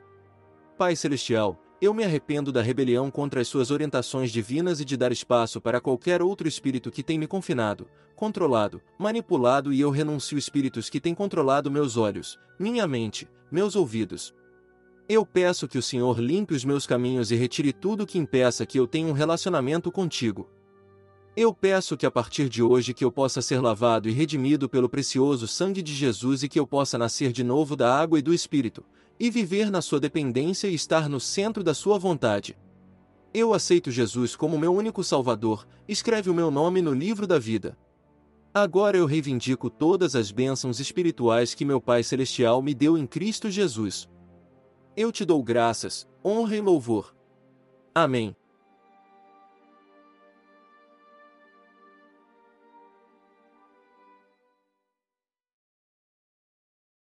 Pai 0.78 0.96
Celestial, 0.96 1.60
eu 1.80 1.94
me 1.94 2.04
arrependo 2.04 2.52
da 2.52 2.62
rebelião 2.62 3.12
contra 3.12 3.40
as 3.40 3.48
suas 3.48 3.70
orientações 3.70 4.32
divinas 4.32 4.80
e 4.80 4.86
de 4.86 4.98
dar 4.98 5.12
espaço 5.12 5.62
para 5.62 5.80
qualquer 5.80 6.22
outro 6.22 6.48
espírito 6.48 6.90
que 6.90 7.04
tem 7.04 7.20
me 7.20 7.28
confinado, 7.28 7.88
controlado, 8.16 8.82
manipulado 8.98 9.72
e 9.72 9.80
eu 9.80 9.92
renuncio 9.92 10.38
espíritos 10.38 10.90
que 10.90 11.00
têm 11.00 11.14
controlado 11.14 11.70
meus 11.70 11.96
olhos, 11.96 12.40
minha 12.60 12.88
mente, 12.88 13.28
meus 13.52 13.76
ouvidos. 13.76 14.34
Eu 15.08 15.26
peço 15.26 15.68
que 15.68 15.78
o 15.78 15.82
Senhor 15.82 16.20
limpe 16.20 16.56
os 16.56 16.66
meus 16.66 16.88
caminhos 16.88 17.32
e 17.32 17.36
retire 17.36 17.72
tudo 17.72 18.08
que 18.08 18.18
impeça 18.18 18.66
que 18.66 18.80
eu 18.80 18.88
tenha 18.88 19.08
um 19.08 19.14
relacionamento 19.14 19.92
contigo. 19.92 20.50
Eu 21.36 21.54
peço 21.54 21.96
que 21.96 22.08
a 22.08 22.12
partir 22.12 22.50
de 22.50 22.64
hoje 22.64 22.96
que 22.96 23.06
eu 23.06 23.12
possa 23.12 23.40
ser 23.44 23.62
lavado 23.62 24.10
e 24.10 24.12
redimido 24.12 24.68
pelo 24.68 24.90
precioso 24.90 25.48
sangue 25.48 25.84
de 25.84 25.94
Jesus 25.94 26.42
e 26.42 26.50
que 26.50 26.60
eu 26.60 26.66
possa 26.66 26.98
nascer 26.98 27.32
de 27.32 27.44
novo 27.44 27.76
da 27.76 27.96
água 27.96 28.18
e 28.18 28.24
do 28.24 28.34
Espírito, 28.34 28.84
e 29.20 29.30
viver 29.30 29.72
na 29.72 29.82
sua 29.82 30.00
dependência 30.00 30.68
e 30.68 30.76
estar 30.76 31.10
no 31.10 31.20
centro 31.20 31.64
da 31.64 31.74
sua 31.74 31.98
vontade. 31.98 32.58
Eu 33.34 33.54
aceito 33.54 33.92
Jesus 33.92 34.36
como 34.36 34.58
meu 34.58 34.74
único 34.74 35.04
Salvador, 35.04 35.68
escreve 35.88 36.30
o 36.30 36.34
meu 36.34 36.50
nome 36.50 36.82
no 36.82 36.94
livro 36.94 37.28
da 37.28 37.38
vida. 37.38 37.78
Agora 38.54 38.98
eu 38.98 39.06
reivindico 39.06 39.70
todas 39.70 40.16
as 40.16 40.32
bênçãos 40.32 40.80
espirituais 40.80 41.54
que 41.54 41.66
meu 41.66 41.80
Pai 41.80 42.02
Celestial 42.02 42.62
me 42.62 42.74
deu 42.74 42.98
em 42.98 43.06
Cristo 43.06 43.50
Jesus. 43.52 44.10
Eu 44.96 45.12
te 45.12 45.24
dou 45.24 45.44
graças, 45.44 46.08
honra 46.26 46.56
e 46.56 46.62
louvor. 46.62 47.16
Amém. 47.94 48.36